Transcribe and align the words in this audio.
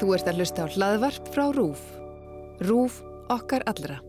Þú 0.00 0.14
ert 0.16 0.28
að 0.30 0.40
hlusta 0.40 0.64
á 0.64 0.72
hlaðvarp 0.72 1.28
frá 1.34 1.44
RÚF. 1.54 1.82
RÚF 2.66 2.98
okkar 3.32 3.64
allra. 3.70 4.00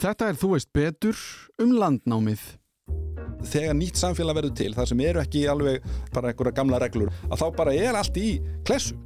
Þetta 0.00 0.30
er 0.30 0.38
Þú 0.40 0.50
veist 0.54 0.70
betur 0.76 1.18
um 1.60 1.76
landnámið. 1.76 2.40
þegar 3.40 3.72
nýtt 3.72 3.96
samfélag 3.96 4.36
verður 4.36 4.52
til 4.52 4.74
þar 4.76 4.88
sem 4.90 5.00
eru 5.00 5.20
ekki 5.22 5.46
alveg 5.48 5.84
bara 6.12 6.28
einhverja 6.28 6.52
gamla 6.58 6.76
reglur 6.82 7.08
að 7.30 7.38
þá 7.40 7.46
bara 7.56 7.72
er 7.72 7.96
allt 7.96 8.18
í 8.20 8.34
klessu 8.68 8.98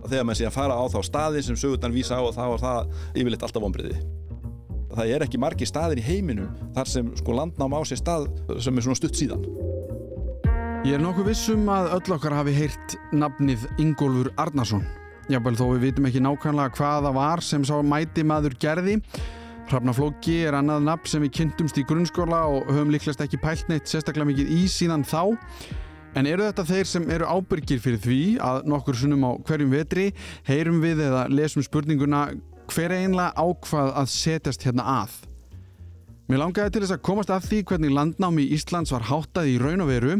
og 0.00 0.06
þegar 0.08 0.24
maður 0.24 0.38
sé 0.38 0.46
að 0.48 0.54
fara 0.56 0.78
á 0.80 0.84
þá 0.88 0.96
staði 1.04 1.42
sem 1.44 1.58
sögurnar 1.60 1.92
vísa 1.92 2.16
á 2.16 2.24
og 2.24 2.32
þá 2.32 2.40
er 2.46 2.62
það 2.62 2.94
yfirleitt 3.20 3.44
alltaf 3.44 3.62
vonbriði 3.66 3.98
það 4.96 5.12
er 5.18 5.24
ekki 5.26 5.42
margi 5.44 5.68
staðir 5.68 6.00
í 6.00 6.06
heiminum 6.06 6.48
þar 6.72 6.88
sem 6.94 7.10
sko 7.20 7.36
landnám 7.36 7.76
á 7.76 7.80
sér 7.84 8.00
stað 8.00 8.24
sem 8.56 8.72
er 8.80 8.86
svona 8.88 9.00
stutt 9.02 9.20
síðan 9.20 9.44
Ég 10.82 10.96
er 10.96 10.98
nokkuð 10.98 11.28
vissum 11.30 11.68
að 11.70 11.92
öll 11.94 12.12
okkar 12.16 12.34
hafi 12.34 12.52
heyrt 12.56 12.94
nafnið 13.14 13.68
Ingólfur 13.78 14.32
Arnarsson. 14.42 14.82
Jábel 15.30 15.54
þó 15.54 15.68
við 15.76 15.84
vitum 15.84 16.08
ekki 16.08 16.22
nákvæmlega 16.24 16.74
hvað 16.74 17.06
það 17.06 17.14
var 17.20 17.42
sem 17.46 17.66
sá 17.68 17.76
mæti 17.86 18.24
maður 18.26 18.56
gerði. 18.64 18.96
Hrafnaflóki 19.70 20.40
er 20.42 20.58
annað 20.58 20.82
nafn 20.88 21.12
sem 21.12 21.22
við 21.22 21.36
kynntumst 21.38 21.78
í 21.78 21.86
grunnskóla 21.86 22.42
og 22.50 22.66
höfum 22.66 22.90
líklegast 22.90 23.22
ekki 23.22 23.38
pælt 23.44 23.70
neitt 23.70 23.86
sérstaklega 23.86 24.26
mikið 24.32 24.50
í 24.58 24.60
síðan 24.74 25.06
þá. 25.06 25.38
En 26.18 26.26
eru 26.26 26.50
þetta 26.50 26.66
þeir 26.74 26.90
sem 26.96 27.10
eru 27.14 27.30
ábyrgir 27.30 27.86
fyrir 27.86 28.02
því 28.02 28.20
að 28.42 28.64
nokkur 28.74 28.98
sunnum 28.98 29.22
á 29.22 29.38
hverjum 29.38 29.78
vetri 29.78 30.10
heyrum 30.50 30.82
við 30.82 31.06
eða 31.06 31.28
lesum 31.30 31.62
spurninguna 31.62 32.32
hver 32.74 32.98
einlega 32.98 33.30
ákvað 33.38 33.94
að 34.02 34.16
setjast 34.18 34.66
hérna 34.66 34.90
að? 34.98 35.14
Mér 36.30 36.38
langaði 36.38 36.70
til 36.70 36.82
þess 36.84 36.94
að 36.94 37.02
komast 37.08 37.30
að 37.34 37.46
því 37.48 37.58
hvernig 37.66 37.92
landnámi 37.96 38.44
Íslands 38.54 38.92
var 38.94 39.08
háttað 39.08 39.48
í 39.50 39.56
raun 39.58 39.82
og 39.82 39.88
veru, 39.90 40.14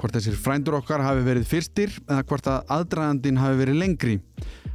hvort 0.00 0.16
þessir 0.16 0.38
frændur 0.40 0.78
okkar 0.78 1.04
hafi 1.04 1.24
verið 1.26 1.48
fyrstir 1.50 1.92
eða 2.06 2.24
hvort 2.30 2.48
að 2.48 2.72
aðdragandin 2.78 3.40
hafi 3.42 3.60
verið 3.60 3.80
lengri. 3.82 4.16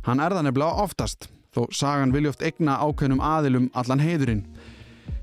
Hann 0.05 0.22
er 0.22 0.36
það 0.38 0.45
nefnilega 0.45 0.86
oftast, 0.86 1.30
þó 1.50 1.66
sagan 1.73 2.14
vilja 2.14 2.31
oft 2.31 2.45
egna 2.45 2.78
ákveðnum 2.86 3.23
aðilum 3.25 3.72
allan 3.73 4.03
heiðurinn. 4.05 4.44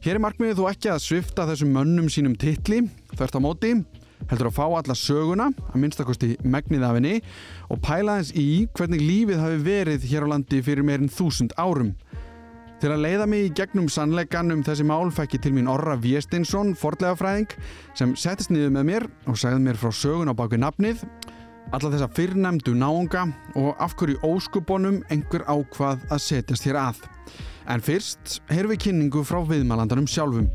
Hér 0.04 0.18
er 0.18 0.24
markmiðið 0.26 0.58
þó 0.58 0.66
ekki 0.72 0.90
að 0.92 1.04
svifta 1.06 1.46
þessum 1.48 1.70
mönnum 1.72 2.10
sínum 2.12 2.34
titli, 2.36 2.82
þvert 3.14 3.38
á 3.38 3.40
móti, 3.46 3.70
heldur 4.28 4.50
að 4.50 4.56
fá 4.58 4.64
alla 4.66 4.96
söguna, 4.98 5.46
að 5.70 5.80
minnstakosti 5.80 6.34
megnið 6.42 6.84
af 6.84 6.98
henni, 6.98 7.14
og 7.70 7.80
pæla 7.84 8.18
þess 8.18 8.34
í 8.36 8.48
hvernig 8.74 9.00
lífið 9.00 9.40
hafi 9.40 9.62
verið 9.64 10.08
hér 10.10 10.26
á 10.26 10.32
landi 10.34 10.60
fyrir 10.66 10.84
meirinn 10.84 11.12
þúsund 11.12 11.54
árum. 11.56 11.94
Til 12.84 12.90
að 12.92 13.00
leiða 13.00 13.24
mig 13.24 13.46
í 13.46 13.52
gegnum 13.56 13.86
sannleikan 13.88 14.52
um 14.52 14.60
þessi 14.60 14.84
mál 14.84 15.08
fekk 15.08 15.38
ég 15.38 15.42
til 15.46 15.54
mín 15.56 15.70
Orra 15.72 15.94
Viestinsson, 15.96 16.74
fordlegafræðing, 16.76 17.54
sem 17.96 18.12
settist 18.12 18.52
niður 18.52 18.74
með 18.74 18.84
mér 18.90 19.06
og 19.24 19.38
sagði 19.40 19.62
mér 19.64 19.78
frá 19.80 19.88
sögun 19.88 20.28
á 20.28 20.36
baku 20.36 20.58
nafnið, 20.60 21.00
alla 21.72 21.92
þessa 21.94 22.10
fyrrnemdu 22.12 22.74
náunga 22.76 23.24
og 23.56 23.80
af 23.80 23.96
hverju 23.96 24.20
óskuponum 24.28 25.00
einhver 25.08 25.46
ákvað 25.48 26.04
að 26.12 26.22
setjast 26.26 26.68
hér 26.68 26.82
að. 26.82 27.00
En 27.72 27.80
fyrst 27.80 28.36
heyrum 28.52 28.74
við 28.74 28.82
kynningu 28.84 29.24
frá 29.24 29.40
viðmælandanum 29.48 30.04
sjálfum. 30.04 30.52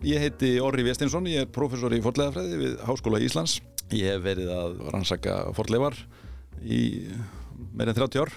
Ég 0.00 0.24
heiti 0.24 0.56
Orri 0.64 0.88
Vestinsson, 0.88 1.28
ég 1.28 1.44
er 1.44 1.52
professor 1.52 1.92
í 1.92 2.00
forleðafræði 2.00 2.64
við 2.64 2.80
Háskóla 2.88 3.20
Íslands 3.20 3.60
ég 3.92 4.14
hef 4.14 4.24
verið 4.24 4.50
að 4.52 4.80
rannsaka 4.92 5.40
forleifar 5.56 5.96
í 6.64 6.80
meira 7.72 7.92
en 7.92 8.00
30 8.00 8.24
ár 8.24 8.32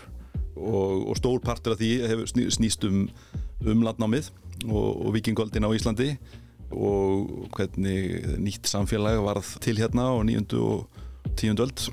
og, 0.56 1.10
og 1.10 1.18
stór 1.20 1.42
partur 1.44 1.76
af 1.76 1.82
því 1.82 1.92
hefur 2.12 2.32
sný, 2.32 2.48
snýst 2.54 2.88
um, 2.88 3.10
um 3.66 3.84
landnámið 3.86 4.32
og, 4.70 4.90
og 5.06 5.14
vikingöldin 5.16 5.68
á 5.68 5.72
Íslandi 5.76 6.16
og 6.72 7.50
hvernig 7.56 8.38
nýtt 8.40 8.70
samfélag 8.70 9.20
varð 9.26 9.58
til 9.64 9.80
hérna 9.82 10.12
á 10.12 10.16
nýjundu 10.24 10.64
og 10.64 10.88
tíundu 11.36 11.68
öld 11.68 11.90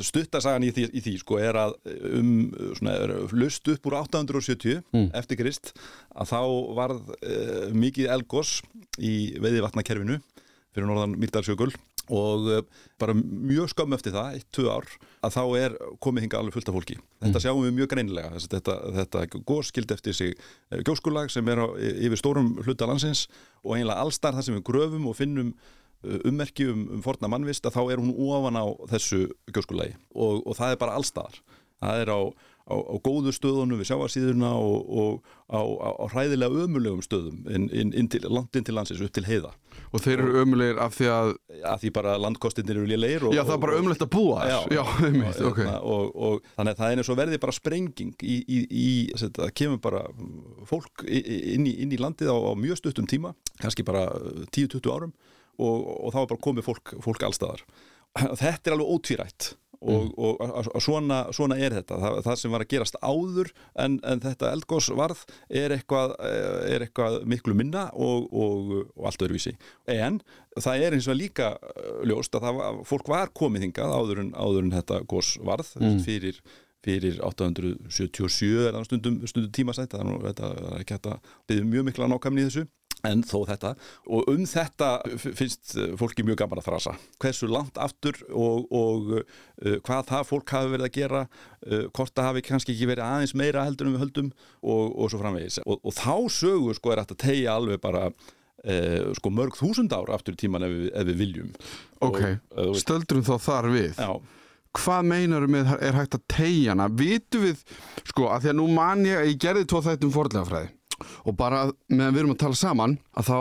stuttasagan 0.00 0.64
í 0.64 0.70
því, 0.72 0.86
í 0.96 1.00
því 1.04 1.12
sko, 1.20 1.36
er 1.42 1.58
að 1.60 1.74
um 2.16 2.30
svona, 2.78 2.94
er 2.96 3.12
lust 3.36 3.68
upp 3.68 3.86
úr 3.90 3.98
870 4.00 4.80
Mm. 4.92 5.10
eftir 5.14 5.36
Krist 5.40 5.72
að 6.16 6.32
þá 6.32 6.40
varð 6.78 7.14
uh, 7.18 7.70
mikið 7.76 8.08
elgos 8.12 8.60
í 8.98 9.34
veiðivatnakerfinu 9.40 10.20
fyrir 10.72 10.88
norðan 10.88 11.18
Mýrdalsjökul 11.20 11.72
og 12.12 12.48
uh, 12.50 12.62
bara 12.98 13.14
mjög 13.14 13.70
skömm 13.72 13.92
eftir 13.94 14.12
það, 14.16 14.38
eitt, 14.40 14.48
tvö 14.52 14.72
ár 14.72 14.88
að 15.22 15.36
þá 15.36 15.42
er 15.60 15.76
komið 16.02 16.24
hinga 16.26 16.40
alveg 16.40 16.56
fullt 16.56 16.70
af 16.72 16.76
fólki 16.78 16.96
þetta 17.22 17.42
sjáum 17.44 17.62
við 17.66 17.76
mjög 17.76 17.92
greinilega 17.92 18.32
Þessi, 18.34 18.50
þetta, 18.56 18.78
þetta 18.96 19.26
gos 19.52 19.70
skildi 19.70 19.94
eftir 19.94 20.16
sig 20.18 20.34
gjóskulag 20.88 21.30
sem 21.30 21.46
er 21.52 21.62
á, 21.62 21.66
yfir 21.78 22.18
stórum 22.20 22.54
hluta 22.64 22.88
landsins 22.90 23.28
og 23.62 23.76
eiginlega 23.76 24.02
allstar 24.02 24.34
það 24.34 24.48
sem 24.48 24.58
við 24.58 24.66
gröfum 24.72 25.06
og 25.12 25.16
finnum 25.20 25.52
ummerki 26.02 26.68
um, 26.70 26.86
um 26.98 27.02
forna 27.04 27.30
mannvist 27.30 27.66
að 27.68 27.78
þá 27.78 27.82
er 27.84 28.02
hún 28.02 28.14
ofan 28.14 28.58
á 28.58 28.66
þessu 28.94 29.26
gjóskulagi. 29.54 29.98
Og, 30.14 30.42
og 30.46 30.58
það 30.58 30.74
er 30.74 30.80
bara 30.82 30.96
allstaðar. 30.98 31.42
Það 31.82 32.00
er 32.04 32.10
á, 32.14 32.20
á, 32.70 32.74
á 32.78 32.94
góðu 33.02 33.32
stöðunum 33.34 33.80
við 33.80 33.88
sjáarsíðuna 33.90 34.52
og, 34.54 34.90
og 35.02 35.32
á, 35.50 35.58
á, 35.58 35.88
á 35.98 36.04
hræðilega 36.12 36.62
ömulegum 36.62 37.02
stöðum 37.02 37.40
inn, 37.50 37.66
inn, 37.74 37.90
inn 37.98 38.10
til, 38.10 38.22
langt 38.30 38.54
inn 38.54 38.66
til 38.66 38.76
landsins 38.76 39.02
upp 39.02 39.14
til 39.16 39.24
heiða. 39.26 39.50
Og 39.90 40.04
þeir 40.04 40.22
eru 40.22 40.44
ömulegir 40.44 40.78
af 40.82 40.94
því 40.94 41.08
að, 41.10 41.32
að 41.72 41.82
því 41.82 41.92
bara 41.98 42.14
landkostinir 42.22 42.78
eru 42.78 42.86
lélegir 42.92 43.26
já 43.34 43.42
það 43.42 43.54
er 43.56 43.62
bara 43.66 43.80
ömulegt 43.80 44.06
að 44.06 44.12
búa 44.14 44.46
Já. 44.46 44.58
Já, 44.78 44.82
einmitt, 45.08 45.40
og, 45.42 45.50
ok. 45.50 45.58
hérna, 45.58 45.74
og, 45.82 46.14
og 46.14 46.54
þannig 46.54 46.76
að 46.76 46.80
það 46.82 46.94
er 46.94 47.02
eins 47.02 47.12
og 47.12 47.20
verði 47.22 47.42
bara 47.42 47.56
sprenging 47.58 48.14
í, 48.22 48.38
í, 48.38 48.62
í 48.84 48.88
þetta 49.24 49.50
kemur 49.58 49.82
bara 49.82 50.06
fólk 50.70 51.04
inn 51.08 51.66
í, 51.66 51.76
inn 51.82 51.92
í 51.92 52.00
landið 52.00 52.30
á, 52.30 52.36
á 52.38 52.52
mjög 52.58 52.78
stuttum 52.78 53.10
tíma 53.10 53.34
kannski 53.58 53.84
bara 53.86 54.06
10-20 54.54 54.92
árum 54.94 55.12
og, 55.58 55.88
og 56.06 56.14
þá 56.14 56.20
er 56.22 56.30
bara 56.34 56.44
komið 56.48 56.68
fólk, 56.70 56.94
fólk 57.04 57.26
allstaðar 57.28 57.64
þetta 58.40 58.70
er 58.70 58.76
alveg 58.76 58.94
ótvírætt 58.96 59.52
og, 59.82 60.12
og 60.14 60.36
að- 60.44 60.52
að- 60.60 60.68
að 60.76 60.82
svona, 60.84 61.16
svona 61.34 61.56
er 61.58 61.74
þetta. 61.74 61.96
Það, 61.98 62.18
það 62.22 62.36
sem 62.38 62.52
var 62.54 62.62
að 62.62 62.68
gerast 62.70 62.98
áður 63.02 63.48
en, 63.82 63.96
en 64.06 64.20
þetta 64.22 64.52
eldgós 64.54 64.88
varð 64.94 65.24
er 65.50 65.74
eh, 65.74 66.74
er 66.76 66.84
eitthvað 66.86 67.16
miklu 67.26 67.54
minna 67.58 67.88
og, 67.92 68.28
og, 68.30 68.70
og 68.94 69.08
allt 69.10 69.24
öðruvísi. 69.26 69.56
En 69.90 70.20
það 70.54 70.84
er 70.86 70.94
eins 70.94 71.08
og 71.10 71.18
líka 71.18 71.56
eh, 71.58 72.04
ljóst 72.06 72.34
að 72.38 72.46
það 72.46 72.60
var, 72.60 72.82
fólk 72.92 73.10
var 73.10 73.32
komið 73.34 73.66
hingað 73.66 73.96
áður 73.98 74.22
en, 74.22 74.30
áður 74.38 74.62
en 74.68 74.76
þetta 74.76 75.00
gós 75.10 75.32
varð 75.42 75.74
mm. 75.80 75.98
fyrir 76.06 76.38
fyrir 76.82 77.18
877 77.22 78.68
er 78.68 78.74
það 78.74 78.86
stundum, 78.88 79.18
stundum 79.30 79.52
tímasætt. 79.54 79.92
Það 79.94 80.30
er, 80.30 80.40
er 80.42 80.80
ekki 80.80 80.96
hægt 80.96 81.10
að 81.10 81.34
byggja 81.50 81.66
mjög 81.74 81.84
mikla 81.90 82.08
nákvæmni 82.10 82.42
í 82.42 82.48
þessu 82.48 82.64
en 83.08 83.22
þó 83.26 83.38
þetta. 83.48 83.72
Og 84.10 84.28
um 84.32 84.42
þetta 84.48 84.90
finnst 85.20 85.74
eh, 85.78 85.94
fólki 86.00 86.24
mjög 86.26 86.42
gaman 86.42 86.62
að 86.62 86.68
þrasa. 86.68 86.96
Hversu 87.22 87.48
langt 87.50 87.80
aftur 87.80 88.18
og, 88.30 88.68
og 88.72 89.14
uh, 89.18 89.78
hvað 89.86 90.10
það 90.10 90.28
fólk 90.28 90.54
hafi 90.56 90.74
verið 90.74 90.88
að 90.88 90.98
gera 90.98 91.22
uh, 91.24 91.88
hvort 91.94 92.14
það 92.14 92.28
hafi 92.30 92.44
kannski 92.48 92.76
ekki 92.76 92.90
verið 92.92 93.06
aðeins 93.06 93.34
meira 93.38 93.66
heldur 93.66 93.88
en 93.88 93.96
við 93.96 94.04
höldum 94.06 94.28
og, 94.60 94.84
og 94.92 95.10
svo 95.12 95.22
framvegis. 95.22 95.62
Og, 95.66 95.80
og 95.82 95.96
þá 95.98 96.14
sögu 96.36 96.76
sko 96.78 96.94
er 96.94 97.02
að 97.04 97.16
tegja 97.22 97.56
alveg 97.56 97.82
bara 97.82 98.04
uh, 98.10 99.08
sko 99.18 99.34
mörg 99.34 99.58
þúsund 99.58 99.94
ár 99.96 100.14
aftur 100.14 100.38
í 100.38 100.44
tíman 100.44 100.68
ef 100.68 100.78
ef 100.92 101.10
við 101.10 101.24
viljum. 101.26 101.50
Ok, 102.02 102.22
stöldrum 102.78 103.26
þá 103.26 103.34
þar 103.42 103.72
við. 103.74 103.98
já, 103.98 104.38
Hvað 104.72 105.02
meinaru 105.04 105.48
með 105.52 105.74
er 105.84 105.96
hægt 105.98 106.14
að 106.16 106.22
tegja 106.32 106.72
hana? 106.72 106.86
Vitu 106.96 107.42
við, 107.42 107.58
sko, 108.08 108.30
að 108.32 108.46
því 108.46 108.50
að 108.54 108.56
nú 108.56 108.68
man 108.72 109.02
ég, 109.04 109.26
ég 109.28 109.40
gerði 109.42 109.66
tvo 109.68 109.82
þættum 109.84 110.14
fordlegafræði 110.14 110.70
og 111.24 111.36
bara 111.38 111.64
meðan 111.88 112.14
við 112.14 112.22
erum 112.22 112.34
að 112.34 112.40
tala 112.44 112.58
saman 112.58 112.96
að 113.16 113.28
þá 113.30 113.38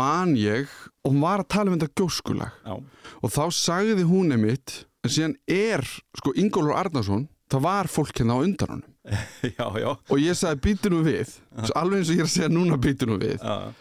man 0.00 0.36
ég 0.38 0.70
og 1.04 1.12
hún 1.12 1.24
var 1.24 1.44
að 1.44 1.50
tala 1.56 1.72
um 1.72 1.76
þetta 1.78 2.00
gjóskulag. 2.00 2.62
Já, 2.66 2.74
og 3.20 3.34
þá 3.34 3.42
sagði 3.56 4.06
hún 4.08 4.36
einmitt 4.36 4.80
en 5.04 5.14
síðan 5.14 5.36
er, 5.50 5.84
sko, 6.18 6.34
Ingólfur 6.36 6.76
Arnarsson 6.76 7.28
það 7.50 7.64
var 7.66 7.90
fólk 7.90 8.20
hérna 8.20 8.38
á 8.38 8.44
undan 8.44 8.74
honum. 8.76 8.88
Já, 9.58 9.64
já, 9.80 9.90
og 9.96 10.18
ég 10.20 10.36
sagði 10.36 10.60
býtu 10.68 10.90
nú 10.92 11.00
við. 11.02 11.32
Alveg 11.74 12.02
eins 12.02 12.10
og 12.12 12.18
ég 12.18 12.20
er 12.20 12.28
að 12.28 12.34
segja 12.34 12.50
núna 12.52 12.76
býtu 12.78 13.08
nú 13.08 13.16
við. 13.18 13.40
Já, 13.40 13.72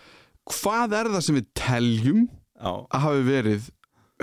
hvað 0.50 0.95
er 0.98 1.09
það 1.13 1.25
sem 1.25 1.38
við 1.38 1.50
teljum 1.59 2.21
já, 2.25 2.71
að 2.71 3.04
hafi 3.04 3.25
verið 3.27 3.68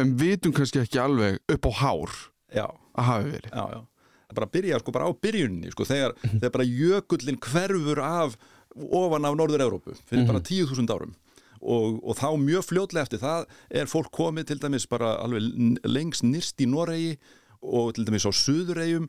en 0.01 0.17
vitum 0.21 0.55
kannski 0.57 0.83
ekki 0.83 1.01
alveg 1.01 1.39
upp 1.53 1.69
á 1.69 1.73
hár 1.81 2.17
já. 2.53 2.67
að 2.97 3.09
hafi 3.11 3.31
verið? 3.37 3.53
Já, 3.53 3.65
já. 3.77 3.85
Það 4.27 4.33
er 4.35 4.39
bara 4.41 4.49
að 4.49 4.55
byrja 4.57 4.79
sko 4.83 4.95
bara 4.97 5.07
á 5.07 5.13
byrjunni 5.23 5.73
sko, 5.73 5.87
þegar, 5.87 6.15
þegar 6.25 6.55
bara 6.57 6.67
jökullin 6.67 7.41
hverfur 7.47 8.03
af 8.03 8.39
ofan 8.77 9.25
af 9.29 9.39
Norður-Európu 9.39 9.97
fyrir 10.09 10.27
bara 10.29 10.43
10.000 10.43 10.93
árum. 10.93 11.15
Og, 11.61 11.97
og 12.05 12.19
þá 12.19 12.29
mjög 12.39 12.67
fljótlega 12.69 13.07
eftir 13.07 13.23
það 13.23 13.47
er 13.81 13.89
fólk 13.91 14.13
komið 14.15 14.51
til 14.51 14.61
dæmis 14.63 14.87
bara 14.87 15.17
alveg 15.25 15.81
lengst 15.89 16.27
nýrst 16.27 16.61
í 16.63 16.69
Noregi 16.69 17.17
og 17.65 17.95
til 17.97 18.05
dæmis 18.07 18.29
á 18.29 18.33
Suðuregjum 18.37 19.09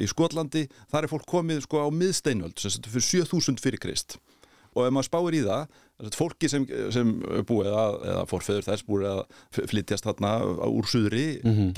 í 0.00 0.08
Skotlandi, 0.08 0.66
þar 0.92 1.06
er 1.06 1.12
fólk 1.12 1.26
komið 1.28 1.64
sko 1.64 1.82
á 1.82 1.88
miðsteinöld 1.90 2.60
sem 2.60 2.72
sagt 2.72 2.88
fyrir 2.92 3.26
7000 3.26 3.62
fyrir 3.64 3.82
Krist 3.82 4.18
og 4.76 4.86
ef 4.86 4.92
maður 4.94 5.08
spáir 5.08 5.36
í 5.38 5.42
það 5.46 5.82
fólki 6.12 6.48
sem, 6.52 6.66
sem 6.92 7.12
búið 7.48 7.70
að, 7.72 7.94
eða 8.12 8.24
fórfeður 8.28 8.66
þess 8.66 8.84
búið 8.84 9.06
að 9.08 9.20
flytjast 9.72 10.04
þarna 10.04 10.32
úr 10.68 10.88
suðri 10.92 11.22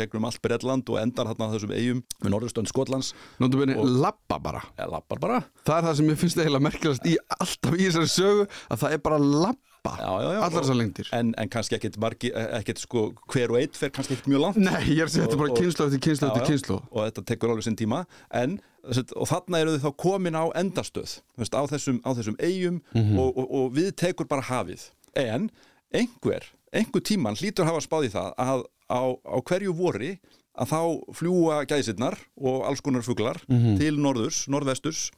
gegnum 0.01 0.27
allt 0.27 0.41
Bretland 0.43 0.91
og 0.91 0.99
endar 0.99 1.31
þarna 1.31 1.47
á 1.47 1.53
þessum 1.55 1.75
eigum 1.77 2.01
með 2.25 2.33
norðustönd 2.35 2.71
Skotlands. 2.73 3.13
Nóttu 3.39 3.61
byrni, 3.61 3.77
Og- 3.79 3.87
labba 4.03 4.41
bara. 4.43 4.65
Eða 4.75 4.91
lappar 4.97 5.23
bara. 5.23 5.39
Það 5.63 5.77
er 5.79 5.87
það 5.87 5.97
sem 6.01 6.11
ég 6.11 6.19
finnst 6.25 6.41
eiginlega 6.43 6.67
merkilegast 6.67 7.07
í 7.07 7.15
alltaf 7.39 7.79
í 7.79 7.85
þessari 7.87 8.11
sögu 8.17 8.49
að 8.75 8.83
það 8.83 8.97
er 8.99 9.05
bara 9.07 9.21
labba 9.23 9.95
já, 10.03 10.09
já, 10.11 10.29
já, 10.35 10.41
allar 10.43 10.57
þessar 10.65 10.79
lengdir. 10.81 11.09
En, 11.15 11.31
en 11.39 11.49
kannski 11.55 11.77
ekkit 11.79 12.01
margi, 12.03 12.33
ekkit 12.35 12.83
sko 12.83 13.05
hver 13.31 13.55
og 13.55 13.61
eitt 13.63 13.79
fer 13.79 13.93
kannski 13.95 14.17
ekkit 14.19 14.33
mjög 14.35 14.43
langt. 14.49 14.59
Nei, 14.59 14.83
ég 14.91 15.05
er 15.05 15.07
að 15.07 15.15
segja 15.15 15.29
þetta 15.29 15.39
bara 15.45 15.55
kynslu 15.63 15.87
eftir 15.87 16.03
kynslu 16.09 16.29
eftir 16.33 16.49
kynslu 16.51 16.81
og 16.91 16.99
þetta 17.07 17.25
tekur 17.31 17.55
alveg 17.55 17.69
sinn 17.69 17.79
tíma. 17.79 18.03
En, 18.35 18.59
og 18.87 19.29
þarna 19.29 19.63
eru 19.63 19.77
þau 19.77 19.89
þá 19.89 19.97
komin 20.05 20.39
á 20.39 20.45
endastöð 20.59 21.19
á, 21.39 21.63
þessum, 21.69 22.01
á 22.07 22.11
þessum 22.17 22.39
eigum 22.41 22.81
og, 22.95 23.29
og, 23.29 23.47
og 23.47 23.73
við 23.77 23.93
tekur 23.99 24.29
bara 24.31 24.47
hafið. 24.49 24.89
En 25.19 25.51
einhver, 25.95 26.47
einhver 26.73 27.03
tíman 27.05 27.37
hlýtur 27.39 27.69
hafa 27.69 27.83
spáð 27.85 28.09
í 28.09 28.13
það 28.15 28.35
að 28.39 28.67
á, 28.89 29.03
á 29.13 29.37
hverju 29.45 29.75
vori 29.77 30.13
að 30.59 30.73
þá 30.73 30.81
fljúa 31.15 31.59
gæðsirnar 31.71 32.17
og 32.41 32.65
alls 32.67 32.83
konar 32.83 33.05
fuglar 33.07 33.39
til 33.79 33.95
norðurs, 34.01 34.47
norðvesturs 34.51 35.09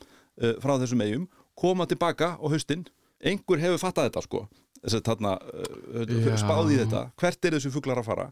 uh, 0.42 0.56
frá 0.60 0.76
þessum 0.82 1.04
eigum, 1.04 1.28
koma 1.56 1.86
tilbaka 1.88 2.34
á 2.36 2.46
haustin, 2.50 2.86
einhver 3.24 3.60
hefur 3.62 3.80
fattað 3.80 4.10
þetta 4.10 4.24
sko, 4.26 4.44
þess 4.82 4.98
að 4.98 5.08
þarna 5.08 5.34
uh, 5.40 6.36
spáð 6.40 6.74
í 6.74 6.78
þetta, 6.82 7.02
hvert 7.20 7.44
er 7.44 7.56
þessu 7.56 7.72
fuglar 7.72 8.02
að 8.02 8.10
fara? 8.10 8.30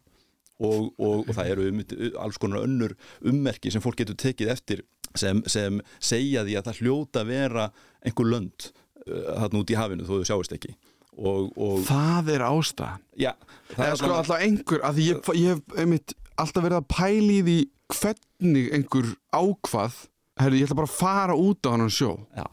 Og, 0.58 0.88
og, 0.98 1.20
og 1.22 1.34
það 1.36 1.48
eru 1.52 1.64
um, 1.70 1.82
alls 2.18 2.38
konar 2.42 2.64
önnur 2.66 2.96
ummerki 3.22 3.70
sem 3.70 3.82
fólk 3.82 4.00
getur 4.00 4.16
tekið 4.18 4.48
eftir 4.56 4.80
sem, 5.16 5.42
sem 5.46 5.80
segja 6.00 6.44
því 6.46 6.58
að 6.58 6.68
það 6.68 6.82
hljóta 6.82 7.24
vera 7.28 7.70
einhver 8.04 8.30
lönd 8.32 8.68
uh, 9.06 9.32
þarna 9.40 9.62
út 9.62 9.72
í 9.72 9.78
hafinu 9.78 10.06
þó 10.08 10.14
þau 10.18 10.28
sjáist 10.32 10.54
ekki. 10.58 10.74
Og, 11.18 11.48
og 11.58 11.80
Það 11.88 12.28
er 12.36 12.44
ástæðan. 12.46 13.06
Já, 13.18 13.32
það 13.72 13.84
eða 13.84 13.90
er 13.90 13.98
sko 14.02 14.12
alltaf 14.18 14.44
einhver 14.44 14.84
að 14.86 15.00
ég, 15.02 15.32
ég 15.34 15.56
hef 15.56 15.80
einmitt 15.82 16.14
alltaf 16.38 16.62
verið 16.62 16.78
að 16.78 16.90
pæli 16.94 17.40
því 17.42 17.58
hvernig 17.88 18.70
einhver 18.76 19.10
ákvað 19.34 19.96
herri, 20.38 20.60
ég 20.60 20.68
ætla 20.68 20.78
bara 20.78 20.90
að 20.90 20.98
fara 20.98 21.34
út 21.38 21.66
á 21.66 21.70
hann 21.74 21.88
sjó. 21.90 22.12
Já, 22.36 22.46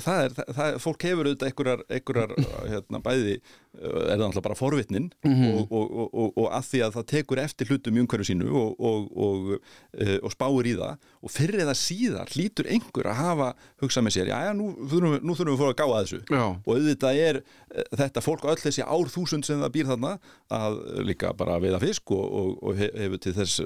það 0.00 0.22
er, 0.24 0.32
það, 0.38 0.52
það, 0.56 0.76
fólk 0.86 1.04
hefur 1.08 1.28
auðvitað 1.28 1.48
einhverjar, 1.50 1.82
einhverjar 1.98 2.32
hérna, 2.72 3.00
bæði, 3.04 3.34
uh, 3.36 3.82
er 3.82 4.16
það 4.16 4.22
náttúrulega 4.22 4.44
bara 4.46 4.58
forvitnin 4.62 5.08
og, 5.58 5.72
og, 5.72 5.90
og, 6.02 6.08
og, 6.22 6.32
og 6.42 6.48
að 6.56 6.68
því 6.70 6.80
að 6.86 6.94
það 6.96 7.06
tekur 7.12 7.42
eftir 7.42 7.70
hlutum 7.72 7.96
í 7.98 8.02
umhverju 8.04 8.28
sínu 8.30 8.48
og, 8.62 8.72
og, 8.80 9.10
og, 9.26 9.50
uh, 9.58 10.16
og 10.22 10.32
spáir 10.36 10.70
í 10.70 10.74
það 10.78 11.08
og 11.22 11.30
fyrir 11.34 11.62
eða 11.66 11.74
síðar 11.78 12.32
hlýtur 12.32 12.70
einhver 12.72 13.10
að 13.12 13.20
hafa 13.20 13.50
hugsað 13.82 14.06
með 14.08 14.16
sér, 14.16 14.30
já, 14.32 14.38
já, 14.48 14.52
nú 14.58 14.70
þurfum 14.90 15.18
þurfum 15.22 15.52
við 15.52 15.52
að 15.52 15.62
fóra 15.62 15.86
að 15.86 15.98
þessu. 16.02 16.22
Já, 16.32 16.42
og 16.52 16.72
auðvitað 16.76 17.20
er 17.28 17.40
uh, 17.42 17.84
þetta 18.02 18.24
fólk 18.24 18.48
öll 18.52 18.58
þessi 18.62 18.82
ár 18.86 19.12
þúsund 19.12 19.46
sem 19.46 19.60
það 19.62 19.74
býr 19.76 19.90
þarna 19.92 20.14
að 20.52 20.80
líka 21.08 21.30
bara 21.38 21.58
veiða 21.62 21.78
fisk 21.82 22.10
og, 22.14 22.24
og, 22.40 22.50
og 22.68 22.76
he- 22.80 22.90
hefur 22.96 23.20
til 23.22 23.32
þess 23.36 23.60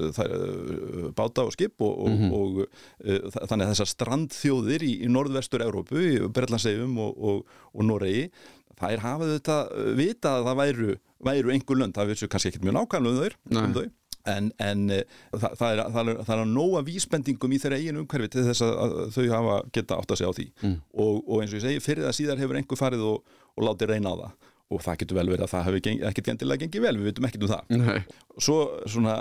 báta 1.16 1.44
og 1.46 1.52
skip 1.54 1.80
og, 1.82 2.04
og, 2.06 2.22
og 2.36 2.60
uh, 2.62 3.26
þa- 3.34 3.46
þannig 3.50 3.66
að 3.66 3.72
þessar 3.74 3.90
strandþjóðir 3.92 4.84
í, 4.86 4.92
í 5.06 5.10
norðvestur 5.12 5.64
Európu, 5.66 5.98
í 6.16 6.32
Berlandsegum 6.36 6.96
og, 7.02 7.20
og, 7.30 7.60
og 7.72 7.86
Noregi 7.86 8.26
þær 8.80 9.04
hafa 9.04 9.28
þetta 9.34 9.60
uh, 9.68 9.92
vitað 9.98 10.40
að 10.40 10.48
það 10.48 10.58
væru, 10.62 10.96
væru 11.28 11.54
einhver 11.54 11.80
lönd, 11.80 11.96
það 11.96 12.12
vissu 12.12 12.28
kannski 12.32 12.52
ekkert 12.52 12.66
mjög 12.66 12.76
nákvæmlega 12.80 13.30
um 13.50 13.62
um 13.62 13.78
þau. 13.78 13.86
En, 14.26 14.50
en 14.58 14.80
uh, 14.90 15.02
það, 15.36 15.52
það, 15.60 15.68
er, 15.70 15.82
það, 15.94 16.10
er, 16.10 16.20
það 16.26 16.34
er 16.34 16.42
að 16.42 16.52
nóga 16.56 16.82
vísbendingum 16.88 17.54
í 17.54 17.60
þeirra 17.62 17.78
eigin 17.78 18.00
umhverfi 18.02 18.32
til 18.34 18.44
þess 18.48 18.66
að, 18.66 18.98
þau 19.14 19.24
hafa 19.30 19.56
geta 19.76 20.00
átt 20.00 20.12
að 20.12 20.20
segja 20.20 20.32
á 20.34 20.38
því. 20.38 20.46
Og, 20.98 21.22
og 21.22 21.40
eins 21.40 21.54
og 21.54 21.60
ég 21.60 21.64
segi, 21.68 21.84
fyrir 21.84 22.08
það 22.08 22.18
síðar 22.18 22.42
hefur 22.42 22.58
einhver 22.60 22.80
farið 22.80 23.06
og, 23.06 23.38
og 23.54 23.68
látið 23.68 23.94
reyna 23.94 24.12
á 24.12 24.16
það 24.24 24.52
og 24.66 24.82
það 24.82 24.96
getur 25.02 25.18
vel 25.20 25.28
verið 25.30 25.44
að 25.46 25.52
það 25.52 25.66
hefur 25.68 26.08
ekkert 26.10 26.28
gendilega 26.30 26.62
gengið 26.64 26.82
vel, 26.82 26.94
við 26.98 27.08
veitum 27.10 27.26
ekkert 27.28 27.44
um 27.46 27.50
það. 27.52 27.74
Nei. 27.78 27.98
Svo 28.42 28.56
svona, 28.90 29.14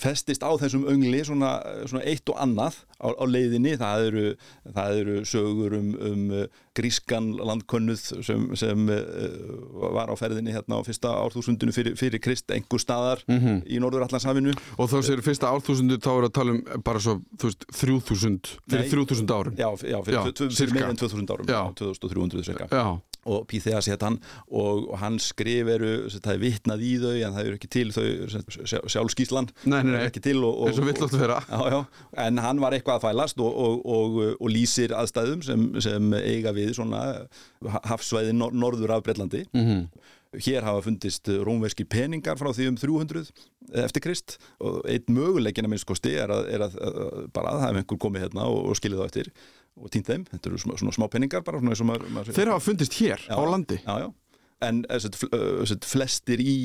festist 0.00 0.42
á 0.42 0.50
þessum 0.58 0.86
öngli 0.90 1.20
svona, 1.28 1.50
svona 1.84 2.04
eitt 2.08 2.32
og 2.32 2.38
annað 2.42 2.78
á, 2.96 3.12
á 3.12 3.24
leiðinni, 3.28 3.74
það 3.78 4.06
eru, 4.08 4.24
það 4.78 5.00
eru 5.02 5.16
sögur 5.28 5.76
um, 5.76 5.90
um 6.00 6.22
uh, 6.32 6.46
grískan 6.76 7.28
landkönnuð 7.36 8.06
sem, 8.24 8.46
sem 8.56 8.88
uh, 8.88 9.90
var 9.98 10.08
á 10.08 10.14
ferðinni 10.16 10.54
hérna 10.56 10.80
á 10.80 10.86
fyrsta 10.86 11.12
árþúsundinu 11.26 11.76
fyrir, 11.76 11.96
fyrir 12.00 12.22
Krist 12.24 12.50
einhver 12.56 12.80
staðar 12.80 13.20
í 13.28 13.80
Norður 13.82 14.06
Allandshafinu 14.06 14.54
Og 14.80 14.90
þá 14.90 14.96
séu 15.04 15.24
fyrsta 15.24 15.52
árþúsundu 15.52 16.00
þá 16.00 16.10
er 16.14 16.28
að 16.30 16.34
tala 16.40 16.56
um 16.56 16.62
bara 16.86 17.02
svo, 17.04 17.18
þrjúþúsund 17.42 18.54
fyrir 18.64 18.88
þrjúþúsund 18.94 19.36
árum. 19.36 19.60
Já, 19.60 19.68
já, 19.84 19.98
fyrir, 20.08 20.56
fyrir 20.56 20.88
en 20.88 21.00
2000 21.04 21.36
árum 21.36 21.52
Já. 21.52 21.60
2300 21.76 22.48
cirka 22.48 22.68
Já, 22.70 22.86
og 23.26 23.46
Píþeas 23.50 23.88
hétt 23.90 24.04
hann 24.06 24.18
og, 24.48 24.86
hans 25.02 25.30
skrif 25.32 25.68
eru, 25.76 25.92
það 26.14 26.32
er 26.36 26.42
vitnað 26.42 26.84
í 26.86 26.92
þau 27.02 27.12
en 27.16 27.36
það 27.36 27.50
eru 27.50 27.58
ekki 27.58 27.70
til 27.76 27.86
þau 27.94 28.06
sjálfskíslan 28.94 29.50
Nei, 29.66 29.80
nei, 29.82 29.92
nei. 29.96 30.04
ekki 30.06 30.22
til 30.24 30.38
og, 30.40 30.52
og, 30.52 30.70
og 30.70 30.78
Já, 31.50 31.60
já, 31.74 31.80
en 32.26 32.42
hann 32.44 32.62
var 32.62 32.76
eitthvað 32.76 33.00
að 33.00 33.06
þvælast 33.06 33.42
og, 33.44 33.60
og, 33.66 33.86
og, 33.98 34.18
og 34.36 34.52
lýsir 34.52 34.94
aðstæðum 34.96 35.44
sem, 35.46 35.66
sem 35.84 36.16
eiga 36.22 36.54
við 36.56 36.74
svona 36.78 37.02
hafsvæði 37.90 38.34
nor 38.36 38.54
norður 38.56 38.96
af 38.96 39.06
Breitlandi. 39.06 39.46
Mhm. 39.56 39.88
Hér 40.42 40.66
hafa 40.66 40.82
fundist 40.84 41.28
rómverski 41.30 41.86
peningar 41.88 42.36
frá 42.36 42.50
því 42.52 42.66
um 42.68 42.76
300 42.76 43.30
eftir 43.86 44.02
Krist 44.04 44.34
og 44.60 44.82
einn 44.90 45.14
möguleikin 45.16 45.64
að 45.64 45.72
minnst 45.72 45.88
kosti 45.88 46.12
er 46.18 46.32
að, 46.34 46.50
er 46.52 46.64
að, 46.66 46.74
að 46.82 46.98
bara 47.32 47.54
að 47.54 47.62
það 47.62 47.70
hef 47.70 47.78
einhver 47.80 48.00
komið 48.04 48.24
hérna 48.26 48.48
og, 48.50 48.58
og 48.68 48.76
skilið 48.76 49.00
þá 49.00 49.06
eftir 49.06 49.30
og 49.76 49.90
týnt 49.92 50.06
þeim. 50.08 50.24
Þetta 50.30 50.50
eru 50.50 50.58
svona, 50.62 50.78
svona 50.80 50.94
smá 50.96 51.06
peningar 51.12 51.42
bara 51.46 51.60
svona 51.60 51.98
maður 52.10 52.32
Þeir 52.36 52.52
hafa 52.54 52.64
fundist 52.64 52.96
hér 53.00 53.26
á 53.28 53.38
landi 53.44 53.78
Já, 53.82 53.94
já. 54.06 54.08
En 54.66 54.84
eh, 54.88 54.98
fl- 55.12 55.28
eh, 55.36 55.64
sem 55.66 55.74
sagt, 55.74 55.84
flestir 55.90 56.40
í, 56.40 56.56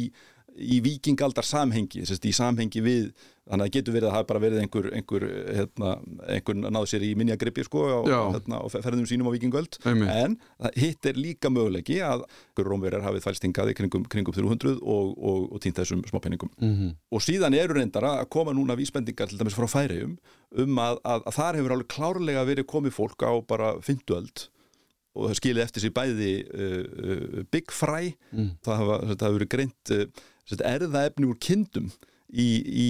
í 0.58 0.80
vikingaldar 0.84 1.46
samhengi, 1.48 2.04
í 2.04 2.34
samhengi 2.36 2.82
við, 2.84 3.12
þannig 3.48 3.64
að 3.64 3.68
það 3.68 3.76
getur 3.76 3.96
verið 3.96 4.08
að 4.10 4.16
það 4.16 4.28
bara 4.30 4.42
verið 4.44 4.62
einhver, 4.62 4.88
einhver, 4.98 5.26
hérna, 5.58 5.94
einhver 6.36 6.60
náð 6.62 6.88
sér 6.92 7.06
í 7.08 7.12
minjagrippi 7.20 7.66
sko 7.68 7.86
á, 7.88 8.00
Já. 8.08 8.20
hérna, 8.36 8.60
á 8.62 8.66
ferðum 8.74 9.08
sínum 9.10 9.32
á 9.32 9.36
vikingöld. 9.36 9.80
En 9.86 10.38
hitt 10.78 11.10
er 11.10 11.20
líka 11.20 11.52
möguleiki 11.54 12.00
að 12.06 12.26
rómverjar 12.60 13.06
hafið 13.08 13.30
í 13.72 13.78
kringum, 13.78 14.06
kringum 14.12 14.36
300 14.36 14.78
og, 14.82 15.12
og, 15.18 15.50
og 15.56 15.64
týnt 15.64 15.80
þessum 15.80 16.04
smápenningum. 16.08 16.52
mm 16.60 16.76
-hmm. 16.76 16.96
Og 17.12 17.22
síðan 17.22 17.56
eru 17.56 17.74
reyndara 17.74 18.22
að 18.22 18.30
koma 18.30 18.52
núna 18.54 18.76
vísbendingar 18.76 19.28
til 19.30 19.38
dæmis 19.40 19.56
frá 19.56 19.68
Færeyjum 19.68 20.18
um 20.52 20.80
að, 20.80 21.00
að, 21.04 21.22
að 21.26 21.34
þar 21.34 21.56
hefur 21.56 21.72
alveg 21.72 21.88
klárlega 21.88 22.46
verið 22.46 22.66
komið 22.66 22.92
fólk 22.92 23.24
á 23.24 23.32
bara 23.48 23.80
fynduöld 23.82 24.50
og 25.16 25.30
það 25.30 25.40
skilið 25.40 25.64
eftir 25.66 25.82
sig 25.82 25.94
bæði 25.96 26.32
uh, 26.56 26.84
uh, 26.88 27.44
Big 27.52 27.72
Fry 27.72 28.14
Mm. 28.32 28.52
það 28.64 28.78
hafa 28.78 29.32
verið 29.36 29.50
greint 29.52 29.92
uh, 29.92 30.06
erðaefni 30.50 31.28
úr 31.30 31.38
kindum 31.40 31.92
í, 32.32 32.46
í, 32.62 32.88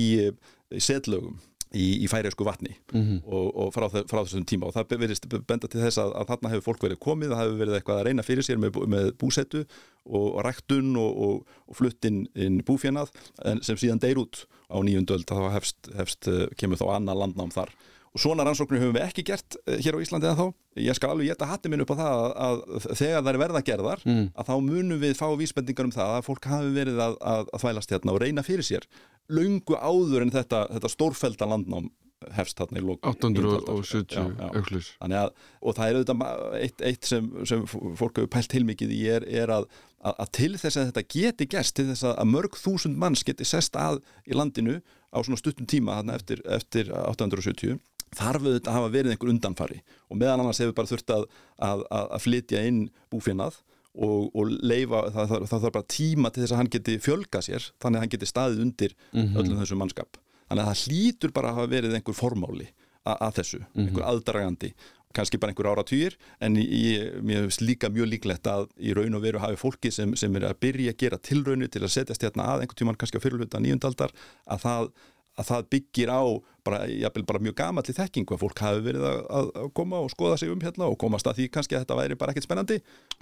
í 0.71 0.79
setlögum 0.81 1.39
í, 1.71 2.03
í 2.03 2.07
færiðsku 2.11 2.43
vatni 2.43 2.73
Mhm. 2.91 3.21
og, 3.25 3.45
og 3.55 3.69
frá, 3.73 3.85
frá 3.89 4.19
þessum 4.25 4.43
tíma 4.45 4.67
og 4.67 4.73
það 4.75 4.97
verðist 4.99 5.27
benda 5.47 5.67
til 5.71 5.79
þess 5.81 5.97
að, 6.03 6.11
að 6.19 6.27
þarna 6.33 6.49
hefur 6.51 6.65
fólk 6.67 6.83
verið 6.83 6.99
komið, 6.99 7.29
það 7.31 7.43
hefur 7.45 7.59
verið 7.61 7.77
eitthvað 7.77 7.99
að 8.01 8.05
reyna 8.09 8.23
fyrir 8.27 8.43
sér 8.43 8.59
með, 8.59 8.79
með 8.91 9.11
búsetu 9.21 9.61
og, 10.05 10.27
og 10.35 10.41
ræktun 10.43 10.91
og, 10.99 11.21
og, 11.27 11.55
og 11.71 11.75
fluttin 11.79 12.25
inn 12.35 12.59
búfjönað 12.67 13.13
en 13.45 13.61
sem 13.63 13.79
síðan 13.79 14.01
deyr 14.03 14.19
út 14.19 14.43
á 14.71 14.77
nýjundöld 14.83 15.25
þá 15.31 15.47
hefst, 15.55 15.91
hefst 15.95 16.27
uh, 16.27 16.47
kemur 16.59 16.77
þá 16.81 16.97
annað 16.97 17.21
landnám 17.23 17.51
þar 17.55 17.71
og 18.11 18.19
svona 18.19 18.43
rannsóknir 18.47 18.81
höfum 18.83 18.97
við 18.97 19.05
ekki 19.07 19.23
gert 19.29 19.55
uh, 19.61 19.77
hér 19.79 19.95
á 19.95 20.03
Íslandi 20.03 20.27
en 20.31 20.39
þá 20.39 20.45
ég 20.83 20.97
skal 20.97 21.13
alveg 21.13 21.31
geta 21.31 21.47
hatti 21.47 21.71
minn 21.71 21.83
upp 21.85 21.93
á 21.95 22.01
það 22.01 22.19
að, 22.19 22.61
að 22.75 22.89
þegar 22.99 23.23
það 23.23 23.31
er 23.33 23.41
verða 23.45 23.63
gerðar 23.71 24.03
Mm. 24.05 24.27
að 24.35 24.47
þá 24.49 24.53
munum 24.65 24.99
við 25.01 25.15
fá 25.19 25.27
vísbendingar 25.39 25.87
um 25.87 25.95
það 25.95 26.13
að 26.17 26.27
fólk 26.27 26.47
hafi 26.51 26.71
verið 26.75 26.99
að, 27.05 27.17
að, 27.21 27.49
að 27.53 27.63
þvælast 27.65 27.91
hérna 27.95 28.13
og 28.15 28.21
reyna 28.23 28.43
fyrir 28.43 28.65
sér 28.67 28.87
löngu 29.31 29.77
áður 29.77 30.25
en 30.25 30.33
þetta, 30.33 30.65
þetta 30.75 30.91
stórfælda 30.91 31.47
landnám 31.47 31.91
hefst 32.35 32.59
þarna 32.59 32.77
í 32.77 32.83
lók 32.85 33.07
870 33.09 34.13
Já, 34.13 34.25
já. 34.37 34.49
auklis 34.59 34.89
Þannig 35.01 35.19
að, 35.21 35.31
og 35.61 35.77
það 35.77 35.87
er 35.87 35.97
auðvitað 35.99 36.57
eitt, 36.61 36.83
eitt 36.85 37.07
sem, 37.09 37.29
sem 37.49 37.63
fólk 37.71 38.19
hefur 38.19 38.29
pælt 38.35 38.53
heilmikið 38.53 38.93
í 38.93 38.99
er, 39.09 39.25
er 39.41 39.53
að, 39.55 39.65
að, 40.05 40.19
að 40.25 40.31
til 40.37 40.51
þess 40.61 40.77
að 40.77 40.91
þetta 40.91 41.05
geti 41.15 41.47
gerst, 41.55 41.75
til 41.79 41.87
þess 41.89 42.05
að, 42.05 42.13
að 42.21 42.29
mörg 42.35 42.59
þúsund 42.61 42.99
manns 43.01 43.25
geti 43.25 43.47
sest 43.49 43.79
að 43.79 44.01
í 44.29 44.37
landinu 44.37 44.77
á 45.11 45.17
svona 45.25 45.39
stuttum 45.41 45.65
tíma 45.65 45.97
eftir, 46.13 46.43
eftir 46.45 46.93
870 46.93 47.79
þarf 48.17 48.45
auðvitað 48.45 48.71
að 48.71 48.77
hafa 48.77 48.93
verið 48.93 49.13
einhver 49.13 49.33
undanfari. 49.33 49.81
Og 50.09 50.19
meðan 50.19 50.43
annars 50.43 50.61
hefur 50.61 50.77
bara 50.77 50.91
þurft 50.91 51.13
að, 51.15 51.27
að, 51.57 51.83
að, 51.87 52.07
að 52.17 52.25
flytja 52.25 52.63
inn 52.67 52.81
búfinnað 53.13 53.59
og, 53.91 54.29
og 54.35 54.51
leifa, 54.63 55.05
það, 55.11 55.31
það, 55.33 55.45
það 55.51 55.65
þarf 55.65 55.75
bara 55.77 55.91
tíma 55.95 56.31
til 56.31 56.43
þess 56.43 56.55
að 56.55 56.61
hann 56.61 56.71
geti 56.75 56.97
fjölga 57.03 57.43
sér 57.43 57.67
þannig 57.83 57.99
að 57.99 58.05
hann 58.05 58.13
geti 58.15 58.29
staðið 58.29 58.65
undir 58.65 58.95
öllum 59.15 59.61
þessum 59.63 59.83
mannskap. 59.83 60.21
Þannig 60.47 60.63
að 60.63 60.71
það 60.71 60.85
hlýtur 60.85 61.35
bara 61.35 61.51
að 61.51 61.59
hafa 61.59 61.73
verið 61.75 61.99
einhver 61.99 62.17
formáli 62.17 62.67
að, 63.03 63.15
að 63.15 63.37
þessu, 63.39 63.61
einhver 63.79 64.07
aðdragandi 64.07 64.73
kannski 65.15 65.39
bara 65.41 65.51
einhver 65.51 65.69
áratýr 65.71 66.15
en 66.43 66.55
mér 66.55 67.45
finnst 67.45 67.63
líka 67.63 67.89
mjög 67.91 68.11
líklegt 68.13 68.47
að 68.47 68.69
í 68.79 68.93
raun 68.95 69.17
og 69.17 69.23
veru 69.25 69.41
hafi 69.43 69.59
fólki 69.59 69.91
sem, 69.91 70.13
sem 70.15 70.35
er 70.39 70.47
að 70.49 70.59
byrja 70.63 70.93
að 70.93 71.01
gera 71.03 71.19
tilraunir 71.19 71.71
til 71.71 71.83
að 71.83 71.93
setjast 71.97 72.23
hérna 72.23 72.47
að 72.53 72.63
einhvern 72.63 72.79
tímann 72.79 72.99
kannski 72.99 73.19
á 73.19 73.23
fyrirluta 73.23 73.59
nýjundaldar 73.59 74.13
að 74.47 74.63
það 74.65 74.91
að 75.39 75.47
það 75.47 75.67
byggir 75.71 76.11
á 76.11 76.21
bara, 76.65 76.79
bara 77.25 77.41
mjög 77.41 77.55
gamalli 77.57 77.95
þekkingu 77.95 78.35
að 78.35 78.41
fólk 78.43 78.61
hafi 78.61 78.81
verið 78.85 79.05
að, 79.07 79.19
að, 79.37 79.69
koma 79.77 80.01
og 80.03 80.11
skoða 80.13 80.37
sig 80.37 80.51
um 80.51 80.61
hérna 80.61 80.89
og 80.91 80.97
komast 81.01 81.27
að 81.29 81.39
því 81.39 81.47
kannski 81.55 81.77
að 81.77 81.85
þetta 81.85 81.97
væri 81.97 82.17
bara 82.19 82.33
ekkert 82.35 82.47
spennandi. 82.47 82.77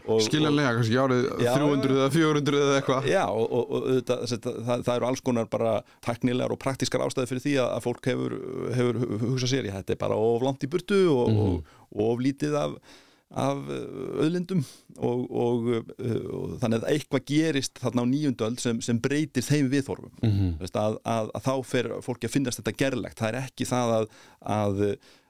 Og, 0.05 0.23
Skiljanlega, 0.25 0.73
kannski 0.79 0.97
árið 0.99 1.27
Já, 1.45 1.51
300 1.55 1.97
eða 1.99 2.09
400 2.15 2.61
eða 2.63 2.79
eitthvað. 2.79 3.09
Já, 3.13 3.23
og, 3.29 3.45
og, 3.59 3.75
og 3.75 4.07
það, 4.09 4.25
það, 4.47 4.87
það 4.87 4.93
eru 4.95 5.09
alls 5.11 5.25
konar 5.29 5.51
bara 5.51 5.75
teknilegar 6.05 6.55
og 6.55 6.61
praktískar 6.63 7.05
ástæði 7.05 7.31
fyrir 7.33 7.45
því 7.45 7.57
að, 7.59 7.69
að 7.75 7.85
fólk 7.87 8.09
hefur, 8.11 8.39
hefur 8.79 9.03
hugsað 9.27 9.53
sér, 9.53 9.69
þetta 9.77 9.95
er 9.95 10.01
bara 10.01 10.19
of 10.19 10.47
langt 10.47 10.65
í 10.65 10.71
burtu 10.71 11.03
og, 11.13 11.29
og, 11.45 11.77
og 11.93 12.03
of 12.09 12.25
lítið 12.25 12.59
af 12.59 12.79
af 13.29 13.59
auðlindum 13.69 14.63
og, 14.97 15.19
og, 15.29 15.67
og 15.99 16.55
þannig 16.61 16.79
að 16.81 16.87
eitthvað 16.95 17.25
gerist 17.29 17.77
þarna 17.83 18.01
á 18.01 18.11
nýjundöld 18.11 18.59
sem, 18.63 18.79
sem 18.81 18.97
breytir 19.03 19.45
þeim 19.45 19.69
viðhorfum 19.69 20.11
Mhm. 20.25 20.55
Veist, 20.63 20.75
að, 20.79 20.97
að, 21.05 21.29
að 21.37 21.45
þá 21.45 21.53
fer 21.69 21.89
fólki 22.05 22.25
að 22.29 22.33
finnast 22.37 22.61
þetta 22.63 22.77
gerlegt, 22.81 23.19
það 23.21 23.29
er 23.35 23.39
ekki 23.45 23.69
það 23.69 23.95
að, 23.99 24.11
að 24.57 24.83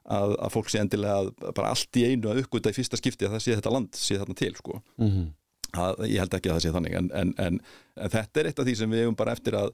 Að, 0.09 0.31
að 0.41 0.49
fólk 0.55 0.69
sé 0.73 0.79
endilega 0.81 1.51
bara 1.53 1.69
allt 1.69 1.97
í 1.99 2.03
einu 2.07 2.31
að 2.31 2.39
uppgöta 2.41 2.71
í 2.71 2.73
fyrsta 2.73 2.97
skipti 2.97 3.27
að 3.27 3.35
það 3.35 3.41
sé 3.43 3.53
þetta 3.59 3.73
land 3.75 3.93
sé 3.99 4.15
þarna 4.17 4.35
til 4.39 4.55
sko 4.57 4.79
Mhm. 4.97 5.27
að, 5.77 5.99
ég 6.09 6.23
held 6.23 6.33
ekki 6.33 6.49
að 6.49 6.55
það 6.55 6.63
sé 6.63 6.71
þannig 6.73 6.95
en, 6.97 7.09
en, 7.19 7.33
en, 7.37 7.59
en 7.99 8.09
þetta 8.15 8.41
er 8.41 8.49
eitt 8.49 8.61
af 8.63 8.65
því 8.65 8.73
sem 8.79 8.89
við 8.95 9.03
hefum 9.03 9.17
bara 9.19 9.35
eftir 9.37 9.53
að, 9.59 9.69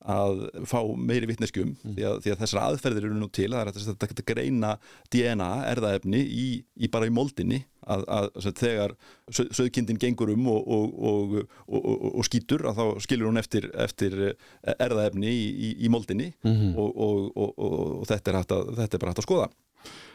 að 0.00 0.46
fá 0.64 0.78
meiri 0.96 1.28
vittneskjum 1.28 1.74
því, 1.82 2.04
að, 2.08 2.14
því 2.24 2.32
að 2.32 2.38
þessar 2.40 2.60
aðferðir 2.64 3.06
eru 3.10 3.18
nú 3.20 3.28
til 3.28 3.50
það 3.52 3.60
er 3.60 3.70
að 3.70 4.00
þetta 4.04 4.24
greina 4.30 4.70
DNA 5.12 5.48
erðaefni 5.74 6.22
í, 6.24 6.46
í 6.80 6.88
bara 6.92 7.08
í 7.10 7.12
moldinni 7.12 7.60
að, 7.84 8.06
að, 8.08 8.28
að 8.40 8.56
þegar 8.62 8.94
sauðkindin 9.36 10.00
gengur 10.00 10.32
um 10.32 10.48
og, 10.52 10.72
og, 10.72 10.96
og, 11.10 11.36
og, 11.68 12.08
og 12.14 12.28
skýtur 12.28 12.64
að 12.70 12.80
þá 12.80 13.04
skilur 13.04 13.28
hún 13.28 13.40
eftir, 13.42 13.68
eftir 13.76 14.18
erðaefni 14.78 15.28
í, 15.28 15.46
í, 15.50 15.72
í 15.84 15.92
moldinni 15.92 16.32
og, 16.48 17.36
og 17.36 18.04
þetta, 18.08 18.32
er 18.32 18.40
að, 18.40 18.74
þetta 18.80 18.96
er 18.96 19.04
bara 19.04 19.14
hægt 19.14 19.24
að 19.24 19.28
skoða. 19.28 19.50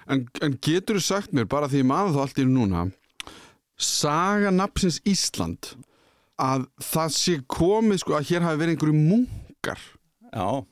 En, 0.09 0.27
en 0.45 0.59
getur 0.61 0.99
þú 0.99 1.05
sagt 1.05 1.33
mér, 1.33 1.49
bara 1.49 1.69
því 1.69 1.85
maður 1.89 2.17
þá 2.17 2.23
allt 2.25 2.41
í 2.41 2.49
núna 2.49 2.87
Saga 3.75 4.53
nafnsins 4.55 5.01
Ísland 5.03 5.73
að 6.39 6.65
það 6.83 7.09
sé 7.15 7.33
komið 7.51 8.01
sko 8.01 8.15
að 8.15 8.29
hér 8.29 8.45
hafi 8.45 8.59
verið 8.61 8.75
einhverju 8.75 8.99
munkar 9.65 9.79
Já, 10.33 10.65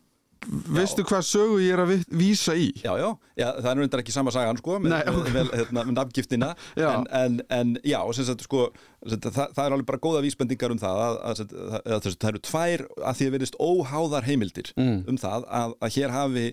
Veistu 0.73 1.03
hvað 1.07 1.23
sögu 1.27 1.59
ég 1.63 1.73
er 1.75 1.81
að 1.83 1.93
vísa 2.19 2.55
í? 2.59 2.69
Já, 2.83 2.93
já, 2.99 3.09
já, 3.39 3.47
það 3.61 3.69
er 3.71 3.79
reyndar 3.83 4.01
ekki 4.03 4.15
sama 4.15 4.33
sagan 4.35 4.59
sko, 4.59 4.79
með, 4.83 4.95
Nei, 4.95 5.03
ok. 5.13 5.29
með, 5.35 5.51
hérna, 5.59 5.83
með 5.87 5.93
nafngiftina 5.99 6.49
en, 6.77 7.07
en, 7.21 7.37
en 7.57 7.75
já, 7.87 7.99
sem 8.17 8.27
sagt, 8.27 8.43
sko, 8.47 8.67
sagt, 9.07 9.29
það, 9.29 9.53
það 9.55 9.63
er 9.69 9.75
alveg 9.77 9.87
bara 9.89 10.01
góða 10.03 10.23
vísbendingar 10.25 10.73
um 10.75 10.81
það 10.81 11.01
að, 11.05 11.17
að, 11.31 11.41
að, 11.43 11.55
að, 11.63 11.97
að 11.97 12.07
það 12.11 12.29
eru 12.33 12.43
tvær 12.49 12.85
að 13.11 13.17
því 13.21 13.27
að 13.29 13.35
verðist 13.37 13.59
óháðar 13.63 14.27
heimildir 14.29 14.73
Mm. 14.73 15.03
um 15.11 15.17
það 15.21 15.43
að, 15.53 15.73
að 15.85 15.91
hér 15.97 16.11
hafi 16.13 16.43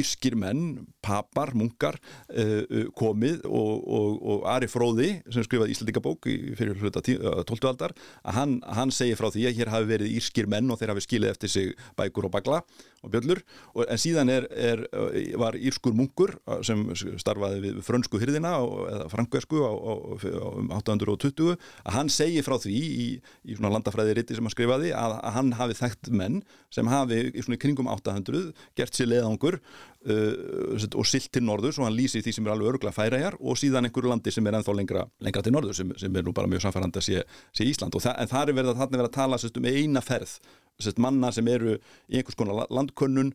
írskir 0.00 0.34
menn, 0.38 0.62
papar, 1.04 1.52
munkar 1.54 1.98
uh, 2.32 2.86
komið 2.98 3.44
og, 3.46 3.84
og, 3.86 4.14
og 4.32 4.46
Ari 4.50 4.66
Fróði 4.70 5.08
sem 5.30 5.44
skrifaði 5.46 5.74
Íslandingabók 5.76 6.26
fyrir 6.58 6.78
hluta 6.80 7.02
tí- 7.06 7.18
uh, 7.20 7.42
12. 7.46 7.68
aldar 7.70 7.94
að 8.24 8.38
hann, 8.40 8.56
hann 8.78 8.90
segir 8.94 9.18
frá 9.20 9.28
því 9.30 9.44
að 9.50 9.60
hér 9.60 9.70
hafi 9.74 9.90
verið 9.92 10.16
írskir 10.18 10.48
menn 10.50 10.72
og 10.74 10.80
þeir 10.80 10.94
hafi 10.94 11.04
skilið 11.06 11.34
eftir 11.36 11.52
sig 11.52 11.74
bækur 12.00 12.26
og 12.30 12.34
bagla 12.34 12.62
og 13.06 13.12
bjöllur 13.36 13.42
og, 13.74 13.84
en 13.88 14.00
síðan 14.00 14.30
er, 14.30 14.46
er, 14.50 14.82
uh, 14.92 15.38
var 15.40 15.56
írskur 15.56 15.94
munkur 15.96 16.36
uh, 16.46 16.60
sem 16.62 16.84
starfaði 17.18 17.62
við 17.64 17.80
frönsku 17.84 18.20
hyrðina 18.20 18.56
eða 18.60 19.08
frankversku 19.12 19.60
á, 19.62 19.72
á, 19.72 19.92
á 20.16 20.48
um 20.56 20.70
820 20.72 21.56
að 21.84 21.96
hann 21.96 22.08
segir 22.08 22.44
frá 22.46 22.56
því 22.58 22.76
í, 22.76 23.08
í 23.44 23.56
svona 23.56 23.72
landafræði 23.74 24.16
riti 24.16 24.36
sem 24.36 24.44
hann 24.44 24.54
skrifaði 24.54 24.92
að, 24.96 25.18
að 25.20 25.36
hann 25.36 25.52
hafi 25.56 25.78
þekkt 25.80 26.10
menn 26.10 26.42
sem 26.70 26.86
hafi 26.86 27.30
í 27.32 27.44
svona 27.44 27.60
kringum 27.60 27.90
800 27.90 28.52
gert 28.76 28.96
sér 28.96 29.10
leiðangur 29.10 29.60
uh, 29.60 30.76
og 30.96 31.06
silt 31.08 31.30
til 31.34 31.44
norður 31.44 31.76
svo 31.76 31.86
hann 31.86 31.96
lýsi 31.96 32.22
því 32.24 32.36
sem 32.36 32.46
er 32.46 32.54
alveg 32.54 32.74
öruglega 32.74 32.96
færajar 32.96 33.38
og 33.40 33.58
síðan 33.60 33.88
einhverju 33.88 34.12
landi 34.12 34.34
sem 34.34 34.46
er 34.46 34.60
ennþá 34.60 34.76
lengra, 34.76 35.06
lengra 35.22 35.44
til 35.44 35.54
norður 35.54 35.78
sem, 35.78 35.96
sem 36.00 36.16
er 36.16 36.26
nú 36.26 36.34
bara 36.36 36.50
mjög 36.50 36.66
samfærandi 36.66 37.02
að 37.02 37.08
sé, 37.08 37.24
sé 37.56 37.66
Ísland. 37.66 37.96
Og 37.96 38.04
það, 38.04 38.20
en 38.22 38.30
það 38.30 38.52
er 38.52 38.58
verið 38.60 38.72
að 38.72 38.80
þarna 38.80 38.96
er 38.96 39.02
verið 39.02 39.10
að 39.10 39.18
tala 39.18 39.40
sérst, 39.40 39.58
um 39.60 39.66
eina 39.66 40.02
ferð 40.04 40.36
sérst, 40.82 40.98
manna 41.02 41.30
sem 41.32 41.46
eru 41.48 41.76
í 41.76 42.18
einhvers 42.20 42.36
konar 42.38 42.54
la- 42.62 42.70
landkönnun 42.80 43.32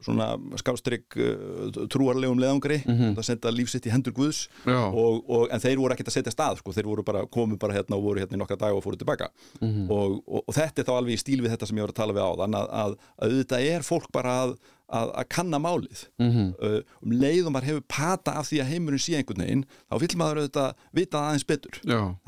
svona 0.00 0.30
skástrygg 0.56 1.12
uh, 1.20 1.86
trúarlegum 1.92 2.38
leðangri 2.40 2.78
það 3.18 3.24
senda 3.26 3.50
lífsitt 3.52 3.84
í 3.84 3.90
hendur 3.92 4.14
Guðs. 4.16 4.46
Og, 4.96 5.18
og, 5.28 5.42
en 5.52 5.60
þeir 5.60 5.76
voru 5.82 5.92
ekkert 5.92 6.08
að 6.08 6.14
setja 6.14 6.32
stað 6.32 6.60
sko. 6.62 6.72
þeir 6.72 6.88
voru 6.88 7.04
bara, 7.04 7.26
komu 7.28 7.58
bara 7.60 7.74
hérna 7.76 7.98
og 7.98 8.06
voru 8.06 8.22
hérna 8.22 8.38
í 8.38 8.40
nokkra 8.40 8.56
dag 8.62 8.72
og 8.78 8.80
fóru 8.86 8.96
tilbaka. 8.96 9.28
Og, 9.60 10.22
og, 10.24 10.44
og 10.46 10.54
þetta 10.56 10.80
er 10.80 10.88
þá 10.88 10.94
alveg 10.96 11.18
í 11.18 11.20
stíl 11.20 11.42
við 11.44 11.52
þetta 11.52 11.68
sem 11.68 11.76
ég 11.76 11.84
var 11.84 11.92
að 11.92 12.00
tala 12.00 12.16
við 12.16 12.24
á 12.24 12.32
þannig 12.40 12.60
að, 12.62 12.70
að, 12.70 12.96
að 13.20 13.28
auðvitað 13.34 13.68
er 13.74 13.82
fólk 13.90 14.08
bara 14.14 14.36
að, 14.46 14.54
að, 14.90 15.12
að 15.22 15.28
kanna 15.34 15.60
málið. 15.62 16.04
Uh, 16.20 16.78
um 17.04 17.14
leið 17.14 17.48
og 17.48 17.54
maður 17.54 17.68
hefur 17.70 17.86
pata 17.90 18.34
af 18.40 18.48
því 18.50 18.60
að 18.62 18.70
heimurinn 18.74 19.02
sé 19.02 19.16
einhvern 19.18 19.44
veginn 19.44 19.64
þá 19.68 19.96
vill 20.02 20.18
maður 20.20 20.42
auðvitað 20.42 20.84
vita 21.00 21.22
aðeins 21.24 21.46
betur. 21.48 21.80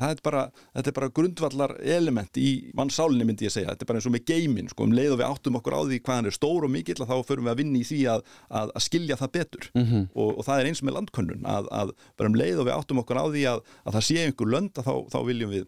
Er 0.03 0.21
bara, 0.25 0.43
þetta 0.75 0.91
er 0.91 0.97
bara 0.99 1.11
grundvallar 1.19 1.75
element 1.97 2.39
í 2.39 2.49
mannsálinni 2.77 3.27
myndi 3.27 3.47
ég 3.47 3.55
segja. 3.55 3.73
Þetta 3.73 3.87
er 3.87 3.91
bara 3.91 4.01
eins 4.01 4.09
og 4.09 4.15
með 4.15 4.25
geimin, 4.31 4.71
sko, 4.71 4.87
um 4.87 4.95
leið 4.95 5.15
og 5.15 5.21
við 5.21 5.27
áttum 5.29 5.59
okkur 5.59 5.77
á 5.77 5.81
því 5.83 5.99
hvað 6.03 6.19
hann 6.19 6.31
er 6.31 6.37
stór 6.37 6.67
og 6.67 6.73
mikill 6.73 6.99
þá 7.03 7.15
förum 7.27 7.49
við 7.49 7.53
að 7.53 7.61
vinna 7.63 7.81
í 7.81 7.87
því 7.87 8.01
að, 8.13 8.25
að, 8.49 8.73
að 8.73 8.87
skilja 8.87 9.19
það 9.19 9.33
betur. 9.39 9.69
-hmm. 9.73 10.07
og, 10.13 10.37
og 10.37 10.47
það 10.47 10.61
er 10.61 10.71
eins 10.71 10.83
með 10.83 10.97
landkönnun 10.99 11.49
að, 11.49 11.69
að 11.71 11.93
bara 12.17 12.31
um 12.31 12.39
leið 12.39 12.63
og 12.63 12.69
við 12.69 12.77
áttum 12.77 13.03
okkur 13.03 13.19
á 13.19 13.25
því 13.27 13.43
að, 13.53 13.67
að 13.83 13.97
það 13.97 14.07
sé 14.09 14.23
einhver 14.23 14.53
lönd 14.53 14.79
þá, 14.79 14.93
þá 15.13 15.19
viljum 15.27 15.53
við 15.53 15.67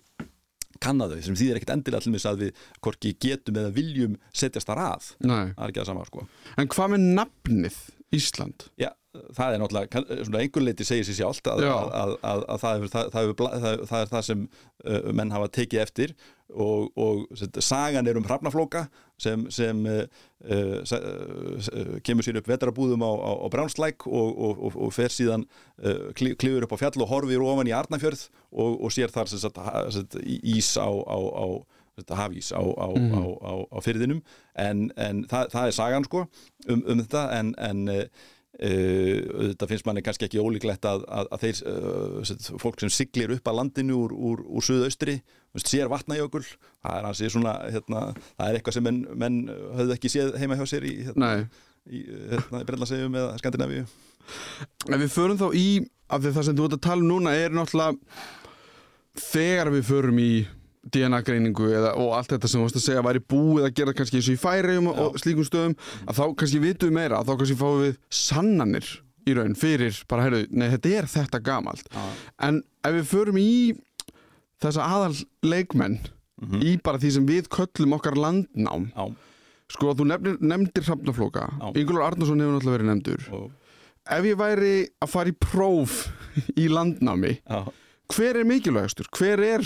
kanna 0.84 1.08
þau, 1.12 1.18
sem 1.26 1.38
þýðir 1.40 1.60
ekkert 1.60 1.74
endilega 1.78 2.04
þess 2.18 2.30
að 2.32 2.44
við 2.46 2.62
hvorki 2.84 3.14
getum 3.22 3.60
eða 3.62 3.74
viljum 3.76 4.18
setjast 4.36 4.68
þar 4.70 4.84
að, 4.90 5.10
Nei. 5.24 5.54
það 5.56 5.64
er 5.66 5.72
ekki 5.74 5.82
það 5.84 5.90
sama 5.92 6.06
sko 6.10 6.28
En 6.58 6.72
hvað 6.76 6.94
með 6.96 7.08
nafnið 7.22 7.80
Ísland? 8.16 8.68
Já, 8.80 8.92
það 9.36 9.56
er 9.56 9.60
náttúrulega, 9.60 9.90
kann- 9.92 10.06
svona 10.28 10.40
einhver 10.44 10.64
leiti 10.64 10.86
segir 10.88 11.08
sér 11.08 11.18
sjálft 11.18 11.48
að, 11.52 11.64
að, 11.66 11.90
að, 12.00 12.14
að, 12.32 12.44
að 12.54 12.60
það, 12.62 12.76
hefur, 12.78 12.92
það, 12.94 13.10
það, 13.16 13.32
það, 13.66 13.82
það 13.90 14.04
er 14.06 14.12
það 14.14 14.26
sem 14.30 14.44
uh, 14.46 15.10
menn 15.20 15.34
hafa 15.36 15.50
tekið 15.58 15.82
eftir 15.84 16.14
og, 16.54 16.92
og 17.00 17.24
set, 17.40 17.58
sagan 17.64 18.08
er 18.08 18.18
um 18.20 18.26
hrafnaflóka 18.28 18.86
sem, 19.18 19.46
sem 19.50 19.80
uh, 19.90 20.04
uh, 20.46 22.00
kemur 22.06 22.26
sér 22.26 22.38
upp 22.42 22.50
vetrabúðum 22.50 23.02
á, 23.06 23.12
á, 23.12 23.32
á 23.42 23.48
Brjánslæk 23.54 24.06
og, 24.08 24.30
og, 24.38 24.60
og, 24.68 24.78
og 24.88 24.94
fer 24.96 25.10
síðan 25.14 25.46
uh, 25.82 26.12
kli- 26.18 26.36
klifur 26.38 26.68
upp 26.68 26.76
á 26.78 26.82
fjall 26.84 27.02
og 27.06 27.10
horfir 27.12 27.42
ofan 27.44 27.70
í 27.72 27.76
Arnafjörð 27.76 28.28
og, 28.52 28.78
og 28.86 28.94
sér 28.94 29.14
þar 29.14 29.32
sem 29.32 29.42
sagt, 29.42 29.58
ha- 29.58 29.88
sem 29.90 30.06
sagt, 30.06 30.20
ís 30.26 30.74
á, 30.78 30.88
á, 30.90 31.18
hafís 32.20 32.52
á, 32.52 32.60
á, 32.60 32.88
á, 32.92 33.22
á, 33.40 33.54
á 33.72 33.78
fyrðinum 33.84 34.22
en, 34.60 34.90
en 35.00 35.24
það, 35.32 35.50
það 35.56 35.70
er 35.70 35.76
sagan 35.78 36.08
sko 36.08 36.26
um, 36.68 36.82
um 36.84 37.00
þetta. 37.02 37.22
En, 37.40 37.54
en 37.58 37.86
uh, 38.56 38.86
Uh, 39.36 39.50
þetta 39.52 39.68
finnst 39.68 39.84
manni 39.84 40.02
kannski 40.04 40.30
ekki 40.30 40.40
ólíklegt 40.40 40.86
að, 40.88 41.02
að, 41.12 41.28
að 41.36 41.42
þeir, 41.42 41.58
uh, 41.68 42.54
fólk 42.62 42.80
sem 42.80 42.92
siglir 42.94 43.34
upp 43.36 43.50
að 43.52 43.58
landinu 43.60 43.98
úr, 44.06 44.14
úr, 44.16 44.44
úr 44.48 44.64
suðaustri 44.64 45.18
sér 45.60 45.90
vatnajökul 45.92 46.44
það 46.46 47.10
er, 47.10 47.34
svona, 47.34 47.58
hérna, 47.74 48.06
það 48.38 48.48
er 48.48 48.60
eitthvað 48.60 48.78
sem 48.78 48.88
menn, 48.88 49.02
menn 49.12 49.42
höfðu 49.50 49.96
ekki 49.98 50.12
séð 50.14 50.38
heima 50.40 50.56
hjá 50.56 50.64
sér 50.72 50.88
í, 50.88 50.94
hérna, 51.10 51.34
í, 51.84 52.06
hérna, 52.32 52.62
í 52.64 52.70
Brellasegjum 52.70 53.20
eða 53.20 53.36
Skandinavíu. 53.44 53.86
En 54.88 55.04
við 55.04 55.12
förum 55.18 55.42
þá 55.42 55.48
í, 55.52 55.68
af 56.08 56.24
því 56.24 56.34
það 56.38 56.48
sem 56.48 56.60
þú 56.60 56.70
ert 56.70 56.78
að 56.80 56.86
tala 56.88 57.04
um 57.04 57.12
núna 57.12 57.36
er 57.36 57.56
náttúrulega 57.56 58.00
þegar 59.20 59.74
við 59.76 59.88
förum 59.92 60.24
í 60.24 60.32
DNA-greiningu 60.94 61.70
eða, 61.74 61.96
og 62.02 62.14
allt 62.18 62.36
þetta 62.36 62.50
sem 62.52 62.60
þú 62.62 62.68
varst 62.68 62.80
að 62.80 62.86
segja 62.86 63.06
væri 63.06 63.22
búið 63.34 63.68
að 63.68 63.74
gera 63.80 63.96
kannski 63.98 64.20
eins 64.20 64.30
og 64.30 64.36
í 64.36 64.42
færiðum 64.42 64.90
og, 64.92 65.18
slíkum 65.22 65.48
stöðum 65.48 65.76
að 66.06 66.20
þá 66.20 66.26
kannski 66.42 66.62
vitum 66.62 66.92
við 66.92 66.98
meira, 67.00 67.20
að 67.22 67.32
þá 67.32 67.40
kannski 67.42 67.58
fáum 67.62 67.82
við 67.82 67.98
sannanir 68.14 68.92
í 69.26 69.34
raun 69.34 69.58
fyrir 69.58 69.98
bara, 70.10 70.28
heyrðu, 70.28 70.44
nei, 70.54 70.68
þetta 70.76 70.92
er 71.00 71.10
þetta 71.10 71.42
gamalt 71.46 71.90
Já. 71.90 72.04
en 72.48 72.62
ef 72.86 72.98
við 73.00 73.08
förum 73.10 73.40
í 73.42 73.52
þessa 74.62 74.86
aðal 74.86 75.16
leikmenn 75.46 75.98
í 76.62 76.76
bara 76.84 77.02
því 77.02 77.14
sem 77.16 77.26
við 77.30 77.50
köllum 77.54 77.96
okkar 77.98 78.18
landnám 78.20 78.90
Já, 78.92 79.06
sko, 79.74 79.96
þú 79.98 80.10
nefnir, 80.12 80.38
nefndir 80.44 80.86
Hrafnaflóka 80.86 81.48
Já. 81.50 81.68
Ingólfur 81.74 82.06
Arnarsson 82.06 82.44
hefur 82.44 82.58
náttúrulega 82.60 82.78
verið 82.78 82.92
nefndur 82.92 83.28
og, 83.40 83.48
ef 84.14 84.30
ég 84.30 84.38
væri 84.38 84.74
að 85.02 85.14
fara 85.16 85.34
í 85.34 85.38
próf 85.42 85.98
í 86.62 86.68
landnámi 86.70 87.34
já, 87.40 87.62
hver 88.14 88.38
er 88.42 88.46
mikilvægastur? 88.46 89.10
Hver 89.16 89.42
er, 89.42 89.66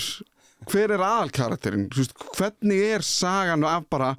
hver 0.67 0.95
er 0.95 1.03
aðalkarakterinn? 1.05 1.87
Hvernig 2.35 2.81
er 2.95 3.05
sagan 3.05 3.63
af 3.67 3.87
bara 3.91 4.15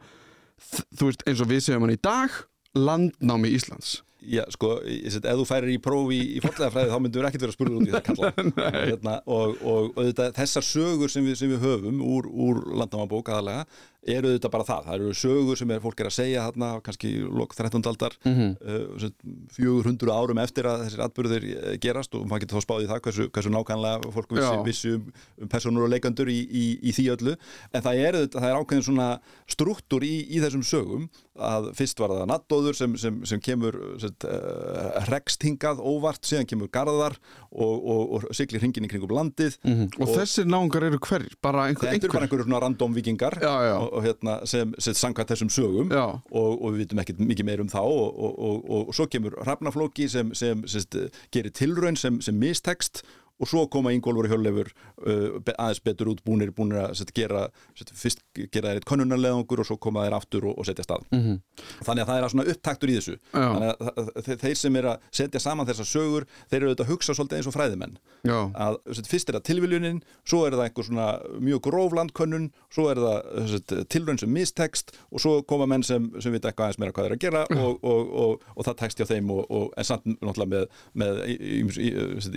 þú 0.96 1.10
veist, 1.10 1.26
eins 1.28 1.42
og 1.42 1.50
við 1.50 1.66
segjum 1.66 1.86
hann 1.86 1.96
í 1.96 2.00
dag 2.02 2.38
landnámi 2.78 3.50
Íslands? 3.56 3.98
Já, 4.20 4.42
sko, 4.52 4.74
ef 4.84 5.14
þú 5.24 5.44
færir 5.48 5.70
í 5.72 5.78
prófi 5.80 6.18
í, 6.20 6.24
í 6.36 6.40
fólklegafræði 6.44 6.92
þá 6.92 6.98
myndur 7.00 7.22
við 7.22 7.28
ekkert 7.30 7.44
vera 7.46 7.54
spurður 7.54 7.78
út 7.78 7.88
í 7.88 7.94
það 7.94 8.02
kalla. 8.10 8.32
Hérna, 8.90 9.14
og, 9.24 9.54
og, 9.64 9.86
og 9.94 10.10
þetta, 10.10 10.26
þessar 10.36 10.66
sögur 10.68 11.12
sem 11.12 11.24
við, 11.24 11.38
sem 11.40 11.52
við 11.54 11.64
höfum 11.64 12.02
úr, 12.04 12.28
úr 12.28 12.60
landnámabók 12.82 13.32
aðalega 13.32 13.64
eru 14.06 14.30
þetta 14.32 14.50
bara 14.52 14.64
það, 14.64 14.84
það 14.86 14.94
eru 15.00 15.14
sögur 15.20 15.58
sem 15.60 15.70
er, 15.74 15.80
fólk 15.84 16.00
er 16.00 16.08
að 16.08 16.14
segja 16.16 16.44
þarna, 16.48 16.68
kannski 16.86 17.10
í 17.18 17.24
lok 17.28 17.52
13. 17.58 17.82
aldar 17.90 18.16
Mhm. 18.24 18.56
uh, 18.64 19.10
400 19.56 20.12
árum 20.14 20.38
eftir 20.40 20.68
að 20.70 20.84
þessir 20.86 21.02
atbyrðir 21.04 21.46
eh, 21.50 21.74
gerast 21.82 22.14
og 22.16 22.24
maður 22.30 22.44
getur 22.46 22.58
þá 22.60 22.64
spáðið 22.66 22.90
það 22.92 23.02
hversu, 23.06 23.26
hversu 23.34 23.52
nákvæmlega 23.54 24.12
fólk 24.14 24.32
vissi, 24.36 24.60
vissi 24.66 24.92
um, 24.96 25.04
um 25.44 25.50
personur 25.52 25.84
og 25.86 25.92
leikandur 25.92 26.30
í, 26.32 26.38
í, 26.48 26.64
í 26.80 26.94
því 26.96 27.06
öllu 27.16 27.34
en 27.36 27.84
það 27.84 28.00
er, 28.06 28.18
auðvitað- 28.20 28.40
það 28.44 28.50
er 28.54 28.60
ákveðin 28.62 28.86
svona 28.88 29.08
struktúr 29.50 30.06
í, 30.06 30.14
í 30.30 30.40
þessum 30.44 30.64
sögum 30.64 31.08
að 31.40 31.70
fyrst 31.78 32.00
var 32.02 32.12
það 32.12 32.26
nattóður 32.28 32.76
sem, 32.76 32.96
sem, 33.00 33.20
sem 33.24 33.40
kemur 33.40 33.76
uh, 33.80 35.04
rekst 35.10 35.44
hingað 35.46 35.80
óvart, 35.80 36.24
síðan 36.28 36.48
kemur 36.50 36.68
garðar 36.72 37.16
og, 37.50 37.74
og, 37.80 38.02
og 38.28 38.36
siglir 38.36 38.60
hringin 38.62 38.84
í 38.86 38.90
kringum 38.92 39.14
landið 39.16 39.56
Og, 40.00 40.10
þessir 40.14 40.46
náungar 40.50 40.84
eru 40.88 40.98
hverjir? 41.02 41.32
Bara 41.42 41.66
einhver, 41.70 41.90
Þetta 41.90 42.06
eru 42.08 42.14
bara 42.14 42.26
einhverjum 42.28 42.48
svona 42.50 42.60
random 42.66 42.94
vikingar 42.96 43.36
Já, 43.40 43.52
já. 43.70 43.76
Og, 43.90 43.96
og 43.96 44.04
hérna, 44.04 44.46
sem, 44.46 44.74
sem 44.78 44.94
samkvæmt 44.94 45.32
þessum 45.32 45.50
sögum 45.50 45.92
og, 45.92 46.50
og 46.62 46.72
við 46.72 46.84
vitum 46.84 47.02
ekkert 47.02 47.22
mikið 47.24 47.48
meir 47.48 47.62
um 47.64 47.70
þá 47.70 47.80
og, 47.82 48.18
og, 48.18 48.38
og, 48.38 48.70
og 48.70 48.94
svo 48.94 49.06
kemur 49.10 49.36
Hrafnaflóki 49.42 50.08
sem, 50.08 50.34
sem, 50.34 50.62
sem 50.70 51.08
gerir 51.32 51.54
tilraun 51.56 51.98
sem, 51.98 52.20
sem 52.24 52.36
mistekst 52.38 53.02
og 53.40 53.48
svo 53.48 53.64
koma 53.72 53.92
Ingólfur 53.94 54.28
Hjörleifur 54.30 54.70
uh, 54.70 55.40
aðeins 55.56 55.82
betur 55.84 56.12
út 56.12 56.22
búnir, 56.26 56.52
búnir 56.54 56.82
að 56.84 56.96
set, 57.00 57.12
gera 57.16 57.46
set, 57.78 57.92
fyrst 57.96 58.22
gera 58.36 58.70
þeir 58.70 58.80
eitt 58.80 58.88
könnunarleðangur 58.88 59.62
og 59.62 59.68
svo 59.68 59.78
koma 59.80 60.04
þeir 60.06 60.16
aftur 60.18 60.48
og, 60.50 60.58
og 60.60 60.68
setja 60.68 60.86
stað. 60.86 61.06
Mm 61.14 61.22
-hmm. 61.24 61.40
þannig 61.86 62.02
að 62.04 62.10
það 62.10 62.20
er 62.20 62.34
svona 62.34 62.48
upptaktur 62.54 62.90
í 62.92 62.96
þessu. 62.98 63.16
Já. 63.32 63.46
þannig 63.54 63.68
að 63.70 64.40
þeir 64.44 64.56
sem 64.60 64.76
er 64.76 64.90
að 64.92 65.08
setja 65.10 65.40
saman 65.40 65.66
þessar 65.66 65.88
sögur 65.88 66.26
þeir 66.50 66.60
eru 66.60 66.70
auðvitað 66.70 66.86
að 66.86 66.92
hugsa 66.92 67.14
svolítið 67.14 67.36
eins 67.38 67.50
og 67.50 67.56
fræðimenn. 67.56 67.98
Já, 68.24 68.38
að 68.54 68.78
set, 68.94 69.06
fyrst 69.10 69.28
er 69.28 69.38
það 69.38 69.46
tilviljunin 69.48 70.02
svo 70.24 70.44
er 70.46 70.56
það 70.56 70.64
einhver 70.66 70.84
svona 70.84 71.08
mjög 71.40 71.62
gróf 71.64 71.96
landkönnun 71.96 72.50
svo 72.70 72.88
er 72.90 73.00
það 73.00 73.86
tilraun 73.88 74.20
sem 74.20 74.32
mistekst 74.32 74.92
og 75.10 75.22
svo 75.22 75.32
koma 75.42 75.66
menn 75.70 75.84
sem, 75.86 76.10
sem 76.20 76.32
vita 76.34 76.50
eitthvað 76.50 76.70
aðeins 76.70 76.80
meira 76.82 76.94
hvað 76.96 77.08
þeir 77.08 77.16
að 77.16 77.24
gera 77.24 77.42
og, 77.56 77.84
og, 77.84 78.44
og, 78.54 78.64
það 78.66 78.78
tekst 78.82 79.00
hjá 79.00 79.08
þeim 79.10 79.30
en 79.30 79.88
samt 79.88 80.08
náttúrulega 80.10 80.50
með, 80.52 80.66
með 81.02 81.22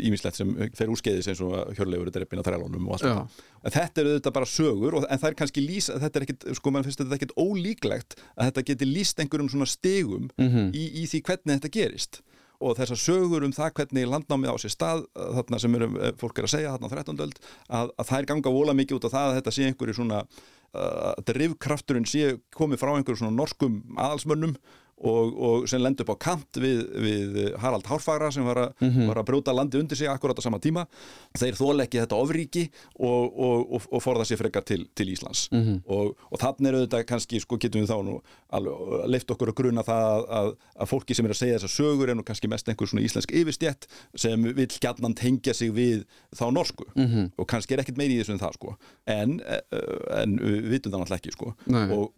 ímislegt 0.07 0.39
sem 0.39 0.53
fer 0.77 0.92
úrskeiðis 0.93 1.29
eins 1.31 1.41
og 1.43 1.55
að 1.57 1.73
hjörleifur 1.77 2.09
er 2.09 2.15
dreppin 2.17 2.41
á 2.41 2.47
þrælunum 2.47 2.88
og 2.88 2.95
allt 2.95 3.05
þetta. 3.07 3.47
En 3.63 3.75
þetta 3.75 4.03
eru 4.03 4.13
þetta 4.17 4.33
bara 4.38 4.50
sögur 4.50 5.00
og, 5.00 5.07
en 5.07 5.21
það 5.21 5.29
er 5.31 5.39
kannski 5.41 5.63
lýs 5.65 5.89
þetta 5.89 6.19
er 6.19 6.27
ekkit, 6.27 6.45
sko 6.59 6.73
mann 6.73 6.85
finnst 6.88 7.01
þetta 7.03 7.17
ekkit 7.19 7.35
ólíklegt 7.39 8.17
að 8.35 8.50
þetta 8.50 8.65
geti 8.69 8.89
lýst 8.89 9.23
einhverjum 9.23 9.51
svona 9.53 9.69
stigum 9.69 10.29
í, 10.71 10.85
í 11.03 11.07
því 11.12 11.23
hvernig 11.27 11.59
þetta 11.59 11.73
gerist. 11.77 12.21
Og 12.63 12.77
þessar 12.77 13.00
sögur 13.01 13.43
um 13.43 13.51
það 13.51 13.73
hvernig 13.79 14.07
landnámið 14.07 14.53
á 14.53 14.57
sér 14.62 14.71
stað 14.71 15.05
þarna 15.17 15.59
sem 15.59 15.73
eru, 15.75 15.88
eh, 16.00 16.13
fólk 16.19 16.38
er 16.39 16.47
að 16.47 16.53
segja 16.53 16.75
þarna 16.75 16.88
á 16.88 16.93
13. 16.95 17.23
öld 17.25 17.39
að, 17.67 17.89
að 17.97 18.07
það 18.07 18.19
er 18.19 18.29
ganga 18.29 18.53
vola 18.55 18.75
mikið 18.77 19.00
út 19.00 19.07
af 19.09 19.15
það 19.15 19.29
að 19.29 19.39
þetta 19.39 19.55
sé 19.55 19.65
einhverju 19.67 19.97
svona 19.97 20.21
uh, 20.23 21.12
drifkrafturinn 21.27 22.07
sé 22.07 22.38
komið 22.55 22.81
frá 22.83 22.93
einhverju 22.93 23.19
svona 23.23 23.35
norskum 23.35 23.81
aðalsmönnum 23.97 24.55
og, 25.03 25.33
og 25.33 25.67
sem 25.69 25.81
lendi 25.81 26.03
upp 26.05 26.13
á 26.15 26.17
kant 26.27 26.59
við, 26.62 26.83
við 27.03 27.39
Harald 27.62 27.88
Hárfagra 27.89 28.31
sem 28.33 28.45
var, 28.47 28.59
a, 28.67 28.89
var 29.09 29.21
að 29.21 29.27
brjóta 29.29 29.55
landi 29.55 29.79
undir 29.81 30.00
sig 30.00 30.09
akkurat 30.12 30.38
á 30.39 30.43
sama 30.45 30.59
tíma. 30.63 30.85
Þeir 31.38 31.57
þóla 31.59 31.88
ekki 31.88 32.01
þetta 32.03 32.19
ofríki 32.19 32.65
og, 33.00 33.33
og, 33.33 33.73
og, 33.89 34.00
forða 34.03 34.27
sér 34.27 34.41
frekar 34.41 34.65
til, 34.67 34.85
til 34.95 35.12
Íslands. 35.13 35.47
Og, 35.88 36.13
og 36.29 36.41
þannig 36.41 36.69
er 36.69 36.79
auðvitað 36.79 37.05
kannski 37.09 37.41
sko 37.43 37.59
getum 37.62 37.83
við 37.83 37.91
þá 37.91 38.00
nú 38.05 38.19
alveg 38.53 39.07
leift 39.09 39.33
okkur 39.33 39.51
að 39.51 39.57
gruna 39.59 39.83
það 39.85 40.09
að, 40.13 40.25
að, 40.39 40.51
að 40.83 40.91
fólki 40.93 41.17
sem 41.17 41.27
er 41.27 41.33
að 41.33 41.39
segja 41.41 41.59
þessar 41.59 41.73
sögur 41.73 42.13
nú 42.13 42.25
kannski 42.27 42.50
mest 42.51 42.69
einhver 42.69 42.89
svona 42.89 43.03
íslensk 43.05 43.33
yfirstjett 43.33 43.88
sem 44.19 44.47
vill 44.53 44.69
gjarnan 44.69 45.15
tengja 45.17 45.55
sig 45.57 45.73
við 45.73 46.03
þá 46.35 46.45
norsku. 46.53 46.88
Og 47.38 47.47
kannski 47.50 47.75
er 47.75 47.83
ekkert 47.83 48.00
meiri 48.00 48.17
í 48.17 48.21
þessu 48.21 48.35
en 48.35 48.41
það 48.41 48.57
sko. 48.59 48.75
En, 49.09 49.39
eh, 49.41 49.62
en 50.21 50.38
við 50.39 50.69
vitum 50.75 50.93
það 50.93 51.03
náttúrulega 51.03 51.21
ekki 51.21 51.35
sko. 51.35 51.53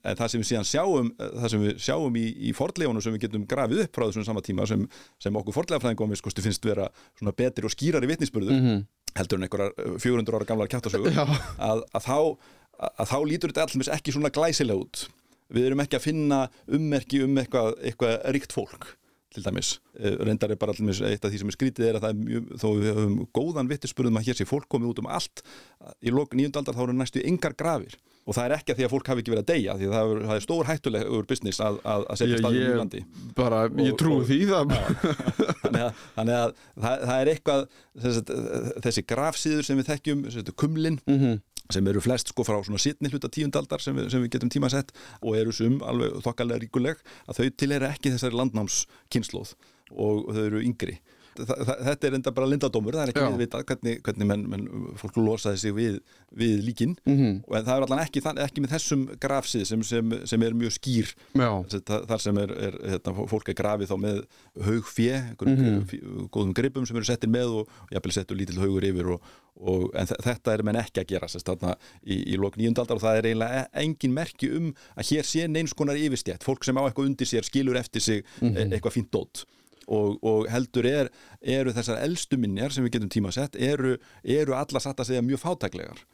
En 0.03 0.19
það 0.19 0.31
sem 0.33 0.43
við 0.43 0.49
síðan 0.51 0.69
sjáum 0.69 1.11
eh, 1.15 1.31
það 1.39 1.49
sem 1.53 1.65
við 1.65 1.79
sjáum 1.87 2.19
í, 2.19 2.25
í 2.49 2.53
fornleifunum 2.65 3.05
sem 3.05 3.15
við 3.15 3.27
getum 3.27 3.47
grafið 3.49 3.85
upp 3.85 3.95
frá 3.95 4.07
þessum 4.09 4.27
sama 4.27 4.43
tíma 4.45 4.67
sem, 4.69 4.83
sem 5.21 5.39
okkur 5.41 6.19
skoðstu 6.19 6.43
finnst 6.45 6.65
vera 6.65 6.89
svona 7.15 7.35
betri 7.37 7.65
og 7.65 7.73
skýrari 7.73 8.09
vitnisspurður 8.09 8.83
heldur 9.15 9.39
en 9.39 9.47
einhverjar 9.47 9.73
eh, 9.79 9.95
400 10.01 10.35
ára 10.35 10.49
gamlar 10.49 10.71
kjáttasögur 10.71 11.15
Já. 11.15 11.23
að, 11.23 11.85
að, 11.95 12.09
þá, 12.09 12.17
að 12.91 13.11
þá 13.13 13.17
lítur 13.29 13.53
þetta 13.53 13.67
allmis 13.69 13.91
ekki 13.95 14.15
svona 14.15 14.33
glæsilega 14.35 14.83
út. 14.83 15.05
Við 15.55 15.69
erum 15.69 15.83
ekki 15.85 15.99
að 15.99 16.07
finna 16.07 16.39
ummerki 16.73 17.21
um 17.23 17.37
eitthvað, 17.39 17.75
eitthvað 17.85 18.15
ríkt 18.35 18.55
fólk 18.55 18.89
til 19.35 19.43
dæmis, 19.45 19.75
Eh, 19.95 20.15
reyndar 20.27 20.51
er 20.51 20.57
bara 20.59 20.73
allmis 20.75 20.99
eitt 21.07 21.23
af 21.23 21.31
því 21.31 21.37
sem 21.39 21.51
er 21.51 21.55
skrítið 21.55 21.85
er 21.87 21.97
að 21.97 22.03
það 22.03 22.09
er 22.11 22.17
mjög, 22.19 22.47
þó 22.59 22.65
við 22.75 22.89
höfum 22.97 23.13
góðan 23.37 23.69
vittisspurðum 23.69 24.17
að 24.19 24.25
hér 24.27 24.37
sé 24.41 24.47
fólk 24.49 24.67
komið 24.67 24.89
út 24.91 24.99
um 24.99 25.07
allt 25.07 25.43
í 26.03 26.11
lok 26.11 26.35
nýjundaldar 26.35 26.75
þá 26.75 26.81
eru 26.83 26.95
næstu 26.97 27.23
yngar 27.23 27.55
grafir 27.55 27.95
og 28.25 28.33
það 28.33 28.45
er 28.49 28.53
ekki 28.57 28.73
að 28.73 28.79
því 28.79 28.85
að 28.87 28.91
fólk 28.95 29.09
hafi 29.11 29.21
ekki 29.21 29.31
verið 29.35 29.43
að 29.43 29.49
deyja 29.53 29.73
því 29.77 29.87
að 29.87 29.95
það 29.95 30.11
er, 30.15 30.21
það 30.25 30.35
er 30.39 30.43
stór 30.45 30.69
hættulegur 30.69 31.25
business 31.29 31.59
að, 31.61 31.75
að, 31.85 32.05
að 32.09 32.19
setja 32.21 32.33
ég, 32.35 32.41
staðið 32.41 32.61
í 32.61 32.65
ég, 32.65 32.77
landi 32.79 33.01
bara, 33.37 33.59
ég 33.69 33.91
og- 33.93 33.99
því 34.29 34.39
það. 34.49 34.75
Þannig 35.65 35.81
að, 35.85 35.99
þannig 36.15 36.37
að 36.39 36.53
það, 36.85 37.03
það 37.09 37.19
er 37.21 37.31
eitthvað 37.33 37.65
þessi, 38.05 38.23
þessi 38.87 39.03
grafsíður 39.11 39.67
sem 39.67 39.79
við 39.81 39.89
þekkjum 39.91 40.23
þessi, 40.29 40.55
kumlin 40.63 40.99
Mhm. 41.05 41.35
sem 41.73 41.87
eru 41.89 42.01
flest 42.05 42.29
sko 42.29 42.43
frá 42.45 42.59
svona 42.65 42.77
sitni 42.81 43.09
hluta 43.09 43.29
tíundaldar 43.33 43.81
sem, 43.81 43.95
við- 43.97 44.09
sem 44.13 44.21
við 44.21 44.35
getum 44.35 44.51
tímasett 44.53 44.91
og 45.21 45.37
eru 45.39 45.51
sum 45.55 45.79
alveg 45.81 46.17
þokkalega 46.25 46.61
ríkuleg 46.65 46.99
að 47.29 47.39
þau 47.39 47.49
til 47.57 47.71
er 47.77 47.87
ekki 47.89 48.11
þessari 48.13 48.37
landnámskynnslóð 48.37 49.55
og 49.95 50.29
þau 50.33 50.43
eru 50.45 50.61
yngri 50.65 50.99
þetta 51.35 52.07
er 52.09 52.15
enda 52.17 52.31
bara 52.35 52.47
lindadómur, 52.49 52.95
það 52.95 53.03
er 53.07 53.11
ekki 53.13 53.23
Já. 53.23 53.29
við 53.33 53.41
vita 53.43 53.61
hvernig, 53.69 54.01
hvernig 54.05 54.27
menn, 54.29 54.45
menn, 54.49 54.65
fólk 55.01 55.17
losaði 55.19 55.57
sig 55.61 55.73
við, 55.75 55.99
við 56.35 56.63
líkin. 56.65 56.95
Mhm. 57.05 57.43
og 57.47 57.55
en 57.59 57.65
það 57.65 57.75
er 57.77 57.85
allan 57.87 58.03
ekki, 58.05 58.23
ekki 58.45 58.63
með 58.65 58.73
þessum 58.75 59.05
grafsið 59.19 59.65
sem, 59.67 59.83
sem, 59.83 60.13
sem 60.25 60.43
er 60.47 60.51
mjög 60.57 60.75
skýr. 60.79 61.13
Já, 61.35 61.49
Þa- 61.75 62.03
þar 62.07 62.21
sem 62.21 62.37
er, 62.37 62.51
er 62.69 62.77
hérna, 62.95 63.27
fólk 63.29 63.49
er 63.49 63.57
grafið 63.59 63.91
þá 63.91 63.97
með 64.05 64.21
haug 64.65 64.85
fjö, 64.95 65.15
einhverjum 65.31 65.65
mm 65.65 66.29
góðum 66.35 66.53
gripum 66.55 66.85
sem 66.87 66.97
eru 66.97 67.05
settir 67.07 67.29
með 67.31 67.51
og 67.61 67.69
jafnvel 67.93 68.11
settur 68.15 68.37
lítill 68.37 68.59
haugur 68.59 68.83
yfir 68.87 69.07
og, 69.15 69.21
og, 69.59 69.83
en 69.95 70.07
þe- 70.09 70.17
þetta 70.25 70.53
er 70.55 70.63
menn 70.67 70.79
ekki 70.79 71.01
að 71.03 71.07
gera 71.13 71.27
sérst, 71.31 71.47
þarna, 71.47 71.75
í, 72.03 72.17
í 72.33 72.37
lok 72.39 72.57
nýjundaldar 72.59 72.97
og 72.97 73.03
það 73.03 73.19
er 73.19 73.27
eiginlega 73.29 73.61
e- 73.61 73.83
engin 73.83 74.13
merki 74.15 74.49
um 74.57 74.71
að 74.97 75.11
hér 75.11 75.23
sé 75.29 75.45
neins 75.47 75.73
konar 75.77 75.95
yfirstjætt, 75.99 76.43
fólk 76.43 76.65
sem 76.67 76.75
á 76.75 76.83
eitthvað 76.87 77.11
undir 77.11 77.29
sér 77.29 77.45
skilur 77.47 77.77
eftir 77.79 78.01
sig 78.03 78.23
e 78.41 78.65
eitthvað 78.65 78.95
fínt 78.97 79.11
dót 79.13 79.45
og, 79.87 80.19
og 80.25 80.49
heldur 80.51 80.87
er, 80.89 81.13
eru 81.41 81.73
þessar 81.75 82.01
elstu 82.05 82.37
minjar 82.41 82.73
sem 82.73 82.85
við 82.85 82.97
getum 82.97 83.13
tímasett 83.15 83.55
eru, 83.55 83.97
eru 84.23 84.57
alla 84.57 84.81
satt 84.83 84.99
að 85.01 85.11
segja 85.11 85.25
mjög 85.25 85.43
fátæklegar. 85.45 86.05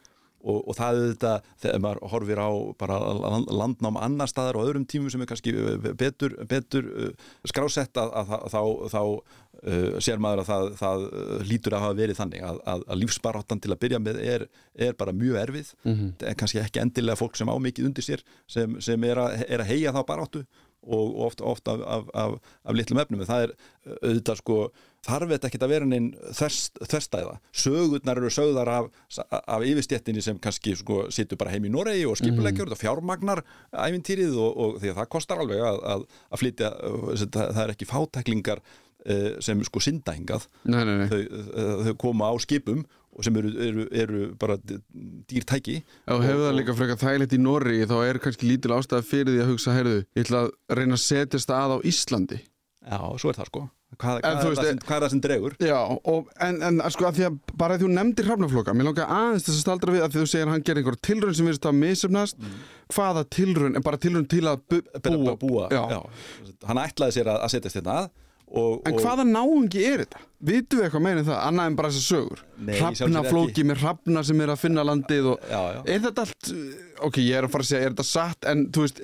Og, 0.42 0.64
og 0.66 0.74
það 0.74 0.96
er 0.98 1.12
þetta 1.12 1.32
þegar 1.62 1.82
maður 1.84 2.00
horfir 2.10 2.40
á 2.42 2.50
bara 2.82 2.96
land- 3.14 3.52
landnám 3.54 4.00
annar 4.02 4.30
staðar 4.32 4.58
og 4.58 4.64
öðrum 4.66 4.88
tímum 4.90 5.12
sem 5.14 5.22
er 5.22 5.30
kannski 5.30 5.52
uh, 5.54 5.92
betur, 5.94 6.34
betur 6.50 6.88
uh, 6.90 7.12
skrásett 7.46 8.00
að, 8.02 8.10
að, 8.24 8.32
að, 8.40 8.48
þá, 8.50 8.62
þá 8.90 9.02
uh, 9.06 10.00
sér 10.02 10.24
maður 10.26 10.42
að 10.42 10.50
það, 10.50 10.66
það 10.82 11.06
lítur 11.52 11.76
að 11.78 11.86
hafa 11.86 12.00
verið 12.02 12.20
þannig 12.24 12.48
að, 12.74 12.88
lífsbaráttan 13.04 13.62
til 13.62 13.70
að 13.76 13.82
byrja 13.86 14.02
með 14.02 14.24
er, 14.34 14.48
er 14.82 14.98
bara 14.98 15.14
mjög 15.14 15.38
erfið. 15.44 15.72
Það 15.86 16.28
er 16.34 16.42
kannski 16.42 16.64
ekki 16.64 16.82
endilega 16.88 17.22
fólk 17.22 17.38
sem 17.38 17.54
á 17.54 17.56
mikið 17.62 17.92
undir 17.92 18.10
sér 18.10 18.26
sem, 18.50 18.80
sem 18.82 19.10
er, 19.12 19.22
að, 19.22 19.46
er 19.46 19.62
að 19.62 19.74
heia 19.76 19.94
þá 19.94 20.02
baráttu 20.10 20.42
og, 20.82 21.20
ofta, 21.28 21.46
ofta 21.46 21.76
af, 21.76 21.82
af, 21.86 22.08
af, 22.14 22.56
af 22.66 22.78
litlum 22.78 23.02
efnum. 23.02 23.26
Það 23.28 23.48
er 23.48 23.54
uh, 23.54 23.98
auðvitað 24.02 24.42
sko 24.42 24.58
þarf 25.06 25.32
þetta 25.34 25.50
ekki 25.50 25.62
að 25.62 25.74
vera 25.74 25.88
neinn 25.90 26.12
þverst, 26.38 26.78
þverstæða. 26.86 27.34
Sögurnar 27.64 28.22
eru 28.22 28.30
sögðar 28.34 28.70
af, 28.70 28.92
af 29.40 29.66
yfirstjettinni 29.66 30.22
sem 30.26 30.38
kannski 30.42 30.76
sko, 30.78 31.04
situr 31.14 31.40
bara 31.42 31.54
heim 31.56 31.66
í 31.66 31.74
Noregi 31.74 32.06
og 32.10 32.20
skipuleggjur 32.20 32.70
mm. 32.70 32.76
og 32.76 32.82
fjármagnar 32.82 33.44
æfintýrið 33.72 34.38
og, 34.38 34.52
og 34.52 34.80
því 34.84 34.94
að 34.94 35.02
það 35.02 35.12
kostar 35.18 35.42
alveg 35.42 35.66
að, 35.66 35.82
að, 35.96 36.08
að 36.30 36.44
flytja 36.44 36.72
uh, 36.78 37.12
það, 37.26 37.62
er 37.66 37.76
ekki 37.76 37.90
fátæklingar 37.90 38.62
uh, 38.62 39.30
sem 39.42 39.66
sko 39.66 39.84
synda 39.84 40.16
hingað. 40.18 40.46
Nei, 40.70 40.82
nei, 40.86 40.96
nei. 41.02 41.08
Þau, 41.10 41.22
þau 41.88 41.96
koma 42.06 42.30
á 42.30 42.36
skipum 42.46 42.86
og 43.12 43.26
sem 43.28 43.36
eru, 43.42 43.52
eru, 43.68 43.88
eru 44.04 44.22
bara 44.40 44.56
dýrtæki 44.62 45.82
þú 46.08 46.22
hefur 46.24 46.46
það 46.48 46.58
líka 46.60 46.78
frekar 46.78 47.02
þægilegt 47.02 47.36
í 47.36 47.42
Norri 47.42 47.82
þá 47.90 47.98
er 48.08 48.22
kannski 48.24 48.48
lítil 48.50 48.76
ástæða 48.78 49.04
fyrir 49.08 49.36
því 49.36 49.44
að 49.44 49.52
hugsa 49.52 49.76
heyrðu, 49.76 50.00
ég 50.16 50.26
ætla 50.26 50.46
að 50.46 50.80
reyna 50.80 50.98
að 50.98 51.06
setjast 51.10 51.54
að 51.58 51.76
á 51.76 51.78
Íslandi 51.92 52.42
Já, 52.82 52.98
svo 53.22 53.30
er 53.30 53.38
það 53.42 53.52
sko 53.52 53.68
Hvað, 54.00 54.22
En 54.24 54.38
hvað, 54.38 54.38
er, 54.48 54.56
það 54.56 54.66
sem, 54.66 54.78
hvað 54.88 54.96
er 54.96 55.04
það 55.04 55.12
sem 55.12 55.22
dregur? 55.26 55.56
Já, 55.68 55.80
og, 56.08 56.30
en, 56.46 56.62
en 56.64 56.78
sko 56.96 57.08
að 57.10 57.18
því 57.18 57.26
að 57.28 57.34
bara 57.60 57.76
að 57.76 57.82
þú 57.84 57.90
nefndir 57.92 58.30
hrafnafloka, 58.30 58.76
mér 58.80 58.88
langar 58.88 59.10
aðeins 59.12 59.44
þess 59.44 59.58
að 59.58 59.66
staldra 59.66 59.96
við 59.98 60.06
að 60.06 60.14
því 60.14 60.22
þú 60.22 60.30
segir 60.32 60.46
að 60.46 60.54
hann 60.54 60.64
gerir 60.70 60.80
einhver 60.80 60.98
tilraun 61.10 61.36
sem 61.36 61.50
virðist 61.50 61.68
að 61.68 61.76
misöfnast, 61.82 62.46
hvaða 62.96 63.26
tilraun, 63.36 63.76
en 63.76 63.84
bara 63.84 64.00
tilraun 64.00 64.30
til 64.32 64.42
að 64.48 64.64
Búa, 64.72 65.36
búa, 65.42 65.66
Já. 65.76 65.82
já. 65.92 66.00
Hann 66.70 66.80
ætlaði 66.86 67.18
sér 67.18 67.34
að, 67.34 67.42
að 67.44 67.54
setjast 67.58 67.82
hérna 67.82 67.98
að 68.00 68.08
og, 68.52 68.82
En 68.88 68.98
hvaða 69.00 69.26
náungi 69.28 69.84
er 69.88 70.04
þetta? 70.06 70.22
Vitum 70.52 70.80
við 70.80 70.88
eitthvað 70.88 71.04
meira 71.06 71.22
en 71.22 71.28
það, 71.28 71.40
annað 71.48 71.70
en 71.70 71.78
bara 71.80 71.92
sögur? 71.96 72.42
Í 72.42 72.66
sjálfu 72.80 72.98
sér 72.98 73.08
Hrafnaflóki 73.12 73.66
með 73.70 73.84
hrafna 73.84 74.24
sem 74.28 74.42
er 74.42 74.52
að 74.54 74.64
finna 74.64 74.86
landið 74.88 75.30
og 75.34 75.46
Já, 75.52 75.62
já. 75.76 75.80
er 75.86 76.04
þetta 76.08 76.26
allt, 76.26 76.52
ok, 77.08 77.22
ég 77.22 77.38
er 77.38 77.48
að 77.48 77.54
fara 77.56 77.68
að 77.68 77.72
segja, 77.72 77.86
er 77.86 77.96
þetta 77.96 78.08
satt, 78.10 78.50
en 78.52 78.66
þú 78.74 78.86
veist, 78.88 79.02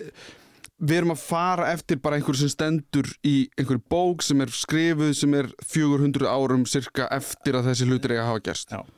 við 0.78 1.00
erum 1.00 1.14
að 1.16 1.24
fara 1.26 1.72
eftir 1.74 2.02
bara 2.02 2.20
einhverju 2.20 2.42
sem 2.44 2.54
stendur 2.54 3.12
í 3.26 3.36
einhverju 3.58 3.84
bók 3.90 4.26
sem 4.26 4.42
er 4.46 4.54
skrifuð 4.54 5.14
sem 5.18 5.38
er 5.38 5.50
400 5.66 6.30
árum 6.30 6.66
cirka 6.70 7.08
eftir 7.14 7.58
að 7.58 7.72
þessi 7.72 7.90
hlutir 7.90 8.14
eiga 8.18 8.26
að 8.26 8.32
hafa. 8.34 8.58
Já, 8.58 8.82
já. 8.82 8.97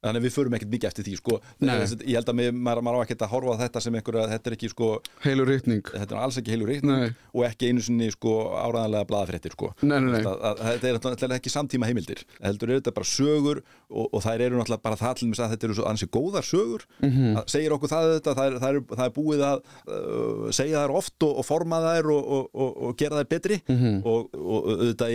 Þannig 0.00 0.20
að 0.20 0.24
við 0.26 0.32
förum 0.36 0.54
ekkert 0.56 0.70
mikið 0.72 0.88
eftir 0.90 1.04
því 1.04 1.16
sko. 1.20 1.40
Þess- 1.60 2.04
ég 2.08 2.14
held 2.16 2.28
að 2.32 2.34
mig, 2.40 2.52
maður, 2.54 2.82
maður 2.86 3.00
á 3.00 3.04
ekkert 3.04 3.22
að 3.26 3.32
horfa 3.34 3.56
þetta 3.60 3.80
sem 3.84 3.94
einhverja, 3.94 4.28
þetta 4.32 4.46
er 4.50 4.56
ekki 4.56 4.68
sko, 4.72 4.88
Heilur 5.24 5.46
rítning 5.50 5.82
þetta 5.82 6.14
er 6.16 6.20
alls 6.24 6.38
ekki 6.40 6.50
heilur 6.54 6.70
Nei. 6.82 7.10
og 7.34 7.44
ekki 7.44 7.68
einu 7.68 7.80
sinni 7.84 8.10
sko, 8.10 8.32
áræðanlega 8.56 9.06
blaðafréttir 9.10 9.52
sko. 9.52 9.74
Nei, 9.82 9.98
nei, 10.00 10.12
nei. 10.12 10.22
Að, 10.24 10.40
að, 10.40 10.80
þetta 10.80 11.26
er 11.28 11.34
ekki 11.36 11.50
samtíma 11.52 11.86
heimildir 11.90 12.24
heldur 12.42 12.70
er 12.70 12.80
þetta 12.80 12.94
bara 12.96 13.04
sögur 13.10 13.60
og, 13.90 14.06
og 14.12 14.22
þær 14.24 14.40
eru 14.46 14.56
náttúrulega 14.60 14.82
bara 14.82 14.96
það 14.96 15.14
til 15.20 15.28
þess 15.32 15.44
að 15.44 15.50
þetta 15.54 15.66
eru 15.68 15.74
svo 15.80 15.86
ansi 15.90 16.06
góðar 16.06 16.44
sögur 16.48 16.86
Mhm. 17.00 17.10
-hmm. 17.36 17.44
segir 17.50 17.72
okkur 17.76 17.88
það 17.92 18.20
þetta, 18.20 18.34
það 18.34 18.46
er, 18.46 18.58
það 18.60 18.70
er, 18.70 18.80
það 18.96 19.04
er 19.04 19.14
búið 19.20 19.42
að 19.50 19.58
uh, 19.90 20.50
segja 20.50 20.84
þær 20.86 20.96
oft 20.96 21.22
og, 21.22 21.36
og 21.38 21.44
forma 21.44 21.76
þær 21.84 22.10
og, 22.14 22.24
og, 22.38 22.48
og, 22.54 22.70
og 22.88 22.96
gera 22.96 23.20
þær 23.20 23.28
betri 23.28 23.60
Mhm. 23.68 23.76
-hmm. 23.76 24.06
og, 24.06 24.34
og 24.34 24.64
þetta 24.94 25.06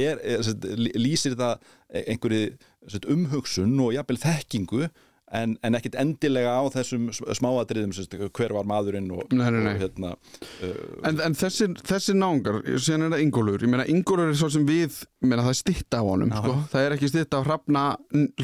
lý- 0.78 0.94
lýsir 0.96 1.36
það 1.36 1.58
einhverju 1.96 2.58
umhugsun 3.10 3.76
og 3.82 3.94
jafnvel 3.96 4.18
þekkingu 4.22 4.88
en, 5.36 5.56
en 5.66 5.74
ekkit 5.76 5.96
endilega 6.00 6.52
á 6.54 6.64
þessum 6.72 7.08
s- 7.12 7.20
smáatriðum 7.40 7.92
sem 7.98 8.06
sagt, 8.06 8.14
hver 8.38 8.54
var 8.54 8.68
maðurinn 8.70 9.08
og, 9.12 9.24
Nei, 9.34 9.48
nei, 9.52 9.62
nei. 9.66 9.72
og 9.74 9.82
hérna 9.82 10.12
uh, 10.14 10.76
En, 11.10 11.18
en 11.26 11.34
þessir, 11.36 11.74
þessir 11.82 12.16
náungar, 12.20 12.60
síðan 12.78 13.08
er 13.08 13.16
það 13.16 13.24
Ingólfur 13.26 13.66
Ég 13.66 13.72
meina, 13.74 13.88
Ingólfur 13.90 14.30
er 14.30 14.38
svo 14.38 14.52
sem 14.54 14.68
við 14.70 15.00
meina, 15.26 15.42
Það 15.48 15.50
er 15.56 15.60
stitta 15.64 16.00
á 16.00 16.04
honum, 16.06 16.30
sko. 16.38 16.54
Það 16.72 16.86
er 16.88 16.96
ekki 17.00 17.10
stitta 17.12 17.42
á 17.42 17.46
hrafna 17.50 17.86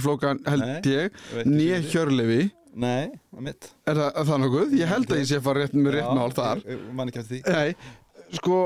flóka 0.01 0.33
held 0.49 0.89
ég 0.89 1.13
ekki 1.13 1.45
Nýja 1.53 1.79
hjörlefi. 1.85 2.41
Nei, 2.81 3.11
það 3.35 3.41
mitt. 3.45 3.65
Er 3.91 3.97
það, 3.99 4.19
það 4.31 4.37
nokkuð? 4.45 4.75
Ég 4.79 4.87
held 4.95 5.09
að 5.11 5.17
ég 5.21 5.25
sé 5.27 5.37
að 5.41 5.47
fara 5.51 5.63
rétt 5.65 5.73
með 5.75 5.95
rétt 5.99 6.11
mál 6.15 6.31
þar. 6.37 6.61
ég, 6.65 6.77
ég 6.87 6.93
man 6.95 7.09
ekki 7.11 7.19
eftir 7.19 7.41
því. 7.41 7.55
Nei, 7.55 7.97
sko, 8.37 8.59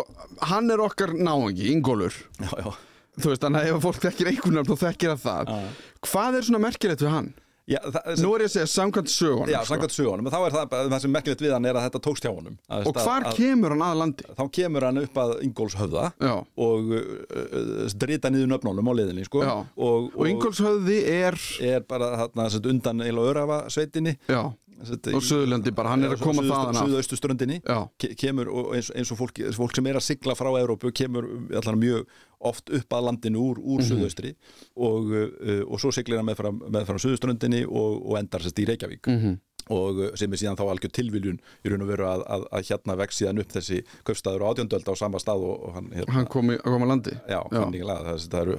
hann 0.51 0.69
er 0.75 0.83
okkar 0.85 1.13
náungi, 1.17 1.71
Ingólfur. 1.73 2.19
Já, 2.38 2.51
já. 2.61 2.69
Þú 3.15 3.32
veist, 3.32 3.41
þannig 3.45 3.62
að 3.63 3.71
ef 3.71 3.82
fólk 3.86 4.04
þekkir 4.06 4.32
einhvern 4.32 4.60
veginn 4.60 4.69
þá 4.75 4.86
þekkir 4.86 5.15
það 5.15 5.25
það. 5.25 5.65
Hvað 6.10 6.38
er 6.39 6.47
svona 6.49 6.63
merkilegt 6.65 7.06
við 7.06 7.13
hann? 7.15 7.34
Já, 7.65 7.80
það, 7.82 8.19
Nú 8.21 8.32
er 8.36 8.43
ég 8.43 8.49
að 8.49 8.54
segja 8.54 8.69
samkvæmt 8.69 9.10
sögunum 9.10 9.49
já, 9.49 9.56
sko. 9.58 9.69
samkvæmt 9.71 9.93
sögunum, 9.95 10.28
en 10.30 10.34
þá 10.36 10.38
er 10.45 10.54
það, 10.54 10.73
það 10.91 10.99
sem 11.01 11.13
merkilegt 11.15 11.41
við 11.41 11.54
hann 11.56 11.65
er 11.65 11.80
að 11.80 11.86
þetta 11.88 12.01
tókst 12.06 12.25
hjá 12.28 12.30
honum 12.30 12.58
að, 12.69 12.84
Og 12.91 12.99
hvar 12.99 13.25
að, 13.25 13.38
kemur 13.39 13.73
hann 13.73 13.82
að 13.88 13.95
landi? 14.04 14.28
þá 14.38 14.43
kemur 14.58 14.86
hann 14.86 14.99
upp 15.01 15.17
að 15.23 15.34
Ingóls 15.47 15.78
höfða 15.80 16.04
Já, 16.21 16.34
og 16.67 16.91
uh, 16.93 17.08
uh, 17.34 17.88
drita 18.04 18.30
niður 18.30 18.51
nöfnunum 18.54 18.91
á 18.93 18.93
liðinni 18.99 19.25
sko. 19.25 19.41
já 19.41 19.54
og, 19.58 20.12
Og 20.13 20.30
Ingólfshöfði 20.30 20.99
er 21.15 21.39
er 21.71 21.88
bara 21.89 22.12
þarna, 22.21 22.47
undan 22.69 23.01
eila 23.08 23.25
örafa 23.34 23.60
sveitinni 23.73 24.13
Já, 24.30 24.43
og 24.75 25.23
Suðurlandi 25.23 25.71
bara, 25.75 25.89
hann 25.93 26.03
er 26.03 26.15
að 26.15 26.21
koma 26.25 26.43
þaðan 26.43 26.75
af 26.75 26.88
Suðaustu 26.89 27.15
ströndinni 27.19 27.61
Já, 27.63 27.77
ke- 27.97 28.13
kemur 28.19 28.49
eins, 28.75 28.91
eins 28.95 29.11
og 29.11 29.17
fólk, 29.21 29.39
fólk 29.55 29.75
sem 29.75 29.88
er 29.88 29.95
að 29.95 30.03
sigla 30.03 30.35
frá 30.35 30.49
Evrópu 30.59 30.91
kemur 30.91 31.27
allan 31.55 31.79
mjög 31.79 32.05
oft 32.45 32.69
upp 32.69 32.89
að 32.97 33.05
landinu 33.07 33.39
úr, 33.39 33.57
úr 33.63 33.79
Mhm. 33.81 33.88
suðaustri 33.89 34.35
og, 34.75 35.11
uh, 35.11 35.63
og 35.71 35.79
svo 35.79 35.91
siglir 35.95 36.17
hann 36.19 36.25
meðfram, 36.27 36.59
meðfram 36.69 36.99
suðuströndinni 36.99 37.63
og, 37.65 38.05
og 38.05 38.17
endar 38.19 38.41
sérst 38.43 38.59
í 38.59 38.67
Reykjavík 38.67 39.07
Mhm. 39.07 39.39
Og 39.73 39.99
uh, 40.01 40.10
sem 40.19 40.32
er 40.36 40.41
síðan 40.41 40.58
þá 40.60 40.65
algjör 40.73 40.93
tilviljun 40.97 41.39
í 41.65 41.71
raun 41.71 41.86
og 41.86 41.89
veru 41.89 42.06
að, 42.10 42.23
að, 42.36 42.45
að 42.60 42.65
hérna 42.69 42.95
vex 42.99 43.19
síðan 43.21 43.41
upp 43.41 43.54
þessi 43.56 43.80
kaupstaður 44.06 44.45
á 44.45 44.49
átjöndöld 44.51 44.89
á 44.91 44.93
sama 44.99 45.21
stað 45.23 45.45
og, 45.47 45.56
og 45.69 45.75
hann 45.80 45.88
hérna, 45.95 46.13
hann 46.19 46.28
kom, 46.30 46.51
í, 46.54 46.58
kom 46.65 46.86
að 46.86 46.91
landi. 46.93 47.15
Já, 47.32 47.39
fannilega, 47.54 47.97
það, 48.06 48.28
það 48.36 48.41
eru 48.45 48.58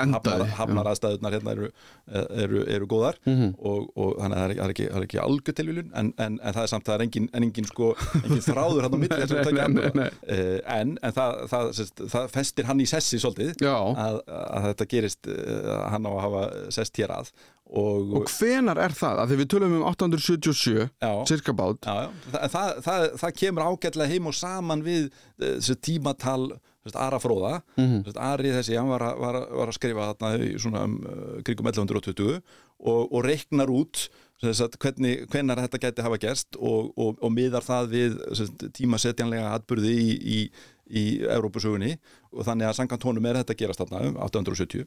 endaði, 0.00 0.10
hafnar, 0.10 0.46
hafnar 0.60 0.90
aðstæðunar 0.94 1.36
hérna 1.38 1.54
eru, 1.56 1.70
eru, 2.46 2.64
eru 2.76 2.88
góðar 2.90 3.18
Mhm. 3.30 3.52
og, 3.60 3.90
og 4.00 4.16
þannig 4.20 4.36
að 4.36 4.40
það 4.40 4.50
er, 4.50 4.60
er 4.64 4.72
ekki, 4.74 4.86
er 4.90 5.04
ekki 5.06 5.20
algjör 5.22 5.56
tilviljun 5.60 5.90
en, 6.00 6.12
en, 6.18 6.38
en 6.42 6.54
það 6.56 6.62
er 6.66 6.70
samt 6.72 6.86
það 6.88 6.96
er 6.98 7.04
engin, 7.06 7.28
en 7.36 7.46
engin, 7.46 7.68
sko, 7.68 7.92
engin 8.24 8.42
þráður 8.46 8.86
hann 8.88 8.96
á 8.96 9.00
nei, 10.00 10.08
Eh, 10.30 10.58
en, 10.80 10.96
en 11.04 11.14
það, 11.16 11.36
það, 11.50 11.70
það 12.14 12.28
festir 12.34 12.68
hann 12.68 12.80
í 12.82 12.86
sessi 12.90 13.20
svolítið 13.22 13.54
Já, 13.62 13.74
að, 13.76 14.20
að 14.30 14.66
þetta 14.70 14.88
gerist 14.94 15.30
hann 15.94 16.06
á 16.06 16.10
að 16.10 16.20
hafa 16.24 16.42
sest 16.74 17.00
hér 17.00 17.14
að 17.20 17.32
og, 17.70 18.14
og 18.20 18.30
hvenar 18.34 18.78
er 18.82 18.94
það? 18.96 19.20
Að 19.22 19.30
því 19.32 19.38
við 19.42 19.48
tölum 19.54 19.76
um 19.78 19.84
877, 19.90 20.88
já, 21.02 21.10
cirka 21.30 21.54
bát 21.54 21.86
Já, 21.86 21.94
já. 22.06 22.08
Það, 22.32 22.48
það, 22.56 22.72
það, 22.88 23.04
það 23.22 23.36
kemur 23.42 23.66
ágætlega 23.68 24.10
heim 24.14 24.26
og 24.30 24.34
saman 24.38 24.82
við 24.86 25.06
uh, 25.10 25.54
þessi 25.60 25.76
tímatal 25.86 26.42
Ara 26.96 27.18
Fróða 27.22 27.60
Mhm. 27.76 28.00
þessi, 28.06 28.18
Ari 28.24 28.50
þessi, 28.56 28.74
hann 28.80 28.88
var, 28.90 29.04
var, 29.20 29.36
var 29.60 29.68
að 29.70 29.76
skrifa 29.76 30.08
þarna 30.14 30.30
í 30.48 30.54
svona 30.58 30.82
um, 30.88 30.96
uh, 31.06 31.38
kringum 31.46 31.68
1120 31.70 32.40
og, 32.80 33.02
og 33.12 33.22
reiknar 33.28 33.70
út 33.70 34.08
að 34.40 34.78
hvernig, 34.80 35.26
hvenar 35.28 35.60
þetta 35.60 35.78
gæti 35.82 36.02
hafa 36.06 36.16
gerst 36.22 36.56
og, 36.56 36.86
og, 36.96 37.18
og 37.20 37.32
miðar 37.36 37.60
það 37.66 37.90
við 37.92 38.14
þess, 38.30 38.54
tímasetjanlega 38.78 39.50
atburði 39.58 39.92
í, 40.00 40.06
í, 40.16 40.38
í 40.90 41.04
Evrópusögunni 41.22 41.94
og 42.30 42.44
þannig 42.46 42.68
að 42.68 42.76
samkvæmt 42.78 43.04
honum 43.08 43.26
er 43.26 43.38
þetta 43.40 43.54
að 43.54 43.60
gerast 43.62 43.80
þarna 43.82 44.00
um 44.10 44.18
870 44.22 44.84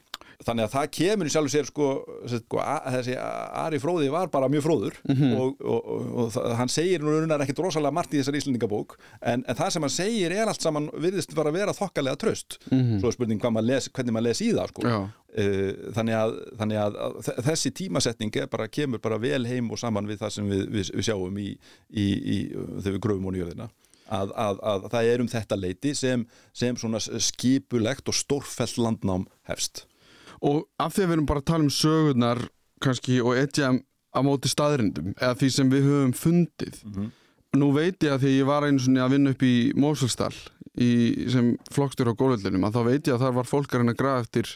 þannig 0.48 0.66
að 0.68 0.74
það 0.74 0.90
kemur 0.98 1.28
í 1.30 1.34
sjálfu 1.34 1.52
sér 1.54 1.68
sko, 1.70 1.88
sko 2.32 2.62
þessi 2.94 3.16
Ari 3.64 3.80
Fróði 3.84 4.10
var 4.14 4.30
bara 4.34 4.50
mjög 4.52 4.64
fróður 4.66 4.98
og, 5.08 5.58
og, 5.60 5.80
og, 5.96 6.06
og 6.24 6.30
það, 6.36 6.48
hann 6.60 6.72
segir 6.72 7.04
nú 7.04 7.14
raunar 7.18 7.44
ekkit 7.46 7.60
rosalega 7.64 7.96
margt 7.96 8.16
í 8.16 8.22
þessar 8.22 8.38
Íslendingabók 8.40 8.96
en, 9.22 9.44
en 9.48 9.60
það 9.60 9.74
sem 9.76 9.88
hann 9.88 9.96
segir 9.98 10.36
er 10.38 10.52
allt 10.52 10.64
saman 10.64 10.88
virðist 11.04 11.36
bara 11.36 11.52
að 11.52 11.60
vera 11.62 11.76
þokkalega 11.78 12.20
tröst 12.24 12.60
svo 12.70 13.12
er 13.12 13.18
spurning 13.18 13.42
hvað 13.44 13.56
maður 13.58 13.70
les, 13.74 13.90
hvernig 13.92 14.16
maður 14.16 14.30
les 14.32 14.44
í 14.48 14.54
það 14.56 14.74
sko. 14.76 14.88
Já, 14.88 15.02
Eh, 15.34 15.90
þannig, 15.98 16.14
að, 16.14 16.34
þannig 16.60 16.78
að, 16.78 16.96
að 17.02 17.14
þe- 17.26 17.34
þessi 17.48 17.70
tímasetning 17.80 18.36
bara, 18.54 18.68
kemur 18.70 19.00
bara 19.02 19.18
vel 19.18 19.40
heim 19.50 19.72
og 19.74 19.80
saman 19.82 20.06
við 20.06 20.20
það 20.22 20.34
sem 20.36 20.52
við, 20.52 20.60
við, 20.76 20.92
við 20.94 21.08
sjáum 21.08 21.40
í, 21.42 21.48
í, 21.90 22.04
í, 22.06 22.36
þegar 22.54 22.94
við 22.94 23.02
gröfum 23.08 23.26
og 23.32 23.34
nýjörðina 23.34 23.66
að, 24.14 24.34
að, 24.46 24.62
að 24.70 24.86
það 24.94 25.10
er 25.14 25.24
um 25.24 25.32
þetta 25.32 25.60
leiti 25.60 25.96
sem, 25.98 26.28
sem 26.56 26.78
svona 26.80 27.02
skipulegt 27.02 28.12
og 28.12 28.18
stórfælt 28.18 28.78
landnám 28.82 29.26
hefst. 29.50 29.86
Og 30.44 30.66
af 30.82 30.96
því 30.96 31.06
að 31.06 31.10
við 31.10 31.18
erum 31.18 31.30
bara 31.30 31.44
að 31.44 31.50
tala 31.52 31.68
um 31.68 31.74
sögurnar 31.74 32.46
kannski 32.84 33.20
og 33.24 33.38
etja 33.40 33.72
á 34.14 34.20
móti 34.26 34.52
staðrindum 34.52 35.14
eða 35.16 35.36
því 35.40 35.52
sem 35.56 35.70
við 35.72 35.88
höfum 35.88 36.16
fundið 36.18 36.82
nú 37.58 37.70
veit 37.74 38.02
ég 38.04 38.16
að 38.16 38.26
því 38.26 38.34
ég 38.36 38.50
var 38.50 38.66
einu 38.66 38.82
svona 38.82 39.06
að 39.06 39.16
vinna 39.16 39.34
upp 39.34 39.46
í 39.46 39.54
Mósulstall 39.78 40.36
í, 40.82 40.90
sem 41.32 41.54
flokkstur 41.74 42.10
á 42.10 42.18
gólöldinum 42.18 42.66
að 42.68 42.78
þá 42.78 42.82
veit 42.90 43.10
ég 43.10 43.16
að 43.16 43.26
þar 43.26 43.38
var 43.40 43.50
fólk 43.50 43.78
að 43.78 43.94
grafa 43.98 44.26
eftir 44.26 44.54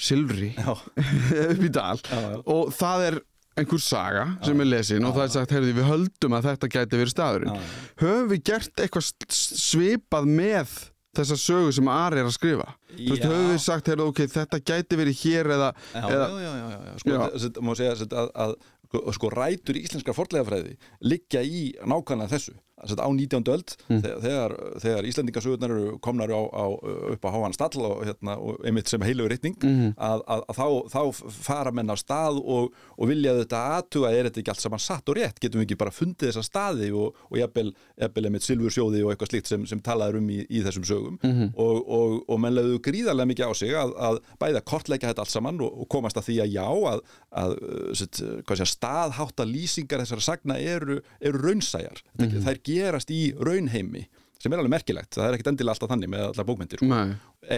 silfri 0.00 0.52
Já, 0.56 0.72
upp 1.52 1.64
í 1.64 1.72
dal. 1.72 1.98
Já, 2.00 2.20
já. 2.20 2.38
og 2.54 2.72
það 2.76 3.06
er 3.08 3.18
einhver 3.58 3.82
saga 3.82 4.24
sem 4.46 4.62
er 4.62 4.68
lesin 4.68 5.06
og 5.06 5.16
það 5.16 5.26
er 5.26 5.34
sagt, 5.34 5.54
heyrði, 5.56 5.74
við 5.80 5.88
höldum 5.90 6.36
að 6.38 6.48
þetta 6.50 6.70
gæti 6.76 7.00
verið 7.00 7.12
staðurinn. 7.14 7.68
Höfum 8.00 8.30
við 8.30 8.42
gert 8.50 8.82
eitthvað 8.84 9.10
svipað 9.34 10.30
með 10.30 10.74
þessa 11.18 11.38
sögu 11.42 11.72
sem 11.74 11.88
Ari 11.90 12.22
er 12.22 12.28
að 12.28 12.36
skrifa? 12.36 12.68
Þú 12.94 13.14
veist, 13.14 13.24
höfum 13.26 13.48
við 13.50 13.62
sagt, 13.64 13.90
heyrðu, 13.90 14.10
ok, 14.12 14.20
þetta 14.30 14.60
gæti 14.70 15.00
verið 15.00 15.22
hér 15.24 15.54
eða, 15.56 15.70
já, 15.94 16.04
eða 16.04 16.28
já, 16.30 16.50
já, 16.50 16.52
já, 16.60 16.78
já. 16.86 16.92
Sko, 17.02 17.64
má 17.66 17.72
segja 17.78 17.96
þetta, 18.04 18.26
að, 18.30 18.54
að 18.94 19.14
sko, 19.18 19.30
rætur 19.34 19.78
íslenskar 19.80 20.16
forlegafræði 20.16 20.76
liggja 21.06 21.42
í 21.46 21.64
nákvæmlega 21.82 22.34
þessu 22.36 22.56
á 22.80 23.08
19. 23.12 23.44
öld 23.52 23.76
Mm. 23.90 24.00
þegar, 24.22 24.52
þegar 24.80 25.04
Íslandingasögurnar 25.10 25.70
eru 25.74 25.98
komnar 26.00 26.28
á, 26.32 26.40
á, 26.48 26.64
upp 27.12 27.24
á 27.24 27.30
háan 27.34 27.52
stall 27.54 27.82
og, 27.84 28.04
hérna, 28.06 28.36
og 28.38 28.60
einmitt 28.64 28.88
sem 28.88 29.00
heilugur 29.00 29.30
reitning 29.30 29.56
Mhm. 29.62 29.94
að, 29.98 30.22
að, 30.26 30.42
að 30.48 30.56
þá, 30.56 30.66
þá 30.90 31.30
fara 31.30 31.70
menn 31.72 31.90
á 31.90 31.96
stað 31.96 32.40
og, 32.44 32.72
og 32.98 33.08
vilja 33.08 33.34
þetta 33.44 33.60
aðtuga 33.80 34.12
er 34.14 34.24
þetta 34.30 34.40
ekki 34.40 34.48
allt 34.54 34.60
saman 34.64 34.78
satt 34.78 35.08
og 35.08 35.16
rétt 35.16 35.40
getum 35.40 35.60
við 35.60 35.66
ekki 35.68 35.78
bara 35.78 35.90
fundið 35.90 36.30
þessa 36.30 36.44
staði 36.46 36.90
og, 36.94 37.14
og 37.30 37.36
jafnvel, 37.38 37.74
einmitt 38.00 38.42
silfursjóði 38.46 39.04
og 39.04 39.12
eitthvað 39.12 39.30
slíkt 39.34 39.46
sem, 39.50 39.66
sem 39.66 39.80
talaður 39.80 40.18
um 40.20 40.28
í, 40.30 40.40
í 40.48 40.62
þessum 40.64 40.84
sögum 40.86 41.18
Mhm. 41.22 41.52
og, 41.56 41.82
og, 41.88 42.24
og 42.28 42.40
menn 42.40 42.54
lögðu 42.54 42.78
gríðarlega 42.80 43.28
mikið 43.34 43.50
á 43.50 43.52
sig 43.54 43.70
að, 43.74 43.92
að 43.98 44.18
bæða 44.40 44.64
kortleika 44.64 45.08
þetta 45.10 45.24
allt 45.26 45.34
saman 45.34 45.60
og 45.60 45.88
komast 45.90 46.16
að 46.16 46.28
því 46.30 46.36
að 46.44 46.52
já 46.54 46.66
að, 46.66 47.00
að 47.30 47.56
uh, 47.58 47.90
uh, 47.94 48.54
sé, 48.56 48.66
staðhátta 48.66 49.46
lýsingar 49.46 50.02
þessara 50.02 50.26
sagna 50.26 50.58
eru, 50.58 51.00
eru 51.20 51.44
raunsæjar. 51.44 52.02
Mm 52.18 52.40
þær 52.40 52.58
gerast 52.64 53.10
í 53.10 53.32
raunheimi 53.38 54.08
sem 54.40 54.54
er 54.54 54.60
alveg 54.62 54.72
merkilegt, 54.72 55.12
það 55.12 55.26
er 55.26 55.36
ekkit 55.36 55.50
endilega 55.50 55.74
alltaf 55.74 55.90
þannig 55.92 56.10
með 56.14 56.22
allar 56.30 56.46
bókmyndir 56.48 56.80
sko. 56.80 56.88
Nei, 56.88 57.10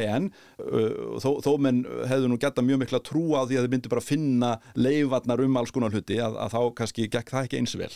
en 0.03 0.25
uh, 0.59 1.19
þó, 1.23 1.29
þó 1.45 1.51
menn 1.63 1.83
hefðu 2.11 2.31
nú 2.31 2.39
geta 2.43 2.65
mjög 2.65 2.81
mikla 2.83 3.01
trú 3.07 3.23
á 3.39 3.47
því 3.47 3.59
að 3.59 3.67
þið 3.67 3.75
myndu 3.77 3.93
bara 3.93 4.03
finna 4.03 4.51
leifarnar 4.75 5.45
um 5.45 5.61
alls 5.61 5.75
konar 5.75 5.95
hluti 5.95 6.19
að, 6.23 6.39
að 6.43 6.57
þá 6.57 6.61
kannski 6.81 7.07
gekk 7.13 7.35
það 7.35 7.47
ekki 7.47 7.61
eins 7.61 7.77
vel. 7.79 7.93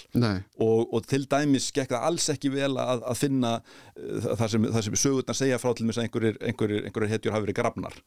Og, 0.63 0.85
og 0.95 1.09
til 1.11 1.25
dæmis 1.27 1.73
gekk 1.75 1.97
það 1.97 2.07
alls 2.11 2.29
ekki 2.37 2.53
vel 2.55 2.77
að, 2.83 3.03
að 3.11 3.19
finna 3.25 3.57
uh, 3.59 4.31
það 4.37 4.47
sem, 4.55 4.71
sem 4.87 5.01
sögurnar 5.03 5.41
segja 5.41 5.59
frá 5.63 5.73
til 5.73 5.89
þess 5.89 6.03
að 6.03 6.07
einhverjir, 6.07 6.39
einhverjir, 6.53 6.87
einhverjir 6.87 7.17
hetjur 7.17 7.35
hafi 7.35 7.49
verið 7.49 7.59
grafnar 7.59 7.99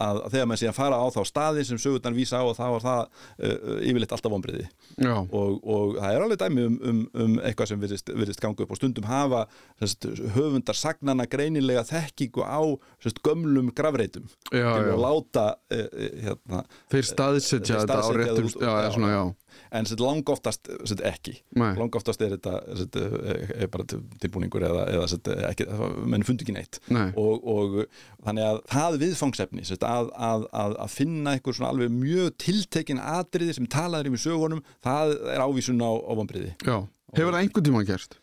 að, 0.00 0.20
þegar 0.32 0.48
maður 0.50 0.62
sé 0.62 0.70
að 0.70 0.78
fara 0.78 1.00
á 1.00 1.06
þá 1.14 1.20
staði 1.28 1.64
sem 1.68 1.80
sögurnar 1.82 2.16
vísa 2.16 2.40
á 2.40 2.44
og 2.46 2.56
þá 2.56 2.64
var 2.74 2.84
það 2.84 3.02
uh, 3.02 3.76
yfirleitt 3.82 4.14
alltaf 4.16 4.32
vonbriði 4.32 4.66
og, 5.08 5.58
og 5.62 5.96
það 5.98 6.16
er 6.16 6.26
alveg 6.26 6.42
dæmi 6.42 6.66
um, 6.68 6.78
um, 6.90 7.02
um 7.24 7.36
eitthvað 7.42 7.72
sem 7.72 7.82
virðist, 7.82 8.42
ganga 8.42 8.64
upp 8.64 8.74
og 8.74 8.80
stundum 8.80 9.08
hafa 9.10 9.44
sest, 9.82 10.08
höfundar 10.36 10.78
sagnana 10.78 11.26
greinilega 11.30 11.84
þekkingu 11.88 12.46
á 12.46 12.62
sest, 13.02 13.22
gömlum 13.26 13.72
grafreitum. 13.76 14.28
Já, 14.52 14.68
já. 14.82 14.94
láta 14.98 15.46
uh, 15.74 15.86
hérna, 16.24 16.64
Þeir 16.92 17.08
staðsetja 17.12 17.82
þetta 17.82 18.00
á 18.00 18.08
réttum 18.16 18.52
það 18.56 19.32
en 19.72 19.88
set, 19.88 20.00
lang 20.02 20.28
oftast 20.32 20.70
set, 20.88 21.02
ekki 21.08 21.34
Nei. 21.58 21.72
lang 21.78 21.98
oftast 21.98 22.22
er 22.24 22.36
þetta 22.36 22.54
set, 22.80 22.98
er 22.98 23.70
bara 23.72 23.86
til- 23.88 24.02
tilbúningur 24.22 24.64
eða, 24.68 24.86
eða 24.92 25.08
set, 25.12 25.30
ekki, 25.50 25.68
menn 26.06 26.26
fundi 26.26 26.46
ekki 26.46 26.56
neitt 26.56 26.80
Nei. 26.92 27.08
og, 27.16 27.44
og 27.44 27.76
þannig 28.24 28.48
að 28.48 28.62
það 28.72 28.98
viðfangsefni 29.04 29.66
að, 29.82 30.10
að, 30.14 30.48
að, 30.64 30.78
að 30.86 30.96
finna 30.96 31.36
einhver 31.36 31.56
svona 31.58 31.72
alveg 31.74 31.92
mjög 31.94 32.32
tiltekin 32.42 33.02
atriði 33.02 33.58
sem 33.58 33.70
talaður 33.70 34.12
um 34.12 34.18
í 34.18 34.24
sögunum 34.24 34.64
það 34.84 35.16
er 35.34 35.44
ávísun 35.46 35.82
á, 35.84 35.90
vombriði 36.18 36.54
Já, 36.62 36.76
hefur 37.16 37.32
það 37.32 37.40
einhvern 37.44 37.68
tímann 37.70 37.88
gerst? 37.88 38.18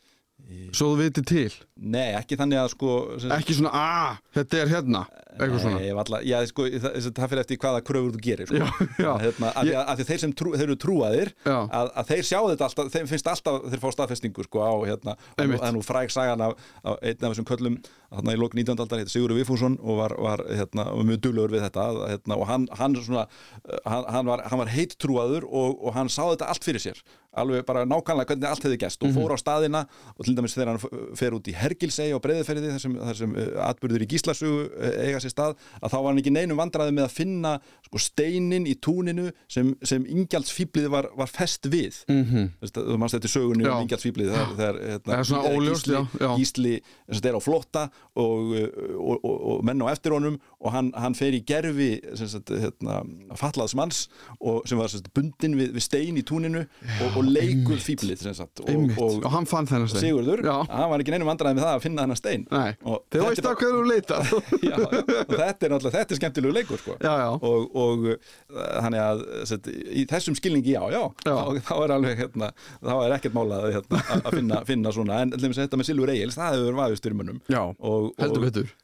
Svo 0.74 0.94
þú 0.94 1.00
veitir 1.04 1.26
til 1.30 1.50
Nei, 1.78 2.16
ekki 2.18 2.38
þannig 2.40 2.58
að 2.62 2.72
sko 2.74 2.94
sem, 3.22 3.32
Ekki 3.36 3.56
svona, 3.58 3.72
að, 3.76 4.22
þetta 4.40 4.60
er 4.64 4.72
hérna 4.72 5.02
Eitthvað 5.40 5.64
svona 5.64 5.80
Nei, 5.80 5.86
ég 5.88 6.00
alla, 6.04 6.22
já, 6.28 6.38
sko, 6.50 6.66
það, 6.84 6.98
það 7.08 7.32
fyrir 7.32 7.44
eftir 7.44 7.60
hvaða 7.64 7.84
kröfur 7.88 8.16
þú 8.16 8.24
gerir 8.26 8.50
sko. 8.50 8.60
Já, 8.60 8.90
já. 9.06 9.12
Hérna, 9.24 9.52
af, 9.54 9.62
að, 9.64 9.80
af 9.84 10.00
því 10.00 10.08
þeir 10.10 10.22
sem 10.24 10.34
trú, 10.42 10.54
þeir 10.56 10.66
eru 10.68 10.78
trúaðir 10.84 11.32
að, 11.46 11.94
að 12.02 12.12
þeir 12.12 12.28
sjá 12.30 12.40
þetta 12.50 12.68
alltaf, 12.70 12.92
þeim 12.96 13.10
finnst 13.14 13.32
alltaf 13.34 13.62
þeir 13.70 13.84
fá 13.84 13.90
staðfestingu 13.96 14.46
sko 14.48 14.66
á 14.66 14.74
hérna, 14.90 15.16
það 15.38 15.56
er 15.70 15.76
nú 15.78 15.86
fræg 15.86 16.14
sagan 16.14 16.46
af, 16.50 16.68
af 16.84 17.00
einn 17.00 17.24
af 17.24 17.34
þessum 17.34 17.50
köllum 17.50 17.80
þarna 18.10 18.36
í 18.36 18.42
lók 18.42 18.58
19. 18.58 18.76
aldar, 18.84 19.06
Sigurður 19.10 19.40
Viffússon 19.40 19.78
og 19.84 20.02
var, 20.02 20.16
var, 20.18 20.44
hérna, 20.50 20.90
mjög 21.06 21.24
duglegur 21.28 21.56
við 21.56 21.66
þetta 21.68 21.88
hérna, 22.10 22.38
og 22.40 22.46
hann, 22.50 22.68
hann, 22.80 22.98
svona, 23.06 23.26
uh, 23.62 23.80
hann, 23.86 24.08
hann 24.16 24.30
var, 24.32 24.46
var 24.64 24.74
heitt 24.74 24.98
trúaður 25.02 25.46
og, 25.46 25.78
og 25.78 25.98
hann 25.98 26.12
sá 26.12 26.24
þetta 26.26 26.50
allt 26.50 26.66
fyrir 26.66 26.84
sér 26.90 27.04
alveg 27.38 27.66
bara 27.68 27.86
nákvæmlega 27.86 28.34
hvernig 28.34 28.50
allt 28.50 28.64
hefði 28.66 28.80
gæst 28.82 29.04
og 29.06 29.14
fór 29.14 29.36
á 29.36 29.38
staðina 29.38 29.84
og 30.16 30.26
til 30.26 30.34
dæmis 30.38 30.56
þegar 30.58 30.72
hann 30.74 31.12
fer 31.18 31.36
út 31.38 31.50
í 31.50 31.54
Hergilsey 31.54 32.14
og 32.16 32.24
Breiðferði 32.24 32.72
þar 32.74 32.82
sem, 32.82 32.96
þar 32.98 33.20
sem 33.20 33.36
uh, 33.36 33.52
atbyrður 33.68 34.06
í 34.06 34.10
Gíslasugu 34.10 34.64
uh, 34.66 34.96
eiga 35.06 35.22
sér 35.22 35.29
stað 35.34 35.56
að 35.80 35.94
þá 35.94 35.98
var 35.98 36.10
hann 36.10 36.22
ekki 36.22 36.34
neinum 36.36 36.60
vandræði 36.60 36.96
með 36.98 37.08
að 37.08 37.16
finna 37.16 37.54
sko, 37.90 38.02
steinin 38.02 38.68
í 38.70 38.76
túninu 38.82 39.30
sem, 39.52 39.72
sem 39.86 40.06
ingjaldsfýblið 40.06 40.90
var, 40.94 41.10
var 41.18 41.32
fest 41.32 41.70
við. 41.72 42.04
Mm 42.10 42.24
-hmm. 42.30 42.72
þú 42.76 42.98
mannst 43.02 43.18
þetta 43.18 43.30
í 43.30 43.34
sögunni 43.34 43.66
Já. 43.66 43.72
um 43.74 43.84
ingjaldsfýblið 43.86 44.32
þegar, 44.34 44.54
þegar 44.60 44.80
hérna, 44.86 45.10
Það 45.10 45.20
er 45.20 45.30
svona 45.30 45.54
óljóst, 45.56 45.90
Gísli, 46.38 46.76
er 47.10 47.38
á 47.38 47.42
flótta 47.42 47.90
og, 48.16 48.54
og, 49.00 49.18
og, 49.24 49.36
og 49.52 49.64
menn 49.66 49.82
á 49.82 49.88
eftir 49.92 50.14
honum 50.14 50.40
og 50.60 50.72
hann, 50.74 50.92
hann 50.96 51.16
fer 51.16 51.34
í 51.34 51.42
gerfi 51.46 52.00
hérna, 52.10 53.02
fallaðs 53.36 53.76
manns 53.76 54.08
og, 54.40 54.62
sem 54.70 54.78
var 54.78 54.92
sagt, 54.92 55.10
bundin 55.16 55.58
við, 55.58 55.74
við 55.74 55.84
stein 55.86 56.18
í 56.20 56.24
túninu 56.24 56.66
og, 56.66 57.18
og 57.18 57.24
leikur 57.26 57.80
fýblið 57.82 58.26
og, 58.30 58.70
Einmitt, 58.70 58.98
og, 59.00 59.24
og 59.24 59.32
hann 59.34 59.48
fann 59.50 59.68
þennan 59.70 59.90
stein. 59.92 60.06
Sigurður, 60.10 60.44
hann 60.46 60.90
var 60.92 61.02
ekki 61.02 61.16
neinum 61.16 61.30
vandræði 61.32 61.58
með 61.58 61.66
það 61.66 61.78
að 61.78 61.86
finna 61.86 62.06
þennan 62.06 62.20
stein. 62.20 62.46
Nei, 62.52 62.72
þetta 62.84 63.26
veist 63.26 63.44
er 63.44 63.50
að 63.50 63.60
hverju 63.64 63.84
leita 63.90 64.20
já, 64.70 64.76
já, 64.76 65.02
og 65.18 65.36
þetta 65.36 65.68
er 65.68 65.74
náttúrulega 65.74 65.96
þetta 65.98 66.16
er 66.16 66.20
skemmtilegu 66.22 66.56
leikur 66.56 66.82
sko. 66.82 66.98
Já, 67.04 67.12
já, 67.24 67.30
og, 67.36 67.78
og 67.84 68.10
uh, 68.14 68.18
þannig 68.58 69.04
að 69.06 69.24
set, 69.52 69.70
í 69.70 70.06
þessum 70.10 70.38
skilningi 70.40 70.76
já, 70.76 70.82
já, 70.94 71.02
Já. 71.26 71.34
Þá, 71.34 71.62
þá 71.70 71.74
er 71.78 71.96
alveg 71.96 72.22
hérna, 72.24 72.52
þá 72.82 72.94
er 72.98 73.16
ekkert 73.20 73.38
málað 73.38 73.70
hérna, 73.78 74.04
að 74.20 74.30
finna, 74.40 74.62
finna 74.68 74.94
svona, 74.96 75.24
en 75.24 75.34
allir 75.38 75.58
þetta 75.62 75.80
með 75.80 75.92
Silfur 75.92 76.14
Egils 76.16 76.40
það 76.40 76.60
hefur 76.60 77.18
mönnum 77.20 77.42
já, 77.50 77.62
og, 77.64 78.14
heldur 78.20 78.48
betur 78.48 78.78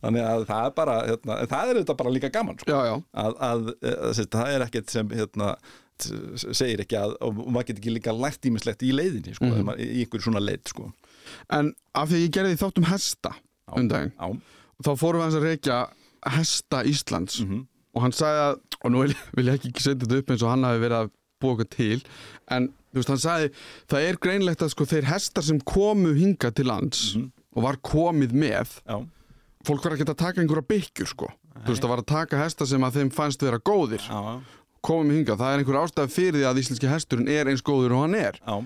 þannig, 0.00 0.22
að, 0.22 0.46
það 0.48 0.62
er 0.64 0.74
bara 0.78 0.96
hérna, 1.04 1.36
en 1.36 1.50
það 1.50 1.72
er 1.72 1.80
þetta 1.82 1.96
bara 1.98 2.12
líka 2.14 2.30
gaman 2.32 2.60
sko. 2.62 2.78
Að, 2.78 3.36
að, 3.48 3.70
að 3.90 4.14
set, 4.16 4.30
það 4.32 4.54
er 4.54 4.66
ekkert 4.66 4.94
sem 4.94 5.12
hérna, 5.12 5.52
segir 6.02 6.82
ekki 6.84 6.98
að 6.98 7.16
og 7.22 7.42
maður 7.44 7.68
getur 7.68 7.82
ekki 7.82 7.96
líka 7.98 8.16
lært 8.16 8.48
ímislegt 8.48 8.84
í 8.86 8.94
leiðinni 8.96 9.36
sko, 9.36 9.50
mm. 9.50 9.74
í 9.76 10.04
einhverju 10.04 10.28
svona 10.28 10.42
leið 10.42 10.72
sko. 10.72 10.88
En 11.50 11.72
af 11.94 12.08
því 12.08 12.18
að 12.18 12.24
ég 12.26 12.34
gerði 12.36 12.60
þáttum 12.62 12.88
hesta 12.90 13.32
Já. 13.34 13.72
um 13.78 13.88
daginn, 13.88 14.12
á, 14.20 14.28
þá 14.82 14.90
fórum 14.98 15.20
við 15.20 15.26
hans 15.28 15.38
að 15.40 15.46
reykja 15.48 15.80
hesta 16.36 16.82
Íslands. 16.84 17.40
Mhm, 17.44 17.66
og 17.94 18.02
hann 18.02 18.12
sagði 18.16 18.44
að, 18.46 18.60
og 18.84 18.90
nú 18.94 19.02
vil, 19.06 19.14
vil 19.36 19.46
ég 19.50 19.58
ekki 19.60 19.72
setja 19.82 20.06
þetta 20.06 20.18
upp 20.22 20.30
eins 20.30 20.42
og 20.46 20.50
hann 20.54 20.64
hafi 20.64 20.80
verið 20.84 20.98
að 21.02 21.10
búa 21.42 21.52
okkur 21.56 21.68
til 21.74 22.02
en 22.54 22.68
þú 22.92 23.00
veist, 23.00 23.08
hann 23.08 23.18
sagði 23.22 23.50
það 23.90 24.06
er 24.08 24.18
greinlegt 24.22 24.62
að 24.62 24.70
sko 24.74 24.84
þeir 24.86 25.08
hestar 25.10 25.42
sem 25.42 25.58
komu 25.60 26.12
hinga 26.14 26.50
til 26.54 26.66
lands 26.70 27.14
Mhm. 27.16 27.30
og 27.56 27.62
var 27.62 27.76
komið 27.82 28.32
með 28.32 28.78
já, 28.86 28.96
fólk 29.66 29.84
var 29.84 29.92
ekki 29.96 30.06
að 30.08 30.16
taka 30.16 30.40
einhverja 30.40 30.66
byggjur 30.68 31.06
sko. 31.10 31.28
Þú 31.62 31.68
veist, 31.68 31.82
það 31.82 31.88
var 31.92 32.00
að 32.02 32.06
taka 32.06 32.36
hesta 32.40 32.66
sem 32.66 32.80
að 32.82 32.92
þeim 32.96 33.10
fannst 33.12 33.42
vera 33.44 33.58
góðir. 33.58 34.00
Já, 34.08 34.40
komið 34.82 35.18
hinga, 35.20 35.36
það 35.36 35.52
er 35.52 35.58
einhver 35.62 35.78
ástæð 35.82 36.08
fyrir 36.10 36.32
því 36.40 36.46
að 36.48 36.58
íslenski 36.62 36.88
hesturinn 36.90 37.28
er 37.28 37.46
eins 37.52 37.62
góður 37.62 37.92
og 37.94 38.00
hann 38.06 38.14
er. 38.18 38.38
Já, 38.40 38.56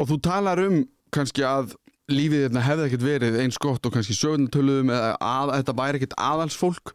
og 0.00 0.08
þú 0.08 0.20
talar 0.22 0.58
um 0.64 0.84
kannski 1.12 1.42
að 1.44 1.74
lífið 2.12 2.46
hérna 2.46 2.64
hefði 2.64 2.88
ekkert 2.88 3.06
verið 3.06 3.40
eins 3.40 3.58
gott 3.62 3.86
og 3.86 3.94
kannski 3.94 4.16
sögnatöluðum 4.18 4.92
eða 4.92 5.14
að, 5.24 5.54
þetta 5.58 5.76
væri 5.80 6.00
ekkert 6.00 6.16
aðalsfólk 6.20 6.94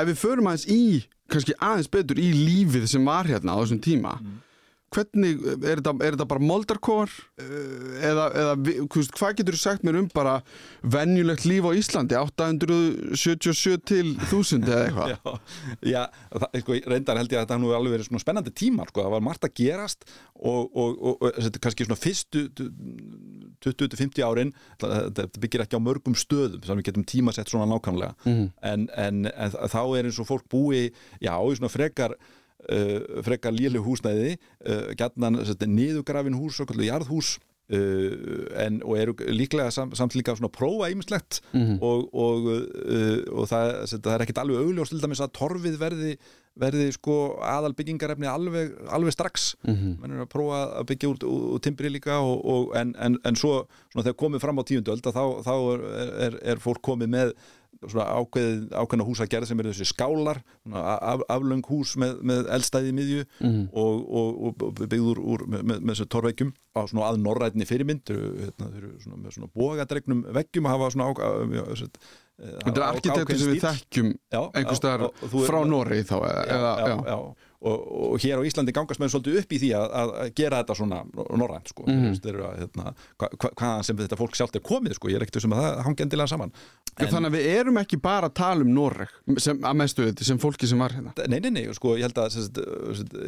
ef 0.00 0.06
við 0.08 0.20
förum 0.20 0.50
aðeins 0.50 0.68
í 0.70 0.84
kannski 1.30 1.56
aðeins 1.62 1.90
betur 1.92 2.18
í 2.18 2.30
lífið 2.34 2.88
sem 2.90 3.04
var 3.06 3.28
hérna 3.30 3.54
á 3.54 3.60
þessum 3.62 3.82
tíma 3.84 4.16
hvernig, 4.90 5.38
er 5.62 5.78
þetta, 5.78 5.92
er 6.02 6.16
þetta 6.16 6.26
bara 6.32 6.42
moldarkóar 6.42 7.12
eða, 7.38 8.24
eða 8.40 8.54
veist, 8.58 9.12
hvað 9.14 9.36
getur 9.38 9.54
þú 9.54 9.60
sagt 9.62 9.84
mér 9.86 10.00
um 10.00 10.08
bara 10.10 10.40
venjulegt 10.82 11.46
líf 11.46 11.68
á 11.70 11.70
Íslandi 11.78 12.18
877 12.18 13.78
til 13.86 14.16
1000 14.26 14.66
eða 14.66 14.80
eitthvað 14.88 15.12
já, 15.14 15.20
já 15.92 16.64
sko, 16.64 16.80
reyndar 16.90 17.20
held 17.22 17.30
ég 17.30 17.38
að 17.38 17.46
þetta 17.46 17.60
nú 17.62 17.70
alveg 17.76 17.94
verið 17.94 18.10
svona 18.10 18.24
spennandi 18.24 18.54
tímar 18.62 18.90
sko, 18.90 19.04
það 19.06 19.14
var 19.14 19.26
margt 19.28 19.46
að 19.46 19.54
gerast 19.62 20.06
og, 20.34 20.66
og, 20.74 20.98
og, 20.98 21.14
og 21.14 21.28
er 21.30 21.60
kannski 21.62 21.86
svona 21.86 22.00
fyrstu 22.00 22.44
20-50 23.64 24.24
árin 24.24 24.52
þetta 24.80 25.26
byggir 25.40 25.64
ekki 25.66 25.76
á 25.76 25.86
mörgum 25.86 26.14
stöðum 26.16 26.64
sem 26.64 26.78
við 26.80 26.88
getum 26.90 27.04
tímasett 27.04 27.48
svona 27.52 27.68
nákvæmlega 27.70 28.14
Mhm. 28.24 28.48
en, 28.62 28.88
en, 28.96 29.24
en 29.26 29.50
þá 29.50 29.80
er 29.98 30.04
eins 30.08 30.18
og 30.20 30.28
fólk 30.30 30.48
búi 30.50 30.90
já, 31.20 31.34
í 31.36 31.56
svona 31.58 31.68
frekar 31.72 32.14
uh, 32.16 33.22
frekar 33.26 33.52
léleg 33.52 33.84
húsnæði 33.84 34.36
uh, 34.66 34.90
gætnan 34.96 35.40
niðugrafin 35.66 36.36
hús, 36.40 36.60
kallu 36.66 36.88
jarðhús 36.88 37.38
Uh, 37.70 38.48
en, 38.58 38.80
og 38.82 38.96
eru 38.98 39.12
líklega 39.30 39.70
sam, 39.70 39.92
samt 39.94 40.16
líka 40.18 40.32
svona 40.34 40.48
að 40.50 40.56
prófa 40.56 40.88
ýmislegt 40.90 41.36
Mhm. 41.54 41.76
og, 41.86 42.08
og, 42.18 42.48
uh, 42.50 43.20
og 43.30 43.46
það, 43.46 43.68
það 43.94 44.08
er 44.16 44.24
ekkit 44.24 44.40
alveg 44.42 44.58
augljóst 44.64 44.90
til 44.90 44.98
dæmis 45.04 45.20
að 45.22 45.30
torfið 45.38 45.76
verði, 45.78 46.16
verði 46.58 46.88
sko 46.92 47.38
aðal 47.46 47.72
byggingarefni 47.78 48.26
alveg, 48.26 48.72
alveg 48.90 49.12
strax 49.14 49.54
Mhm. 49.66 50.00
menn 50.00 50.16
er 50.16 50.24
að 50.26 50.32
prófa 50.32 50.80
að 50.80 50.86
byggja 50.90 51.08
úr, 51.12 51.22
úr, 51.24 51.60
timbri 51.60 51.88
líka 51.90 52.18
og, 52.20 52.44
og, 52.44 52.74
en, 52.76 52.94
en, 52.98 53.18
en 53.24 53.34
svo 53.36 53.66
svona, 53.92 54.04
þegar 54.04 54.18
komið 54.24 54.40
fram 54.40 54.58
á 54.58 54.64
tíundöld 54.64 55.02
þá, 55.06 55.22
þá 55.46 55.54
er, 55.54 55.80
er, 56.26 56.38
er 56.42 56.56
fólk 56.60 56.82
komið 56.82 57.08
með 57.08 57.32
svona 57.88 58.04
ákveð, 58.12 58.66
ákveðna 58.76 59.04
húsagerð 59.08 59.46
sem 59.48 59.60
eru 59.62 59.70
þessi 59.72 59.86
skálar 59.88 60.42
af, 60.74 61.22
aflöng 61.32 61.62
hús 61.64 61.94
með, 61.96 62.18
með 62.28 62.50
eldstæði 62.52 62.90
í 62.90 62.96
miðju 62.98 63.22
Mhm. 63.40 63.62
og, 63.72 64.02
og, 64.20 64.42
og 64.60 64.74
byggður 64.82 65.18
úr 65.22 65.46
með, 65.48 65.62
með, 65.64 65.80
með 65.80 65.94
þessu 65.94 66.08
torveikjum 66.12 66.50
á 66.76 66.80
svona 66.90 67.06
að 67.08 67.22
norrætni 67.24 67.64
fyrirmynd 67.64 68.04
hérna, 68.10 68.68
með 69.16 69.32
svona 69.38 69.48
bogadregnum 69.54 70.26
veggjum 70.34 70.66
að 70.68 70.74
hafa 70.76 70.90
svona 70.92 71.08
á, 71.08 71.12
á, 71.16 71.30
á, 71.72 71.98
Þetta 72.40 72.72
er 72.80 72.86
arkitektur 72.86 73.38
sem 73.40 73.52
við 73.52 73.64
þekkjum 73.66 74.10
einhvers 74.40 74.80
staðar 74.80 75.06
frá 75.44 75.58
Noregi 75.68 76.06
þá 76.08 76.16
eða, 76.16 76.40
já, 76.40 76.54
eða, 76.56 76.72
já, 76.80 76.94
já. 77.10 77.49
Og, 77.60 77.80
og 78.14 78.22
hér 78.22 78.40
á 78.40 78.46
Íslandi 78.48 78.72
gangast 78.72 79.02
með 79.02 79.10
svolítið 79.12 79.34
upp 79.42 79.50
í 79.52 79.58
því 79.60 79.68
að, 79.76 79.90
að 80.00 80.30
gera 80.38 80.60
þetta 80.62 80.76
svona 80.78 81.00
norrænt 81.36 81.68
sko. 81.68 81.84
Mm. 81.84 82.14
að 82.16 82.54
hérna, 82.62 82.92
hva, 83.20 83.28
hva, 83.34 83.50
hvaðan 83.52 83.84
sem 83.84 83.98
þetta 84.00 84.16
fólk 84.16 84.38
sjálft 84.38 84.56
er 84.56 84.64
komið 84.64 84.96
sko. 84.96 85.10
ég 85.12 85.20
er 85.20 85.26
ekkert 85.26 85.44
sem 85.44 85.52
að 85.52 85.60
það 85.66 85.82
hangi 85.84 86.06
endilega 86.06 86.32
saman 86.32 86.54
En, 86.98 87.06
Þannig 87.08 87.30
að 87.30 87.36
við 87.36 87.46
erum 87.54 87.78
ekki 87.80 87.98
bara 88.02 88.28
að 88.28 88.34
tala 88.40 88.64
um 88.64 88.72
Noreg 88.74 89.12
sem, 89.40 89.60
að 89.62 89.76
mestu 89.78 90.06
þetta, 90.08 90.26
sem 90.26 90.40
fólki 90.42 90.68
sem 90.68 90.80
var 90.80 90.94
hérna 90.96 91.12
Nei, 91.30 91.38
nei, 91.44 91.50
nei, 91.54 91.62
sko, 91.76 91.94
ég 92.00 92.08
held 92.08 92.18
að 92.18 92.34
sagt, 92.34 92.58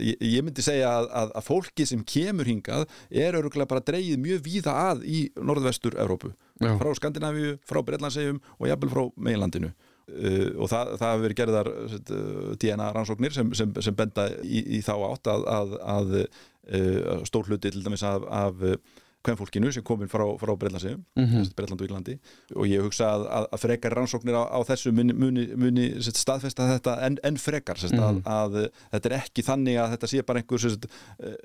ég, 0.02 0.18
ég 0.32 0.44
myndi 0.44 0.64
segja 0.64 0.90
að, 0.96 1.06
að, 1.20 1.32
að 1.38 1.46
fólki 1.46 1.86
sem 1.88 2.02
kemur 2.14 2.48
hingað 2.48 2.88
er 3.08 3.38
öruglega 3.38 3.70
bara 3.70 3.84
dreigið 3.84 4.20
mjög 4.24 4.42
víða 4.48 4.74
að 4.90 5.06
í 5.06 5.22
norðvestur 5.38 5.96
Evrópu, 6.02 6.32
Já. 6.58 6.74
frá 6.80 6.92
Skandinavíu 6.98 7.54
frá 7.68 7.80
Breitlandsegjum 7.86 8.42
og 8.58 8.68
jafnvel 8.72 8.92
frá 8.92 9.04
meginlandinu 9.28 9.72
uh, 10.08 10.48
og 10.62 10.70
það, 10.72 10.94
það 11.00 11.12
hefur 11.12 11.26
verið 11.26 11.40
gerðar 11.42 11.72
uh, 11.72 12.56
DNA 12.62 12.90
rannsóknir 12.96 13.36
sem, 13.36 13.52
sem, 13.54 13.74
sem 13.80 13.94
benda 13.98 14.28
í, 14.42 14.64
í 14.78 14.82
þá 14.82 14.94
átt 15.12 15.32
að, 15.34 15.46
að, 15.58 15.78
að 15.98 16.18
uh, 16.22 17.22
stór 17.28 17.48
hluti 17.50 17.70
til 17.70 17.84
dæmis 17.84 18.02
af, 18.06 18.26
af 18.28 18.66
kvennfólkinu 19.22 19.70
sem 19.70 19.84
komin 19.86 20.10
frá, 20.10 20.24
frá 20.40 20.50
Breitlandsegjum 20.58 21.04
mm 21.14 21.24
-hmm. 21.24 21.50
Breitland 21.54 21.80
og 21.80 21.86
Írlandi 21.86 22.14
og 22.56 22.66
ég 22.66 22.82
hugsa 22.82 23.06
að, 23.14 23.26
að, 23.36 23.44
að 23.54 23.60
frekar 23.64 23.94
rannsóknir 23.94 24.34
á, 24.34 24.42
á 24.50 24.58
þessu 24.66 24.92
muni, 24.92 25.12
muni, 25.14 25.44
muni 25.56 25.84
staðfesta 26.02 26.66
þetta 26.72 26.96
en, 27.06 27.18
en 27.22 27.36
frekar 27.38 27.78
sett, 27.78 27.92
Mhm. 27.92 28.02
að, 28.02 28.24
að 28.26 28.70
þetta 28.92 29.08
er 29.08 29.16
ekki 29.20 29.42
þannig 29.46 29.78
að 29.78 29.90
þetta 29.94 30.08
sé 30.10 30.22
bara 30.22 30.38
einhver 30.42 30.78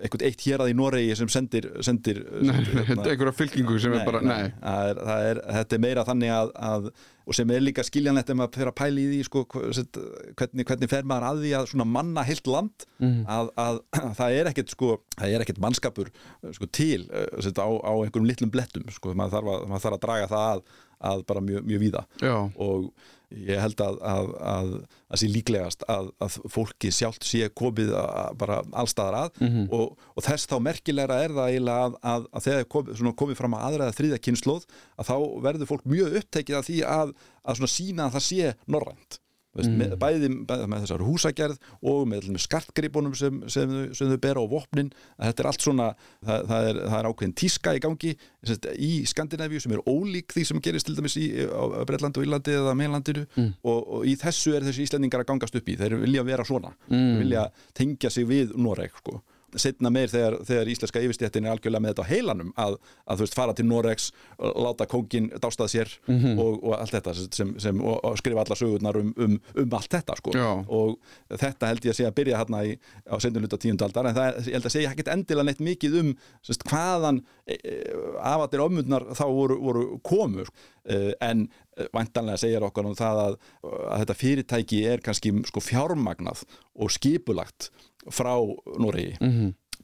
einhvern 0.01 0.25
eitt 0.25 0.41
hérað 0.41 0.69
í 0.71 0.73
Noregi 0.73 1.15
sem 1.15 1.29
sendir, 1.29 1.69
sendir 1.81 2.23
Nei, 2.41 2.55
nei, 2.55 2.83
þetta 2.85 3.05
er 3.05 3.11
einhverja 3.13 3.37
fylkingu 3.37 3.79
sem 3.79 3.93
er 3.93 4.05
bara, 4.05 4.21
nei, 4.21 4.51
Það 4.61 4.89
er, 4.89 4.97
er, 5.29 5.41
þetta 5.53 5.75
er 5.75 5.79
meira 5.79 6.03
þannig 6.05 6.31
að, 6.33 6.51
að 6.55 6.91
og 7.27 7.35
sem 7.35 7.49
er 7.51 7.59
líka 7.65 7.83
skiljanlegt 7.83 8.29
ef 8.31 8.37
maður 8.39 8.55
fyrir 8.55 8.69
að 8.71 8.77
pæla 8.79 9.01
í 9.03 9.07
því 9.11 9.17
sko, 9.27 9.41
hvernig, 9.51 10.65
hvernig 10.69 10.89
fer 10.91 11.03
maður 11.09 11.25
að 11.27 11.41
því 11.43 11.51
að 11.59 11.85
manna 11.97 12.23
heilt 12.27 12.47
land 12.47 12.85
Mhm. 12.97 13.25
að, 13.29 13.49
að 13.61 13.79
það 14.17 14.35
er 14.39 14.47
ekkert 14.49 14.71
sko, 14.73 14.87
það 15.19 15.33
er 15.35 15.43
ekkert 15.43 15.59
mannskapur 15.61 16.07
sko, 16.55 16.65
til 16.73 17.03
eh, 17.13 17.27
á, 17.61 17.67
á 17.69 17.91
einhverjum 17.93 18.25
litlum 18.29 18.49
blettum 18.53 18.87
sko, 18.89 19.13
maður, 19.13 19.35
þarf 19.37 19.51
að, 19.53 19.67
maður 19.69 19.83
þarf 19.85 19.97
að 19.99 20.05
draga 20.07 20.29
það 20.31 20.47
að 20.55 20.63
að 21.03 21.23
bara 21.29 21.43
mjög, 21.43 21.67
mjög 21.67 21.83
víða. 21.85 22.03
Já, 22.23 22.35
og 22.55 22.89
ég 23.27 23.59
held 23.59 23.81
að 23.83 23.97
að, 24.07 24.29
að, 24.39 24.69
að 25.11 25.19
sé 25.19 25.27
líklegast 25.31 25.83
að, 25.91 26.09
að 26.23 26.37
fólki 26.53 26.91
sjálft 26.95 27.27
sé 27.27 27.49
komið 27.51 27.91
að, 27.99 28.37
bara 28.39 28.61
allstaðar 28.71 29.19
að. 29.25 29.41
Mhm. 29.43 29.67
og, 29.75 30.07
og 30.15 30.27
þess 30.27 30.47
þá 30.47 30.57
merkilegra 30.69 31.19
er 31.25 31.35
það 31.35 31.51
eiginlega 31.51 31.87
að, 32.13 32.27
að, 32.31 32.47
þegar 32.47 32.67
komið, 32.75 33.05
komið 33.23 33.41
fram 33.41 33.57
að 33.57 33.67
aðræða 33.69 33.97
þriða 33.99 34.23
kynnslóð 34.27 34.67
að 34.95 35.11
þá 35.11 35.15
verður 35.47 35.71
fólk 35.73 35.87
mjög 35.91 36.19
upptekið 36.21 36.59
af 36.59 36.67
því 36.69 36.81
að, 36.97 37.15
að 37.43 37.59
svona 37.59 37.73
sína 37.75 38.07
að 38.07 38.17
það 38.17 38.27
sé 38.31 38.53
norrænt 38.67 39.21
Veist, 39.57 39.69
Mhm. 39.71 39.77
með, 39.81 39.93
bæði, 39.97 40.27
bæði 40.45 40.67
með 40.69 40.83
þessar 40.85 41.01
húsagerð 41.07 41.57
og 41.81 42.03
með, 42.07 42.27
með 42.29 42.43
skartgripunum 42.45 43.15
sem, 43.17 43.39
sem, 43.49 43.71
sem 43.97 44.07
þau 44.11 44.17
bera 44.21 44.39
á 44.39 44.45
vopnin 44.47 44.91
þetta 45.19 45.39
er 45.43 45.49
allt 45.49 45.61
svona, 45.65 45.87
það, 46.23 46.45
það, 46.51 46.67
er, 46.69 46.75
það 46.87 46.97
er 46.99 47.09
ákveðin 47.11 47.35
tíska 47.41 47.73
í 47.75 47.81
gangi 47.81 48.11
sest, 48.45 48.67
í 48.77 48.91
Skandinavíu 49.09 49.59
sem 49.63 49.73
er 49.73 49.81
ólík 49.89 50.27
því 50.35 50.45
sem 50.51 50.61
gerist 50.61 50.85
til 50.85 50.95
dæmis 50.95 51.17
í 51.17 51.25
á 51.49 51.63
Breitlandi 51.89 52.21
og 52.21 52.27
Írlandi 52.27 52.53
eða 52.53 52.75
meðlandinu 52.77 53.25
Mm. 53.37 53.53
og, 53.63 53.79
og 53.97 54.05
í 54.05 54.13
þessu 54.15 54.53
er 54.55 54.61
þessi 54.61 54.85
Íslandingar 54.85 55.23
að 55.25 55.31
gangast 55.33 55.55
upp 55.57 55.65
í 55.67 55.75
þeir 55.77 55.97
vilja 56.01 56.23
vera 56.23 56.43
svona, 56.45 56.75
Mm. 56.89 57.17
vilja 57.19 57.47
tengja 57.73 58.09
sig 58.13 58.25
við 58.29 58.53
Noreg 58.55 58.91
sko 59.01 59.23
setna 59.55 59.89
meir 59.89 60.09
þegar, 60.11 60.35
þegar 60.43 60.67
íslenska 60.73 60.99
yfirstéttin 61.01 61.45
er 61.47 61.53
algjörlega 61.55 61.79
með 61.85 61.93
þetta 61.93 62.03
á 62.03 62.11
heilanum 62.11 62.49
að, 62.59 62.73
að 63.07 63.17
þú 63.21 63.23
veist 63.27 63.37
fara 63.37 63.53
til 63.55 63.65
Noregs, 63.69 64.09
láta 64.37 64.85
kóngin 64.91 65.29
dástað 65.39 65.71
sér 65.71 65.93
Mhm. 66.07 66.39
og, 66.39 66.63
og 66.63 66.73
allt 66.79 66.91
þetta 66.91 67.13
sem, 67.35 67.53
sem, 67.59 67.79
og, 67.81 67.99
og 68.03 68.17
skrifa 68.19 68.43
alla 68.43 68.55
sögurnar 68.59 68.97
um, 68.99 69.13
um, 69.17 69.39
um 69.55 69.73
allt 69.77 69.89
þetta 69.93 70.15
sko 70.19 70.31
Já. 70.35 70.47
og 70.67 70.97
þetta 71.31 71.67
held 71.71 71.85
ég 71.87 71.93
að 71.93 71.97
sé 72.01 72.05
að 72.07 72.15
byrja 72.19 72.37
hérna 72.41 72.63
í, 72.67 72.75
á 73.07 73.15
sendun 73.23 73.43
hluta 73.47 73.57
tíundaldar 73.57 74.09
en 74.11 74.15
það 74.17 74.39
ég 74.47 74.57
held 74.57 74.65
að 74.69 74.75
segja 74.75 74.91
ekkert 74.91 75.11
endilega 75.15 75.47
neitt 75.47 75.63
mikið 75.63 75.99
um 76.01 76.11
sérst, 76.43 76.67
hvaðan 76.67 77.21
e, 77.47 77.55
e, 77.55 77.75
afatir 78.19 78.63
ömmundnar 78.67 79.07
þá 79.15 79.25
voru, 79.31 79.57
voru 79.63 79.85
komur 80.03 80.47
e, 80.51 80.76
en 81.21 81.47
vantanlega 81.93 82.37
segir 82.41 82.63
okkur 82.63 82.87
um 82.89 82.95
það 82.97 83.21
að, 83.25 83.37
að 83.67 83.99
þetta 84.03 84.15
fyrirtæki 84.21 84.79
er 84.93 85.01
kannski 85.05 85.33
sko 85.49 85.61
fjármagnað 85.61 86.43
og 86.75 86.91
skipulagt 86.95 87.69
frá 88.07 88.33
Noregi. 88.79 89.17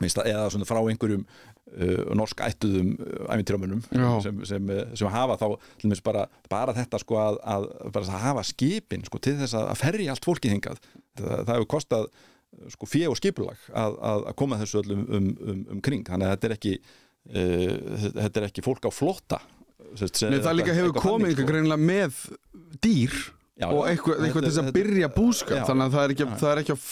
Minnst, 0.02 0.18
að- 0.18 0.32
eða 0.32 0.48
svona 0.50 0.66
frá 0.66 0.80
einhverjum 0.90 1.22
uh, 1.28 2.14
norsk 2.18 2.40
ættuðum 2.42 2.96
æfintýramunum 3.30 3.84
sem, 4.26 4.40
sem, 4.50 4.72
sem 4.98 5.12
hafa 5.14 5.36
þá 5.38 5.46
bara, 6.08 6.24
bara 6.50 6.74
þetta 6.74 6.98
sko 7.04 7.20
að, 7.22 7.38
að, 7.46 7.68
bara 7.94 8.08
að 8.16 8.24
hafa 8.26 8.44
skipin 8.50 9.06
sko, 9.06 9.20
til 9.22 9.36
þess 9.44 9.54
að, 9.60 9.68
ferja 9.84 10.16
allt 10.16 10.26
fólkið 10.26 10.56
hingað. 10.56 10.82
Það, 11.20 11.30
það 11.44 11.54
hefur 11.54 11.70
kostað 11.76 12.08
sko 12.74 12.90
fjö 12.90 13.12
og 13.14 13.20
skipulag 13.22 13.62
að, 13.70 14.00
koma 14.42 14.58
þessu 14.64 14.82
öllum 14.82 15.06
um, 15.10 15.30
um, 15.46 15.62
um 15.76 15.84
kring. 15.86 16.02
Þannig 16.10 16.28
að 16.32 16.34
þetta 16.38 16.50
er 16.50 16.56
ekki 16.58 16.74
uh, 16.80 18.10
þetta 18.18 18.42
er 18.42 18.48
ekki 18.50 18.66
fólk 18.66 18.90
á 18.90 18.92
flotta 18.94 19.40
Nei, 19.94 20.40
það 20.44 20.60
líka 20.60 20.74
hefur 20.80 20.98
komið 20.98 21.32
sko. 21.34 21.42
einhver 21.42 21.50
greinilega 21.54 21.88
með 21.94 22.20
dýr 22.84 23.16
Já, 23.54 23.68
og 23.70 23.84
eitthvað, 23.86 24.18
eitthvað 24.26 24.42
til 24.42 24.50
þess 24.50 24.60
að 24.64 24.70
byrja 24.74 25.08
búskap 25.14 25.68
þannig 25.68 25.84
að 25.86 25.92
það 25.94 26.04
er 26.08 26.12
ekki, 26.16 26.26
Já. 26.26 26.38
það 26.42 26.52
er 26.56 26.60
ekki, 26.64 26.74
að, 26.74 26.86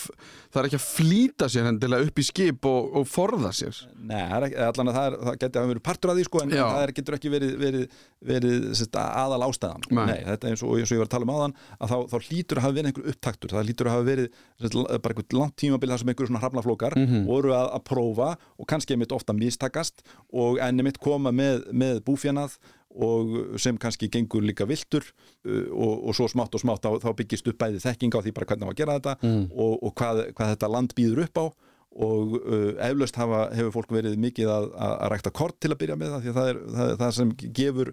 það 0.54 0.58
er 0.60 0.66
ekki 0.68 0.78
að 0.78 0.84
flýta 0.86 1.46
sér 1.50 1.64
hendilega 1.66 2.06
upp 2.06 2.20
í 2.22 2.24
skip 2.28 2.68
og, 2.70 2.84
og 3.00 3.08
forða 3.10 3.50
sér 3.58 3.80
Nei, 3.98 4.20
það 4.30 4.36
er 4.36 4.44
ekki, 4.46 4.58
allan 4.68 4.90
að 4.92 4.98
það, 5.00 5.16
það 5.26 5.38
geti 5.42 5.58
hafa 5.58 5.70
verið 5.72 5.82
partur 5.88 6.12
af 6.12 6.16
því 6.20 6.26
sko, 6.28 6.42
en 6.44 6.54
Já. 6.54 6.62
það 6.70 6.92
getur 7.00 7.16
ekki 7.18 7.32
verið, 7.34 7.56
verið, 7.64 7.96
verið 8.30 8.68
sett, 8.78 8.98
aðal 9.02 9.40
ástæðan 9.48 9.82
sko. 9.88 9.96
Nei. 9.98 10.04
Nei, 10.12 10.20
þetta 10.28 10.52
eins 10.52 10.62
og, 10.62 10.76
eins 10.78 10.92
og 10.92 10.94
ég 10.94 11.02
var 11.02 11.10
að 11.10 11.14
tala 11.16 11.26
um 11.26 11.34
áðan 11.34 11.56
að 11.82 11.90
þá, 11.90 11.96
þá 12.14 12.16
hlýtur 12.28 12.60
að 12.62 12.66
hafa 12.68 12.76
verið 12.78 12.90
einhver 12.92 13.10
upptaktur 13.16 13.54
það 13.56 13.66
hlýtur 13.66 13.90
að 13.90 13.96
hafa 13.96 14.06
verið 14.12 14.28
sett, 14.62 14.78
bara 15.02 15.16
einhver 15.16 15.38
langt 15.42 15.56
tímabil 15.64 15.90
þar 15.96 16.04
sem 16.04 16.12
einhver 16.14 16.30
svona 16.30 16.44
hrafnaflókar 16.46 16.94
Mhm. 17.02 17.26
voru 17.26 17.56
að, 17.58 17.66
að 17.74 17.84
prófa 17.90 18.30
og 18.62 18.70
kannski 18.70 18.94
einmitt 18.94 19.10
ofta 19.18 19.34
mistakast 19.34 20.06
og 20.30 20.62
enni 20.62 20.86
mitt 20.86 21.02
koma 21.02 21.34
með, 21.34 21.66
með 21.74 22.04
búfjanað 22.06 22.54
og 22.92 23.58
sem 23.62 23.78
kannski 23.80 24.08
gengur 24.12 24.44
líka 24.44 24.66
viltur 24.68 25.04
uh, 25.46 25.68
og, 25.72 26.08
og 26.10 26.16
svo 26.18 26.26
smátt 26.28 26.54
og 26.54 26.60
smátt 26.60 26.84
þá, 26.84 26.98
þá 27.00 27.10
byggist 27.22 27.48
upp 27.48 27.58
bæði 27.62 27.80
þekking 27.84 28.12
á 28.12 28.20
því 28.20 28.32
bara 28.36 28.48
hvernig 28.50 28.68
á 28.68 28.72
að 28.72 28.80
gera 28.82 28.96
þetta 28.98 29.14
Mm. 29.22 29.44
og, 29.54 29.74
og 29.86 29.94
hvað, 29.96 30.22
hvað 30.36 30.50
þetta 30.56 30.68
land 30.74 30.94
býður 30.98 31.22
upp 31.24 31.40
á 31.40 31.46
og 31.92 32.36
uh, 32.40 32.70
eflaust 32.88 33.16
hafa, 33.20 33.40
hefur 33.52 33.72
fólk 33.74 33.90
verið 33.92 34.14
mikið 34.20 34.48
að, 34.48 34.68
að, 34.80 34.92
að 35.04 35.10
rækta 35.12 35.32
kort 35.36 35.58
til 35.60 35.70
að 35.74 35.80
byrja 35.82 35.96
með 36.00 36.14
það 36.14 36.22
því 36.24 36.30
að 36.32 36.38
það 36.38 36.48
er 36.52 36.60
það, 36.76 36.86
er 36.92 37.00
það 37.02 37.12
sem 37.18 37.32
gefur 37.60 37.90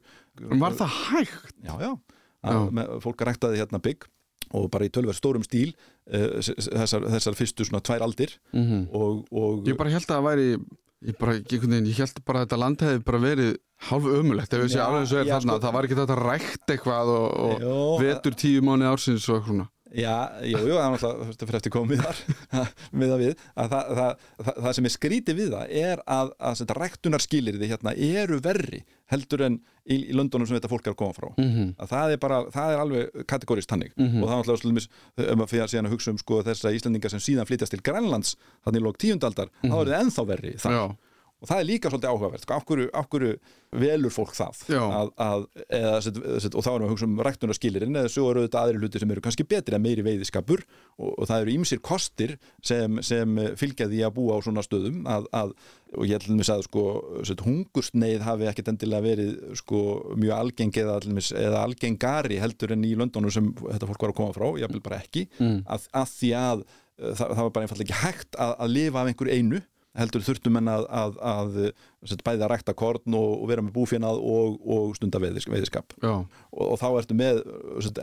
Var 0.63 0.77
það 0.79 0.93
hægt? 1.09 1.55
Já, 1.67 1.73
já, 1.83 1.91
að, 2.39 2.53
Já. 2.55 2.59
Með, 2.79 2.93
fólk 3.03 3.23
ræktaði 3.27 3.59
hérna 3.59 3.81
bygg 3.83 4.07
og 4.55 4.69
bara 4.73 4.87
í 4.87 4.89
tölver 4.95 5.13
stórum 5.17 5.43
stíl 5.45 5.73
uh, 5.75 6.39
þessar, 6.41 7.03
þessar 7.11 7.35
fyrstu 7.37 7.67
svona 7.67 7.83
tvær 7.85 8.05
aldir 8.07 8.37
Mm 8.55 8.87
og, 8.95 9.25
og 9.35 9.67
Ég 9.67 9.77
bara 9.77 9.91
held 9.93 10.07
að 10.07 10.15
það 10.15 10.27
væri 10.29 10.47
ég, 11.07 11.15
bara, 11.19 11.35
ég, 11.39 11.65
ég 11.87 11.97
held 12.01 12.21
bara 12.27 12.41
að 12.41 12.47
þetta 12.47 12.59
land 12.63 12.83
hefði 12.85 13.03
bara 13.07 13.21
verið 13.23 13.51
hálf 13.89 14.07
ömulegt 14.11 14.53
ef 14.53 14.63
við 14.65 14.71
sé 14.73 14.79
Já, 14.79 14.85
alveg 14.85 15.03
eins 15.05 15.13
og 15.13 15.19
er 15.21 15.29
þarna 15.29 15.53
sko- 15.55 15.63
það 15.65 15.75
var 15.77 15.87
ekki 15.87 15.99
þetta 15.99 16.17
rækt 16.19 16.73
eitthvað 16.75 17.11
og, 17.15 17.63
og 17.63 18.01
vetur 18.03 18.35
tíu 18.43 18.63
mánu 18.65 18.89
ársins 18.89 19.27
og 19.29 19.37
eitthvað 19.37 19.53
svona 19.53 19.67
Já, 19.89 20.29
jú, 20.45 20.59
jú, 20.69 20.75
það 20.77 20.83
er 20.85 20.91
náttúrulega 20.93 21.25
og 21.25 21.47
fyrir 21.49 21.55
eftir 21.57 21.71
komið 21.73 22.01
þar 22.05 22.19
með 22.99 23.09
það 23.09 23.21
við 23.23 23.31
að 23.55 23.69
það, 23.73 23.87
það, 23.99 24.11
það, 24.45 24.59
það 24.65 24.73
sem 24.77 24.85
er 24.89 24.93
skrítið 24.93 25.39
við 25.39 25.49
það 25.55 25.73
er 25.81 26.03
að, 26.05 26.31
að 26.49 26.59
þetta 26.61 26.75
ræktunarskilirði 26.77 27.69
hérna 27.71 27.93
eru 27.97 28.39
verri 28.45 28.83
heldur 29.09 29.41
en 29.47 29.57
í, 29.89 29.95
í 30.11 30.13
löndunum 30.13 30.45
sem 30.45 30.59
þetta 30.59 30.69
fólk 30.69 30.85
er 30.85 30.93
að 30.93 30.99
koma 31.01 31.17
frá 31.17 31.29
mm 31.33 31.49
-hmm. 31.55 31.71
að 31.81 31.89
það 31.95 32.13
er 32.13 32.21
bara, 32.21 32.39
það 32.53 32.73
er 32.75 32.83
alveg 32.83 33.25
kategórist 33.25 33.71
hannig 33.73 33.91
Mhm. 33.97 34.21
og 34.23 34.29
það 34.29 34.35
er 34.35 34.39
náttúrulega 34.43 34.61
slumis, 34.61 34.89
ef 35.17 35.35
maður 35.35 35.49
fyrir 35.55 35.67
síðan 35.73 35.89
að 35.89 35.93
hugsa 35.97 36.11
um 36.11 36.17
sko 36.21 36.41
þessa 36.45 36.73
Íslandinga 36.77 37.09
sem 37.09 37.19
síðan 37.19 37.49
flytjast 37.49 37.71
til 37.73 37.81
Grænlands 37.81 38.35
þannig 38.65 38.81
í 38.81 38.85
lók 38.85 38.97
tíundaldar, 39.01 39.49
þá 39.63 39.73
er 39.81 39.87
það 39.89 40.01
ennþá 40.03 40.25
verri 40.29 40.53
þar. 40.57 40.77
Og 41.39 41.47
það 41.47 41.61
er 41.61 41.67
líka 41.69 41.87
svolítið 41.87 42.11
áhugavert 42.11 42.43
sko, 42.43 42.55
af 42.57 42.65
hverju, 42.67 42.85
af 42.99 43.05
hverju 43.07 43.35
velur 43.79 44.11
fólk 44.11 44.33
það? 44.35 44.57
Að, 44.75 45.11
að, 45.23 45.43
eða, 45.77 45.91
og 46.49 46.65
þá 46.65 46.69
erum 46.71 46.81
við 46.81 46.87
að 46.87 46.91
hugsa 46.91 47.07
um 47.07 47.21
ræktunarskilirinn 47.23 47.99
eða 48.01 48.11
svo 48.11 48.25
eru 48.33 48.43
þetta 48.43 48.63
aðri 48.65 48.81
hluti 48.81 49.01
sem 49.03 49.13
eru 49.13 49.23
kannski 49.23 49.45
betri 49.47 49.77
að 49.77 49.85
meiri 49.85 50.03
veiðiskapur 50.03 50.65
og, 50.65 51.13
og 51.13 51.29
það 51.29 51.45
eru 51.45 51.53
ýmsir 51.53 51.81
kostir 51.85 52.35
sem, 52.65 52.99
sem 53.05 53.39
fylgja 53.61 53.87
því 53.87 54.03
að 54.03 54.13
búa 54.17 54.35
á 54.35 54.43
svona 54.49 54.65
stöðum 54.67 55.07
að, 55.07 55.29
að, 55.39 55.55
og 55.95 56.09
ég 56.09 56.19
ætlum 56.19 56.43
að 56.43 56.65
sko, 56.67 56.85
set, 57.31 57.45
hungursneið 57.47 58.27
hafi 58.27 58.51
ekkert 58.51 58.73
endilega 58.73 59.07
verið 59.07 59.57
sko, 59.63 59.81
mjög 60.19 60.35
algeng 60.41 60.83
eða, 60.83 60.99
eða 61.39 61.63
algengari 61.63 62.43
heldur 62.43 62.75
en 62.75 62.83
í 62.83 62.93
löndunum 62.99 63.31
sem 63.31 63.51
þetta 63.61 63.87
fólk 63.93 64.07
var 64.09 64.17
að 64.17 64.19
koma 64.19 64.35
frá, 64.35 64.49
ég 64.59 64.75
vil 64.75 64.83
bara 64.83 64.99
ekki. 64.99 65.29
Mm. 65.39 65.61
að, 65.71 65.87
að 66.03 66.15
því 66.17 66.37
að 66.43 66.63
uh, 66.67 67.11
það, 67.15 67.27
það 67.27 67.43
var 67.45 67.53
bara 67.55 67.69
einfallega 67.69 67.87
ekki 67.87 68.03
hægt 68.03 68.39
að, 68.43 68.57
að 68.59 68.73
lifa 68.75 69.05
af 69.05 69.13
einhver 69.13 69.37
einu 69.37 69.67
heldur 69.99 70.23
þurftum 70.25 70.57
en 70.61 70.69
að, 70.71 70.85
að, 71.01 71.17
að 71.31 71.57
set, 72.09 72.21
bæði 72.25 72.45
að 72.45 72.51
rækta 72.53 72.73
korn 72.79 73.15
og, 73.19 73.31
og 73.43 73.47
vera 73.51 73.63
með 73.65 73.73
búfjönað 73.75 74.19
og, 74.23 74.55
og 74.75 74.93
stunda 74.97 75.19
veiðis, 75.21 75.47
veiðiskap. 75.51 75.95
Og, 76.51 76.65
og 76.73 76.77
þá 76.81 76.87
ertu 77.01 77.17
með 77.19 77.41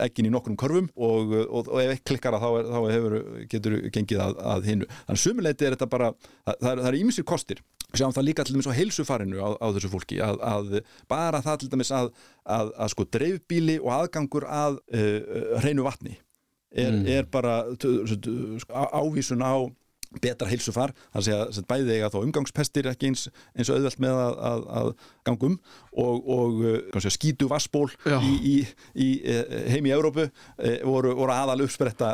ekkin 0.05 0.29
í 0.29 0.33
nokkrum 0.33 0.57
körfum 0.61 0.91
og, 0.95 1.33
og, 1.47 1.71
og 1.73 1.81
ef 1.83 1.95
ekki 1.95 2.05
klikkar 2.13 2.37
að 2.37 2.45
þá, 2.45 2.49
er, 2.61 2.69
þá 2.75 2.79
hefur, 2.93 3.17
getur 3.55 3.77
gengið 3.97 4.21
að, 4.27 4.37
að 4.53 4.69
hinnu 4.71 4.89
þannig 5.07 5.23
sumuleiti 5.25 5.65
er 5.69 5.75
þetta 5.77 5.89
bara 5.95 6.11
það, 6.45 6.69
er- 6.75 6.83
eru 6.91 7.01
ýmsir 7.05 7.25
kostir. 7.27 7.63
Sjáum 7.95 8.11
það 8.11 8.25
líka 8.27 8.43
til 8.43 8.53
dæmis 8.57 8.67
á 8.67 8.75
heilsufarinu 8.75 9.37
á, 9.39 9.49
á 9.63 9.67
þessu 9.71 9.87
fólki 9.93 10.17
að, 10.19 10.41
að 10.43 10.73
bara 11.07 11.39
það 11.45 11.61
til 11.61 11.69
dæmis 11.71 11.91
að, 11.95 12.09
að, 12.43 12.73
að 12.83 12.91
sko 12.91 13.05
dreifbíli 13.15 13.77
og 13.79 13.93
aðgangur 13.95 14.43
að 14.51 14.81
uh, 14.91 15.59
hreinu 15.63 15.85
vatni 15.87 16.17
er, 16.77 16.91
Mm. 16.91 17.05
er 17.07 17.23
bara 17.31 17.53
ávísun 18.91 19.41
á 19.41 19.55
betra 20.23 20.47
heilsufar, 20.49 20.93
sé 21.25 21.35
að 21.35 21.59
bæði 21.67 21.97
eiga 21.97 22.09
þá 22.13 22.17
umgangspestir 22.21 22.87
ekki 22.91 23.11
eins, 23.11 23.27
eins 23.57 23.69
og 23.71 23.79
auðvelt 23.79 24.01
með 24.03 24.19
að, 24.21 24.37
að, 24.49 24.65
að 24.79 24.91
gangum 25.27 25.57
og, 25.97 26.29
og 26.37 26.61
uh, 26.63 26.77
kannski, 26.93 27.13
skítu 27.17 27.49
vassból 27.51 27.87
í, 28.23 28.31
í, 28.37 28.55
í 29.03 29.07
eh, 29.27 29.71
heim 29.73 29.87
í 29.89 29.93
Európu 29.95 30.27
eh, 30.27 30.79
voru, 30.87 31.13
voru 31.17 31.33
aðal 31.35 31.65
uppspretta 31.65 32.13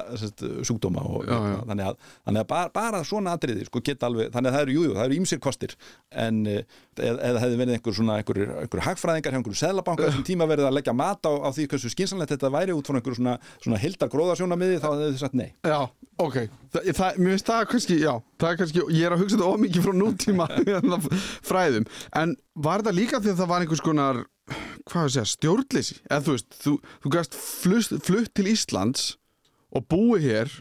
sjúkdóma 0.65 1.03
og, 1.05 1.27
Já, 1.27 1.37
já. 1.53 1.59
þannig 1.69 1.89
að, 1.91 2.09
þannig 2.25 2.43
að 2.43 2.49
bara, 2.53 2.71
bara 2.73 3.03
svona 3.07 3.35
atriði 3.37 3.67
sko, 3.69 3.83
alveg, 4.07 4.31
þannig 4.33 4.49
að 4.49 4.57
það 4.57 4.65
eru, 4.65 4.75
jú, 4.77 4.85
jú, 4.87 4.95
það 4.97 5.05
eru 5.05 5.19
ýmsir 5.19 5.43
kostir 5.43 5.75
en 6.25 6.41
eh, 6.49 6.81
eða, 6.99 7.19
eða 7.29 7.41
hefði 7.43 7.59
verið 7.61 7.77
einhver 7.77 7.95
svona 7.97 8.17
einhver, 8.19 8.39
einhver 8.63 8.83
hagfræðingar 8.87 9.33
hjá 9.33 9.39
einhverju 9.39 9.59
seðlabanka 9.61 10.07
þessum 10.07 10.25
tíma 10.27 10.47
verið 10.49 10.67
að 10.69 10.75
leggja 10.77 10.95
mat 10.97 11.29
á, 11.29 11.31
á 11.43 11.49
því 11.55 11.67
hversu 11.71 11.91
skynsanlegt 11.93 12.33
þetta 12.35 12.51
væri 12.53 12.75
út 12.75 12.89
frá 12.89 12.99
einhverju 12.99 13.19
svona, 13.19 13.37
svona 13.63 13.81
hildar 13.81 14.11
gróðasjónamiði 14.13 14.81
þá 14.83 14.87
hefði 14.91 15.07
þið 15.09 15.23
sagt 15.23 15.39
nei. 15.39 15.49
Já, 15.65 15.79
ok. 16.25 16.37
Það, 16.75 16.91
það, 16.99 17.17
Mér 17.23 17.33
finnst 17.35 17.49
það 17.49 17.65
kannski, 17.73 17.97
já 18.03 18.13
það 18.43 18.59
kannski, 18.61 18.85
ég 18.93 19.07
er 19.07 19.15
að 19.15 19.23
hugsa 19.23 19.39
þetta 19.39 19.51
ómikið 19.55 19.87
frá 19.87 19.97
nútíma 20.03 20.49
hérna, 20.69 21.01
fræðum, 21.49 21.89
en 22.21 22.37
var 22.67 22.85
það 22.85 22.99
líka 22.99 23.23
því 23.23 23.33
að 23.33 23.43
það 23.43 23.51
var 23.53 23.65
einhvers 23.65 23.83
konar 23.85 24.23
hvað 24.89 25.05
að 25.05 25.11
segja, 25.15 25.27
stjórnleysi? 25.33 25.99
Eða 26.09 26.23
þú 26.25 26.33
veist, 26.35 26.57
þú, 26.63 26.73
þú 27.03 27.11
gæst 27.15 27.37
flutt, 27.39 27.93
flutt 28.03 28.33
til 28.35 28.49
Íslands 28.51 29.05
og 29.73 29.85
búið 29.89 30.27
hér 30.27 30.51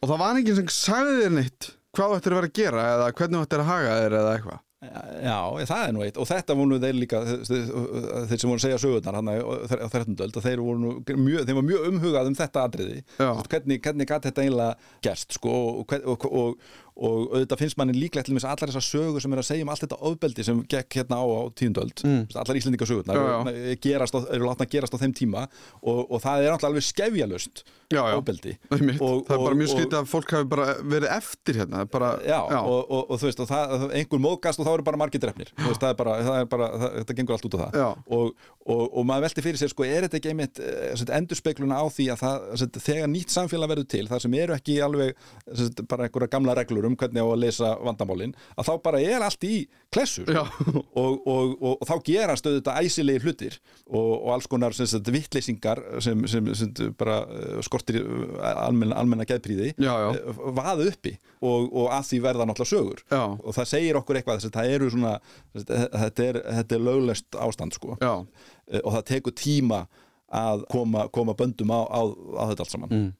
og 0.00 0.06
það 0.10 0.20
var 0.22 0.38
enginn 0.38 0.58
sem 0.60 0.70
sagði 0.72 1.16
þér 1.24 1.34
neitt 1.40 1.70
hvað 1.96 2.12
þú 2.12 2.18
ættir 2.20 2.34
að 2.34 2.38
vera 2.40 2.50
að 2.50 2.56
gera 2.60 2.86
eða 2.92 3.08
hvernig 3.18 3.38
þú 3.40 3.46
ættir 3.46 3.62
að 3.64 3.70
haga 3.72 3.96
þér 4.02 4.16
eða 4.20 4.32
eitthvað 4.36 4.62
Já, 4.76 5.38
það 5.70 5.82
er 5.86 5.92
nú 5.96 6.02
eitt 6.04 6.18
og 6.20 6.26
þetta 6.28 6.54
voru 6.58 6.68
nú 6.74 6.78
þeir 6.82 6.98
líka 7.00 7.22
þeir, 7.24 8.34
sem 8.36 8.50
voru 8.50 8.58
að 8.58 8.64
segja 8.66 8.80
sögurnar 8.82 9.16
hann 9.16 9.30
á 9.32 9.40
13. 9.88 10.18
öld 10.26 10.36
þeir 10.44 10.60
voru 10.60 10.82
nú 10.82 10.90
mjög, 11.00 11.46
þeir 11.48 11.56
voru 11.56 11.68
mjög 11.70 11.86
umhugað 11.90 12.28
um 12.28 12.36
þetta 12.36 12.64
atriði 12.68 12.98
hvernig, 13.16 13.80
hvernig 13.86 14.10
gat 14.10 14.28
þetta 14.28 14.44
eiginlega 14.44 14.92
gerst 15.06 15.38
sko, 15.38 15.54
og, 15.80 15.96
og, 15.96 16.26
og, 16.28 16.68
og 16.96 17.32
auðvitað 17.34 17.60
finnst 17.60 17.76
manni 17.76 17.92
líklegt 17.96 18.28
til 18.30 18.36
þess 18.36 18.46
að 18.48 18.54
allar 18.54 18.70
þessar 18.72 18.86
sögur 18.86 19.20
sem 19.24 19.34
er 19.34 19.40
að 19.42 19.48
segja 19.50 19.64
um 19.66 19.72
allt 19.72 19.82
þetta 19.84 19.98
ofbeldi 20.08 20.44
sem 20.46 20.62
gekk 20.72 20.96
hérna 21.00 21.18
á 21.20 21.24
á 21.28 21.40
tíundöld 21.52 22.00
mm. 22.06 22.22
allar 22.40 22.56
íslendinga 22.60 22.88
sögurnar 22.88 23.18
Já, 23.20 23.24
eru, 24.32 24.46
látna 24.48 24.64
að 24.64 24.70
gerast 24.72 24.96
á 24.96 24.98
þeim 25.02 25.12
tíma 25.16 25.42
og, 25.82 26.00
og 26.08 26.22
það 26.24 26.46
er 26.46 26.54
náttúrulega 26.54 26.70
alveg 26.70 26.86
skefjalust 26.86 27.64
Já, 27.92 28.00
já. 28.00 28.16
ofbeldi 28.18 28.56
Einmitt. 28.72 28.98
Og- 29.04 29.26
það 29.28 29.34
er 29.36 29.42
bara 29.44 29.52
og- 29.52 29.60
mjög 29.60 29.68
og- 29.68 29.76
skrítið 29.76 29.98
að 30.00 30.08
fólk 30.10 30.32
hafi 30.34 30.48
bara 30.50 30.66
verið 30.82 31.12
eftir 31.16 31.60
hérna 31.60 31.84
bara, 31.90 32.08
Já, 32.26 32.40
Og, 32.56 32.80
og, 32.90 33.10
og 33.10 33.20
þú 33.20 33.28
veist, 33.28 33.40
og 33.44 33.48
það, 33.50 33.84
einhver 34.00 34.22
móðgast 34.24 34.58
og 34.58 34.66
þá 34.66 34.72
eru 34.72 34.86
bara 34.88 35.00
margir 35.04 35.22
drefnir 35.22 35.52
veist, 35.54 35.80
það 35.82 35.92
er 35.92 35.98
bara, 36.00 36.16
það 36.26 36.40
er 36.40 36.48
bara 36.56 36.70
það, 36.72 36.96
þetta 36.96 37.16
gengur 37.20 37.36
allt 37.36 37.46
út 37.46 37.54
á 37.54 37.60
það 37.60 37.78
Já. 37.78 37.86
og, 38.16 38.32
og, 38.66 38.82
og 38.96 39.06
maður 39.06 39.26
velti 39.28 39.44
fyrir 39.44 39.60
sér, 39.60 39.70
sko, 39.70 39.84
er 39.86 40.08
þetta 40.08 40.18
ekki 40.18 40.32
einmitt 40.32 40.60
endur 41.20 41.38
speikluna 41.38 41.78
á 41.78 41.84
því 41.86 42.08
að 42.16 42.80
þegar 42.80 43.12
nýtt 43.12 43.36
samfélag 43.36 43.70
verður 43.70 43.88
til, 43.94 44.04
það 44.10 44.24
sem 44.26 44.34
eru 44.40 44.56
ekki 44.56 44.80
alveg 44.82 45.14
bara 45.86 46.08
einhverja 46.08 46.32
gamla 46.32 46.56
reglur 46.58 46.85
um 46.88 46.96
hvernig 46.98 47.22
á 47.22 47.28
að 47.28 47.42
lesa 47.42 47.72
vandamálin, 47.84 48.34
að 48.56 48.68
þá 48.70 48.72
bara 48.84 49.00
er 49.02 49.24
allt 49.26 49.46
í 49.46 49.56
klessur 49.92 50.30
og, 50.40 50.50
og, 50.96 51.26
og, 51.26 51.54
og 51.80 51.84
þá 51.88 51.94
gerast 52.06 52.48
auðvitað 52.48 52.80
æsilegi 52.86 53.24
hlutir 53.24 53.58
og, 53.86 54.10
og 54.16 54.30
alls 54.36 54.48
konar 54.50 54.76
vittleysingar 55.16 55.82
sem, 56.04 56.24
sem, 56.30 56.50
sem 56.58 56.72
bara 56.98 57.18
eh, 57.30 57.60
skortir 57.66 58.00
almenna, 58.42 58.96
almenna 58.98 59.26
geðpríði 59.28 59.72
eh, 59.76 60.40
vaða 60.56 60.88
uppi 60.90 61.16
og, 61.40 61.68
og 61.70 61.90
að 61.94 62.10
því 62.10 62.22
verða 62.24 62.48
náttúrulega 62.48 62.72
sögur 62.72 63.04
Já. 63.10 63.22
og 63.36 63.56
það 63.56 63.70
segir 63.72 64.00
okkur 64.00 64.20
eitthvað 64.20 64.40
þess 64.40 64.50
að 64.50 64.58
það 64.58 64.74
eru 64.76 64.90
svona 64.94 65.14
þetta 65.54 66.26
er, 66.30 66.40
þetta 66.60 66.78
er 66.78 66.84
löglest 66.88 67.40
ástand 67.46 67.76
sko 67.76 67.96
Já. 68.00 68.12
Eh, 68.70 68.82
og 68.82 68.96
það 68.98 69.06
tekur 69.12 69.36
tíma 69.36 69.84
að 70.36 70.66
koma, 70.72 71.06
koma 71.14 71.36
böndum 71.38 71.70
á, 71.70 71.80
á, 71.86 72.00
á 72.10 72.42
þetta 72.50 72.66
allt 72.66 72.74
saman 72.74 72.94
Mm. 72.96 73.14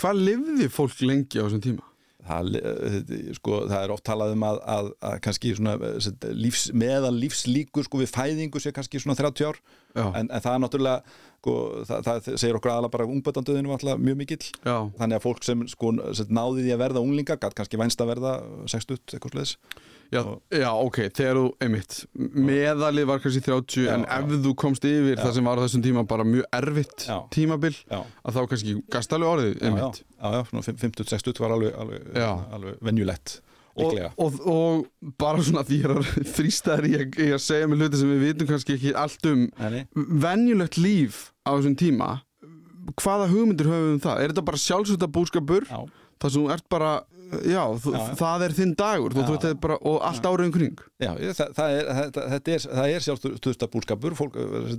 Hvað 0.00 0.20
lifði 0.26 0.66
fólk 0.74 1.02
lengi 1.06 1.38
á 1.38 1.46
þessum 1.46 1.60
tíma? 1.62 1.84
Það, 2.28 2.50
eh, 2.60 2.98
sko, 3.38 3.60
það 3.70 3.78
er 3.80 3.94
oft 3.94 4.04
talað 4.06 4.34
um 4.36 4.44
að, 4.48 4.60
að, 4.74 4.90
að 5.10 5.16
kannski 5.26 5.54
svona 5.58 5.74
eh, 5.90 6.10
lífs, 6.36 6.66
meðal 6.76 7.14
lífslíkur 7.16 7.88
sko, 7.88 8.02
við 8.02 8.12
fæðingu 8.14 8.62
sé 8.62 8.74
kannski 8.74 9.02
svona 9.02 9.18
30 9.18 9.50
ár. 9.50 9.60
En, 9.94 10.26
en 10.28 10.42
það 10.42 10.52
er 10.54 10.62
náttúrulega 10.64 11.16
sko, 11.44 11.54
það, 11.86 12.04
það 12.08 12.28
segir 12.40 12.58
okkur 12.58 12.72
aðalega 12.72 12.94
bara 12.94 13.08
alltaf 13.76 13.98
mjög 14.00 14.20
mikill 14.20 14.44
Já. 14.64 14.76
þannig 14.98 15.18
að 15.18 15.24
fólk 15.26 15.44
sem 15.46 15.64
sko, 15.70 15.90
náði 15.94 16.64
því 16.64 16.72
að 16.74 16.84
verða 16.84 17.02
unglingar 17.04 17.40
gætt 17.42 17.56
kannski 17.58 17.80
vænst 17.80 18.00
að 18.00 18.14
verða 18.14 18.32
60 18.72 18.96
eitthvað 19.18 19.34
sliðis 19.36 19.56
Já, 20.12 20.20
já, 20.52 20.68
ok, 20.70 20.98
þegar 21.16 21.38
þú, 21.40 21.44
einmitt 21.64 21.94
meðalið 22.14 23.06
var 23.08 23.22
kannski 23.24 23.40
30 23.46 23.86
Já, 23.86 23.94
en 23.96 24.04
já. 24.04 24.18
ef 24.20 24.44
þú 24.44 24.52
komst 24.60 24.84
yfir 24.86 25.18
það 25.18 25.32
sem 25.38 25.48
var 25.48 25.58
á 25.58 25.64
þessum 25.64 25.84
tíma 25.86 26.04
bara 26.08 26.26
mjög 26.28 26.44
erfitt 26.60 27.06
Já. 27.08 27.16
tímabil 27.34 27.72
Já. 27.88 28.00
að 28.22 28.36
þá 28.36 28.40
kannski 28.52 28.76
gast 28.94 29.16
alveg 29.16 29.32
orðið 29.32 29.54
já, 29.54 29.58
já, 29.58 29.70
einmitt 29.70 30.02
já, 30.04 30.28
já, 30.36 30.40
svona 30.50 30.66
50-60 30.84 31.42
var 31.44 31.56
alveg, 31.56 31.74
alveg, 31.82 32.06
Já. 32.14 32.30
alveg 32.56 32.84
venjulegt 32.84 33.38
og, 33.74 33.96
og, 34.16 34.36
og 34.50 35.14
bara 35.20 35.42
svona 35.44 35.64
því 35.66 35.78
ég 35.82 35.94
að 35.94 36.10
þrýsta 36.36 36.76
þér 36.78 36.86
í 36.90 37.30
að, 37.34 37.40
segja 37.42 37.70
mig 37.70 37.80
hluti 37.82 38.00
sem 38.00 38.12
við 38.14 38.22
vitum 38.28 38.50
kannski 38.52 38.76
ekki 38.78 38.92
allt 39.00 39.26
um. 39.32 39.46
Venjulegt 40.24 40.78
líf 40.80 41.24
á 41.46 41.50
þessum 41.56 41.74
tíma 41.80 42.12
hvaða 43.00 43.26
hugmyndir 43.32 43.68
höfum 43.70 43.88
við 43.88 43.96
um 43.96 44.00
það? 44.04 44.22
Er 44.22 44.32
þetta 44.34 44.46
bara 44.50 44.60
sjálfsvölda 44.60 45.08
búskapur? 45.14 45.66
Það 46.22 46.30
sem 46.34 46.44
þú 46.44 46.50
ert 46.54 46.66
bara, 46.70 46.90
já, 47.48 47.62
þú, 47.82 47.92
Já, 47.94 48.00
já. 48.04 48.14
það 48.20 48.42
er 48.46 48.52
þinn 48.58 48.74
dagur 48.78 49.14
þú, 49.16 49.24
þú, 49.26 49.52
bara, 49.64 49.78
og 49.90 49.96
allt 50.06 50.28
árið 50.28 50.46
um 50.46 50.52
kring. 50.54 50.82
Já, 51.02 51.10
ég- 51.18 51.34
það, 51.36 51.54
það 51.56 51.74
er, 51.78 51.88
það, 52.14 52.36
er, 52.54 52.66
það 52.78 52.92
er 52.94 53.06
sjálfstöðsta 53.08 53.68
búlskapur, 53.72 54.16
fólk, 54.20 54.36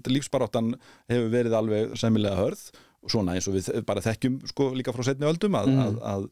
lífsbaráttan 0.10 0.72
hefur 1.12 1.28
verið 1.34 1.58
alveg 1.60 1.98
sæmilega 2.00 2.40
hörð 2.40 2.64
svona 3.12 3.36
eins 3.38 3.48
og 3.50 3.56
við 3.58 3.70
bara 3.86 4.02
þekkjum 4.06 4.40
sko 4.52 4.70
líka 4.78 4.94
frá 4.96 5.04
setni 5.08 5.28
öldum 5.30 5.58
að, 5.60 5.72
að, 5.86 5.98
að, 6.14 6.26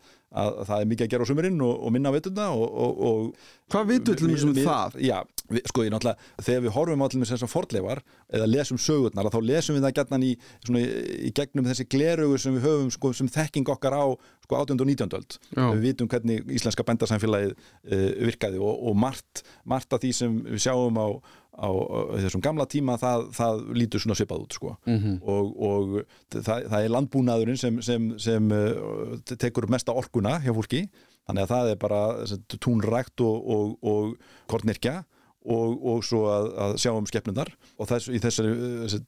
að, 0.43 0.51
það 0.69 0.79
er 0.83 0.89
mikið 0.93 1.05
að 1.07 1.11
gera 1.13 1.25
á 1.25 1.29
sumurinn 1.29 1.61
og, 1.65 1.73
og 1.87 1.93
minna 1.93 2.11
veituna 2.15 2.49
og, 2.57 2.65
og, 2.65 3.03
og 3.09 3.51
Hvað 3.73 3.87
vitum 3.89 4.13
við 4.13 4.19
til 4.19 4.47
um 4.49 4.53
við- 4.57 4.67
það? 4.67 4.97
Já, 5.01 5.15
við, 5.49 5.61
sko 5.71 5.83
ég 5.85 5.93
náttúrulega, 5.93 6.31
þegar 6.45 6.63
við 6.65 6.73
horfum 6.75 7.01
á 7.01 7.05
allir 7.07 7.21
með 7.23 7.29
þessar 7.33 7.49
fordleifar 7.49 8.01
eða 8.37 8.47
lesum 8.51 8.77
sögurnar, 8.81 9.29
þá 9.33 9.39
lesum 9.49 9.77
við 9.77 9.85
það 9.87 9.95
gætnan 9.99 10.25
í, 10.27 10.31
í, 10.35 10.83
í 11.29 11.31
gegnum 11.39 11.69
þessi 11.69 11.85
glerugu 11.89 12.37
sem 12.43 12.57
við 12.57 12.67
höfum 12.67 12.91
sko, 12.93 13.13
sem 13.17 13.29
þekking 13.33 13.71
okkar 13.73 13.95
á 13.97 14.05
sko 14.43 14.59
18. 14.59 14.77
og 14.83 14.89
19. 14.91 15.17
öld 15.17 15.37
við 15.77 15.81
vitum 15.87 16.09
hvernig 16.11 16.51
íslenska 16.57 16.85
bændasamfélagið 16.85 17.53
uh, 17.55 18.09
virkaði 18.29 18.61
og, 18.61 18.83
og 18.91 18.97
margt, 19.05 19.41
margt 19.65 19.93
af 19.97 20.03
því 20.03 20.11
sem 20.19 20.37
við 20.51 20.61
sjáum 20.67 20.99
á, 21.01 21.07
á, 21.53 21.69
á 21.69 21.99
þessum 22.23 22.43
gamla 22.43 22.65
tíma 22.69 22.97
það, 23.01 23.27
það 23.37 23.63
lítur 23.77 24.03
svona 24.03 24.17
svipað 24.17 24.45
út 24.45 24.57
sko. 24.57 24.75
Mhm. 24.89 25.15
og, 25.21 25.55
og 25.69 25.95
það, 26.33 26.67
það 26.73 26.79
er 26.81 26.93
landbúnaðurinn 26.97 27.59
sem, 27.59 27.81
sem, 27.85 28.11
sem 28.21 28.53
uh, 28.53 29.17
tekur 29.37 29.69
mesta 29.71 29.95
orkuna 29.95 30.39
hjá 30.43 30.53
fólki 30.55 30.85
þannig 31.23 31.45
að 31.45 31.51
það 31.53 31.71
er 31.71 31.81
bara 31.81 32.03
túnrækt 32.59 33.23
og, 33.23 33.51
og, 33.55 33.75
og 33.87 34.47
kornirkja 34.51 35.03
og, 35.43 35.71
og 35.83 36.03
svo 36.07 36.23
að, 36.31 36.49
að 36.65 36.75
sjá 36.83 36.91
um 36.95 37.07
skepnundar 37.07 37.51
og 37.75 37.89
þess, 37.89 38.11
þessi, 38.23 38.45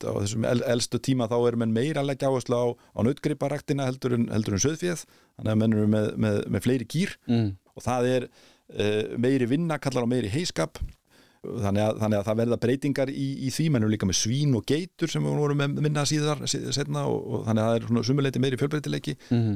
á 0.04 0.14
þessum 0.20 0.48
el, 0.48 0.64
elstu 0.76 1.00
tíma 1.04 1.30
þá 1.32 1.38
er 1.40 1.60
menn 1.60 1.76
meira 1.76 2.04
að 2.04 2.12
leggja 2.12 2.32
áherslu 2.32 2.60
á, 2.60 2.66
á 2.76 3.00
nautgriparæktina 3.08 3.88
heldur 3.88 4.18
en, 4.18 4.28
heldur 4.34 4.58
en 4.58 4.64
söðfjöð 4.66 5.06
þannig 5.08 5.54
að 5.54 5.62
menn 5.62 5.78
eru 5.78 5.88
með, 5.92 6.10
með, 6.26 6.42
með 6.52 6.68
fleiri 6.68 6.90
kýr 6.92 7.16
mm. 7.32 7.48
og 7.76 7.88
það 7.88 8.12
er 8.12 8.28
uh, 8.28 9.16
meiri 9.22 9.50
vinna, 9.52 9.80
kallar 9.82 10.08
á 10.08 10.12
meiri 10.12 10.32
heiskap 10.34 10.82
þannig 11.66 11.84
að, 11.86 12.00
þannig 12.02 12.20
að 12.20 12.26
það 12.30 12.40
verða 12.42 12.58
breytingar 12.66 13.12
í, 13.12 13.26
í 13.48 13.52
því, 13.56 13.66
menn 13.74 13.86
eru 13.86 13.94
líka 13.94 14.10
með 14.10 14.18
svín 14.20 14.56
og 14.58 14.66
geitur 14.70 15.12
sem 15.12 15.24
við 15.26 15.38
vorum 15.42 15.62
með 15.62 15.80
minna 15.86 16.04
síðar 16.10 16.44
síð- 16.50 16.70
setna 16.76 17.06
og, 17.12 17.20
og 17.26 17.46
þannig 17.50 17.64
að 17.66 17.70
það 17.72 17.80
er 17.80 17.88
svona 17.90 18.04
sumuleiti 18.10 18.42
meiri 18.44 18.60
fjölbreytileiki. 18.62 19.16
Mm. 19.36 19.56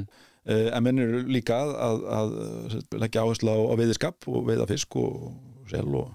uh, 0.50 0.68
en 0.76 0.86
menn 0.86 1.02
eru 1.04 1.22
líka 1.36 1.58
að, 1.64 1.74
að, 1.80 2.04
að 2.20 3.02
leggja 3.04 3.24
áherslu 3.26 3.52
á, 3.52 3.58
á 3.70 3.74
veiðiskap 3.82 4.30
og 4.30 4.46
veiða 4.48 4.68
fisk 4.70 4.96
og 5.00 5.68
sel 5.70 5.86
og 6.00 6.14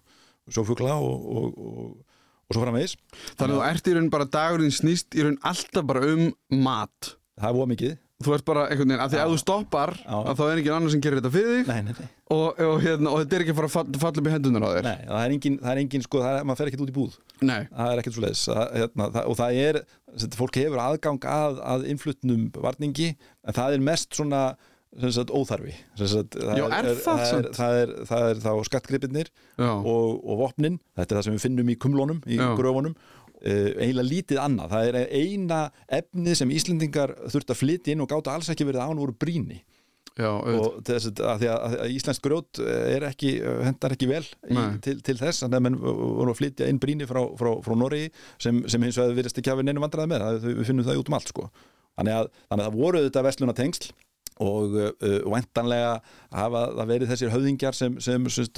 sjófugla 0.53 0.95
og, 1.01 1.29
og, 1.35 1.59
og, 1.59 1.91
og 2.45 2.53
svo 2.57 2.63
framvegis. 2.65 2.97
Þannig 3.35 3.55
að 3.55 3.59
þú 3.59 3.67
ert 3.71 3.87
í 3.91 3.93
raun 3.97 4.09
bara 4.13 4.27
dagurinn 4.37 4.73
snýst 4.75 5.15
í 5.17 5.23
raun 5.25 5.39
alltaf 5.41 5.87
bara 5.89 6.03
um 6.13 6.27
mat. 6.65 7.15
Það 7.41 7.49
er 7.51 7.63
ómikið 7.65 7.95
Þú 8.25 8.33
ert 8.35 8.45
bara 8.47 8.63
einhvern 8.71 8.89
veginn, 8.91 9.03
af 9.05 9.11
því 9.13 9.19
að 9.21 9.31
þú 9.33 9.39
stoppar 9.43 9.91
að 10.05 10.31
þá 10.39 10.43
er 10.47 10.61
ekki 10.61 10.71
annar 10.75 10.93
sem 10.95 11.03
gerir 11.05 11.19
þetta 11.21 11.31
fyrir 11.35 11.51
þig. 11.59 11.67
Nei, 11.69 11.81
nei, 11.85 11.95
nei. 11.99 12.09
og, 12.35 12.61
og, 12.65 12.75
hérna, 12.81 13.11
og 13.13 13.21
þetta 13.21 13.37
er 13.37 13.45
ekki 13.45 13.53
að 13.53 13.59
fara 13.61 13.69
að 13.69 13.75
fall- 13.75 13.99
falla 14.01 14.21
upp 14.23 14.29
í 14.29 14.33
hendunar 14.35 14.65
á 14.65 14.69
þér. 14.75 14.87
Nei 14.89 14.99
það 15.05 15.21
er 15.21 15.35
engin, 15.37 15.57
það 15.61 15.71
er 15.75 15.81
engin 15.85 16.05
sko, 16.05 16.21
það 16.25 16.37
er, 16.39 16.45
maður 16.49 16.61
fer 16.61 16.71
ekkert 16.71 16.85
út 16.85 16.93
í 16.93 16.95
búð. 16.95 17.17
Nei. 17.45 17.59
það 17.69 17.91
er 17.91 18.01
ekkert 18.01 18.17
svo 18.17 18.23
leiðis 18.25 18.45
hérna, 18.75 19.09
og 19.25 19.35
það 19.39 19.59
er, 19.65 19.81
þetta, 20.15 20.39
fólk 20.39 20.61
hefur 20.61 20.83
aðgang 20.85 21.27
að, 21.35 21.59
að 21.75 21.89
innflutnum 21.93 22.47
varningi 22.65 23.11
en 23.13 23.57
það 23.59 23.77
er 23.77 23.85
mest 23.91 24.15
svona 24.17 24.45
sagt, 25.11 25.33
óþarfi. 25.35 25.73
Sagt, 25.99 26.37
það, 26.39 26.55
Já, 26.59 26.65
er 26.71 26.89
það 27.03 27.23
er, 27.25 27.49
það, 27.55 27.79
er, 27.81 27.93
það 28.07 28.29
er 28.29 28.41
þá 28.45 28.51
skattgripirnir 28.69 29.29
Já. 29.59 29.71
og, 29.75 30.21
og 30.23 30.39
vopnin, 30.45 30.79
þetta 30.95 31.15
er 31.15 31.19
það 31.19 31.27
sem 31.27 31.35
við 31.37 31.45
finnum 31.49 31.71
í 31.73 31.77
kumlónum, 31.83 32.21
í 32.31 32.39
gröfunum 32.39 32.95
eiginlega 33.45 34.09
lítið 34.09 34.41
annað, 34.41 34.73
það 34.73 34.89
er 34.89 34.99
eina 35.13 35.61
efnið 35.99 36.37
sem 36.41 36.53
Íslendingar 36.55 37.15
þurft 37.29 37.53
að 37.53 37.61
flytja 37.61 37.95
inn 37.95 38.03
og 38.05 38.11
gáta 38.11 38.33
alls 38.33 38.49
ekki 38.53 38.67
verið 38.67 38.85
án 38.85 39.01
voru 39.01 39.15
bríni 39.19 39.61
Já, 40.15 40.29
og 40.31 40.77
þess 40.87 41.09
að 41.11 41.41
því 41.41 41.47
að, 41.51 41.73
íslensk 41.91 42.23
grjót 42.23 42.59
er 42.63 43.03
ekki, 43.09 43.33
hendar 43.67 43.91
ekki 43.97 44.07
vel 44.07 44.23
í, 44.23 44.55
til, 44.85 44.93
til 45.03 45.17
þess, 45.19 45.41
þannig 45.43 45.57
að 45.59 45.65
menn 45.65 45.75
voru 45.81 46.31
að 46.31 46.39
flytja 46.39 46.69
inn 46.71 46.79
bríni 46.79 47.07
frá, 47.09 47.19
frá, 47.35 47.49
frá 47.65 47.75
Noregi 47.75 48.07
sem, 48.39 48.61
sem 48.71 48.85
hins 48.85 48.95
vegar 48.95 49.17
virðist 49.17 49.41
ekki 49.41 49.51
hafa 49.51 49.65
neinu 49.67 49.83
vandræði 49.83 50.13
með. 50.13 50.23
Það, 50.23 50.47
við 50.61 50.69
finnum 50.69 50.87
það 50.87 51.01
út 51.01 51.11
um 51.11 51.17
allt 51.19 51.33
sko. 51.33 51.49
þannig, 51.99 52.15
að, 52.15 52.29
þannig 52.47 52.63
að 52.63 52.69
það 52.69 52.79
voru 52.79 53.03
þetta 53.09 53.25
vestluna 53.27 53.57
tengsl 53.59 53.91
og 54.43 54.73
uh, 54.75 55.19
væntanlega 55.31 55.91
hafa 56.35 56.61
það 56.75 56.89
verið 56.91 57.11
þessir 57.13 57.31
höfðingjar 57.31 57.77
sem, 57.77 57.93
sem, 58.03 58.25
sem, 58.29 58.49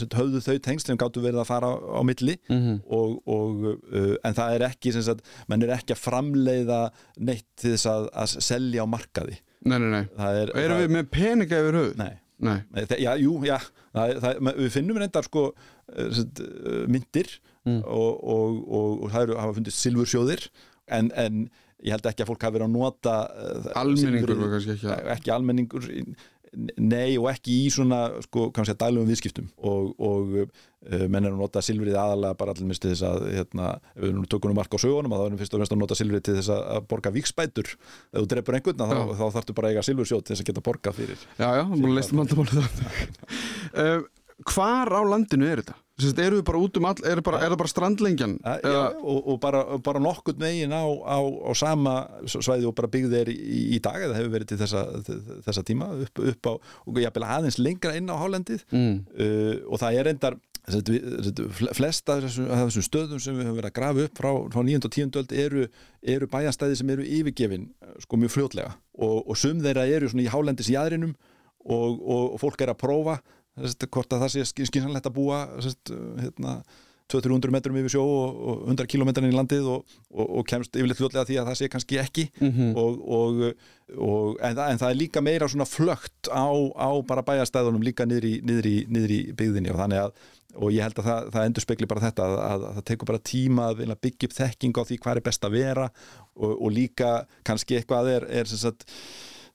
sem 0.00 0.08
höfðu 0.18 0.40
þau 0.42 0.56
tengsl 0.66 0.90
sem 0.90 0.98
gáttu 0.98 1.22
verið 1.22 1.42
að 1.44 1.50
fara 1.52 1.70
á 1.78 2.00
milli 2.06 2.34
Mhm. 2.50 2.80
og, 2.90 3.14
og, 3.30 3.62
uh, 3.94 4.16
en 4.26 4.34
það 4.34 4.56
er 4.56 4.66
ekki 4.70 4.92
sagt, 4.96 5.22
menn 5.48 5.62
er 5.62 5.74
ekki 5.76 5.94
að 5.94 6.02
framleiða 6.02 6.80
neitt 7.18 7.46
til 7.60 7.76
þess 7.76 7.86
að, 7.92 8.08
að 8.24 8.36
selja 8.50 8.82
á 8.82 8.86
markaði 8.90 9.38
Nei, 9.64 9.78
nei, 9.78 9.88
nei 9.94 10.04
það 10.18 10.42
er, 10.42 10.54
Erum 10.64 10.76
það, 10.76 10.82
við 10.84 10.94
með 10.98 11.08
peninga 11.14 11.62
yfir 11.62 11.78
höfuð? 11.80 11.96
Nei, 12.02 12.12
Nei. 12.44 12.58
Þe- 12.74 12.98
Já, 13.00 13.12
jú, 13.22 13.38
já 13.46 13.56
það, 13.94 14.16
það, 14.20 14.48
Við 14.58 14.72
finnum 14.74 14.98
reyndar 15.00 15.24
sko 15.30 15.44
sagt, 16.10 16.40
eh, 16.42 16.86
myndir 16.90 17.36
Mm. 17.64 17.78
og, 17.88 18.18
og, 18.28 18.56
og, 18.76 18.88
og 19.06 19.12
það 19.14 19.22
eru, 19.24 19.36
hafa 19.40 19.54
fundist 19.56 19.78
silfursjóðir 19.80 20.42
en, 20.92 21.06
en 21.16 21.38
ég 21.82 21.96
held 21.96 22.06
ekki 22.10 22.24
að 22.24 22.30
fólk 22.30 22.46
hafi 22.46 22.58
verið 22.58 22.68
að 22.68 22.76
nota 22.76 23.16
eh, 23.34 23.72
Almenningur 23.80 24.38
var 24.38 24.54
kannski 24.54 24.76
ekki 24.76 24.92
að 24.92 25.10
ekki 25.16 25.34
almenningur 25.34 25.90
nei 26.78 27.16
og 27.18 27.28
ekki 27.32 27.54
í 27.64 27.70
svona 27.72 28.00
sko, 28.24 28.48
kannski 28.54 28.74
að 28.74 28.82
dælum 28.84 29.08
viðskiptum. 29.08 29.48
Og, 29.66 29.90
og 29.98 30.34
uh, 30.38 31.04
menn 31.10 31.26
er 31.26 31.32
að 31.32 31.40
nota 31.40 31.62
silfrið 31.64 31.98
aðalega 31.98 32.38
bara 32.38 32.54
allir 32.54 32.68
misti 32.70 32.90
þess 32.92 33.06
að 33.08 33.28
hérna, 33.32 33.70
ef 33.94 34.06
við 34.06 34.28
tökum 34.32 34.52
nú 34.52 34.58
mark 34.58 34.76
á 34.76 34.78
sögunum 34.78 35.14
að 35.16 35.22
þá 35.22 35.26
erum 35.28 35.40
fyrst 35.42 35.56
og 35.56 35.62
fremst 35.62 35.76
að 35.76 35.82
nota 35.82 35.98
silfrið 35.98 36.26
til 36.28 36.36
þess 36.38 36.52
að 36.56 36.90
borga 36.90 37.14
vikspætur 37.14 37.70
ef 37.74 38.18
þú 38.18 38.26
drefur 38.32 38.58
einhvern 38.58 38.84
að 38.86 38.92
þá, 38.94 39.14
þá 39.20 39.24
þarftu 39.38 39.56
bara 39.58 39.70
að 39.70 39.74
eiga 39.74 39.86
silfursjóð 39.88 40.24
til 40.24 40.34
þess 40.34 40.44
að 40.44 40.50
geta 40.50 40.66
borgað 40.68 41.00
fyrir 41.00 41.24
Já, 41.40 41.48
já, 41.58 41.64
búin 41.72 41.88
að 41.90 41.96
leist 41.98 42.14
mandamálið 42.20 42.60
það 42.60 43.00
uh, 43.74 44.04
Hvar 44.42 44.90
á 44.90 45.00
landinu 45.06 45.46
er 45.46 45.62
þetta? 45.62 45.76
Eru 45.94 46.40
við 46.40 46.46
bara 46.48 46.58
út 46.58 46.78
um 46.80 46.86
all, 46.88 46.96
er, 47.06 47.20
bara, 47.22 47.38
er 47.44 47.52
það 47.52 47.60
bara 47.60 47.70
strandlengjan? 47.70 48.32
Ja, 48.42 48.54
já, 48.66 48.78
og, 48.98 49.18
og 49.30 49.36
bara, 49.42 49.60
bara 49.78 50.00
nokkurt 50.02 50.40
megin 50.42 50.72
á, 50.74 50.82
á, 50.82 51.18
á 51.22 51.50
sama 51.54 51.92
svæði 52.26 52.66
og 52.66 52.74
bara 52.74 52.90
byggði 52.90 53.20
þeir 53.20 53.30
í, 53.30 53.60
í 53.76 53.78
dag 53.82 54.02
eða 54.02 54.16
hefur 54.18 54.32
verið 54.32 54.50
til 54.50 54.58
þessa, 54.64 54.82
þessa 55.46 55.62
tíma 55.68 55.92
upp, 56.02 56.22
upp 56.32 56.50
á, 56.50 56.52
og 56.90 56.98
jafnvel 56.98 57.28
aðeins 57.36 57.60
lengra 57.62 57.94
inn 57.94 58.10
á 58.10 58.18
Hálendið 58.18 58.64
mm. 58.74 58.96
uh, 59.14 59.54
og 59.70 59.82
það 59.84 60.00
er 60.00 60.10
endar 60.10 60.38
flesta 60.64 62.16
af 62.16 62.24
þessum, 62.24 62.48
þessum 62.48 62.86
stöðum 62.88 63.22
sem 63.22 63.38
við 63.38 63.46
höfum 63.46 63.58
verið 63.60 63.70
að 63.70 63.76
grafa 63.78 64.08
upp 64.08 64.18
frá, 64.18 64.30
frá 64.50 64.60
9. 64.64 64.80
og 64.80 64.94
10. 64.96 65.14
öld 65.20 65.36
eru, 65.44 65.68
eru 66.16 66.30
bæjastæði 66.32 66.80
sem 66.80 66.92
eru 66.96 67.06
yfirgefin 67.20 67.68
sko 68.02 68.18
mjög 68.18 68.34
fljótlega 68.34 68.74
og, 68.98 69.18
og 69.28 69.38
sum 69.38 69.62
þeirra 69.62 69.86
eru 69.92 70.10
svona 70.10 70.24
í 70.24 70.32
Hálendis 70.32 70.72
í 70.72 70.78
aðrinum 70.80 71.14
og, 71.64 72.00
og 72.00 72.38
fólk 72.42 72.64
er 72.64 72.72
að 72.72 72.80
prófa 72.80 73.18
Sest, 73.54 73.86
hvort 73.86 74.16
að 74.16 74.24
það 74.24 74.34
sé 74.34 74.64
skynsanlegt 74.66 75.06
að 75.06 75.14
búa 75.14 75.44
hérna, 76.18 76.58
200-300 77.12 77.52
metrum 77.52 77.76
yfir 77.78 77.92
sjó 77.92 78.02
og, 78.02 78.36
og 78.48 78.60
100 78.72 78.88
kilometrin 78.88 79.28
í 79.28 79.34
landið 79.34 79.66
og, 79.74 79.96
og, 80.08 80.28
og 80.40 80.46
kemst 80.48 80.76
yfirleitt 80.78 81.02
hlutlega 81.02 81.26
því 81.28 81.36
að 81.40 81.50
það 81.50 81.58
sé 81.60 81.68
kannski 81.72 81.98
ekki 82.00 82.24
mm 82.40 82.52
-hmm. 82.52 82.70
en, 84.40 84.56
það, 84.56 84.64
en 84.70 84.80
það 84.80 84.88
er 84.90 85.00
líka 85.02 85.20
meira 85.20 85.48
svona 85.48 85.68
flögt 85.68 86.30
á, 86.32 86.48
á 86.48 86.90
bara 87.04 87.26
bæjastæðunum 87.26 87.84
líka 87.84 88.06
niður 88.08 88.24
í, 88.24 88.34
niður 88.42 88.66
í, 88.66 88.76
niður 88.88 89.12
í 89.12 89.20
byggðinni 89.36 89.70
og 89.74 89.78
þannig 89.82 90.00
að 90.06 90.12
og 90.54 90.70
ég 90.70 90.86
held 90.86 90.98
að 90.98 91.04
það, 91.08 91.30
það 91.34 91.46
endur 91.48 91.64
spekli 91.64 91.86
bara 91.90 92.04
þetta 92.04 92.24
að, 92.24 92.34
að, 92.38 92.64
að 92.64 92.74
það 92.74 92.84
tekur 92.90 93.10
bara 93.10 93.26
tíma 93.26 93.68
að 93.74 93.94
byggja 94.06 94.28
upp 94.28 94.36
þekking 94.38 94.78
á 94.78 94.82
því 94.86 94.98
hvað 95.02 95.16
er 95.16 95.26
best 95.28 95.44
að 95.44 95.56
vera 95.58 95.86
og 96.34 96.68
líka 96.72 97.26
kannski 97.42 97.78
eitthvað 97.78 98.10
er, 98.12 98.26
er 98.30 98.46
sem 98.46 98.58
sagt 98.62 98.86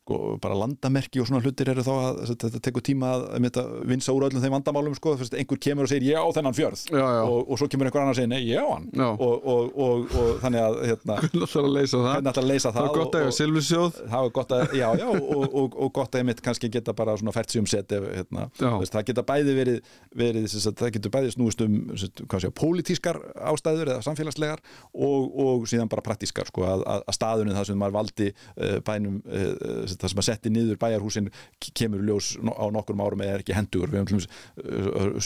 sko, 0.10 0.38
bara 0.42 0.58
landamerki 0.58 1.22
og 1.22 1.30
svona 1.30 1.44
hlutir 1.46 1.70
eru 1.70 1.86
þá 1.86 1.92
að 1.94 2.22
þetta 2.32 2.62
tekur 2.66 2.86
tíma 2.86 3.14
að, 3.16 3.26
að 3.50 3.72
vinsa 3.90 4.16
úr 4.16 4.26
öllum 4.30 4.42
þeim 4.42 4.56
vandamálum 4.58 4.98
sko, 4.98 5.16
einhver 5.30 5.62
kemur 5.62 5.86
og 5.86 5.92
segir 5.92 6.10
já 6.10 6.20
þennan 6.36 6.58
fjörð. 6.58 6.84
Já, 6.90 7.06
já. 7.06 7.22
Og, 7.28 7.44
og 7.46 7.62
svo 7.62 7.70
kemur 7.70 7.90
einhver 7.90 8.04
annar 8.04 8.16
og 8.16 8.20
segir 8.20 8.32
nei 8.32 8.42
já 8.48 8.64
hann. 8.66 8.90
Og, 9.10 9.48
og, 9.54 9.78
og 10.18 10.42
þannig 10.44 10.66
að 10.66 10.80
hérna, 10.90 11.18
hvernig 11.22 11.46
ætlar 11.46 11.70
að 11.70 11.76
leysa 11.78 12.02
það, 12.06 12.32
að 12.32 12.50
leysa 12.50 12.74
það 12.74 12.80
það 12.80 12.90
er 12.90 13.00
gott 13.00 13.18
að 13.18 13.26
hafa 13.26 13.36
silfisjóð 13.38 14.00
það 14.00 14.30
er 14.30 14.34
gott 14.40 14.56
að, 14.56 14.76
já 14.80 14.88
já 15.00 15.08
og 15.10 15.92
gott 15.96 16.16
að 16.16 16.24
ég 16.24 16.30
mitt 16.30 16.44
kannski 16.46 16.72
geta 16.74 16.96
bara 16.98 17.16
svona 17.20 17.36
fært 17.36 17.54
sig 17.54 17.64
um 17.64 17.70
set 17.70 17.94
hérna, 17.94 18.48
það 18.60 19.08
geta 19.10 19.26
bæði 19.28 19.56
verið, 19.58 19.80
verið 20.16 20.48
það 20.68 20.94
getur 20.96 21.14
bæði 21.14 21.34
snúist 21.36 21.64
um 21.66 21.78
sé, 22.00 22.52
pólitískar 22.60 23.20
ástæður 23.52 23.94
eða 23.96 24.06
samfélagslegar 24.06 24.64
og 24.94 25.68
síðan 25.70 25.92
bara 25.92 26.06
praktískar 26.06 26.50
sko, 26.50 26.66
að, 26.68 26.86
að 27.00 27.18
staðunum 27.18 27.58
það 27.58 27.70
sem 27.70 27.80
maður 27.80 27.98
valdi 28.00 28.30
uh, 28.32 28.78
bænum 28.86 29.20
uh, 29.26 29.84
það 30.00 30.14
sem 30.14 30.22
að 30.22 30.28
setja 30.30 30.54
niður 30.54 30.80
bæjarhúsin 30.82 31.30
kemur 31.78 32.04
ljós 32.08 32.34
á 32.40 32.66
nokkur 32.74 33.00
árum 33.00 33.24
eða 33.26 33.38
er 33.38 33.44
ekki 33.44 33.56
hendugur 33.58 33.94
við 33.94 34.04
höfum 34.04 34.22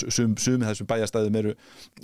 sum, 0.03 0.35
sumið 0.37 0.69
þessum 0.69 0.89
bæjarstæðum 0.89 1.39
eru 1.41 1.55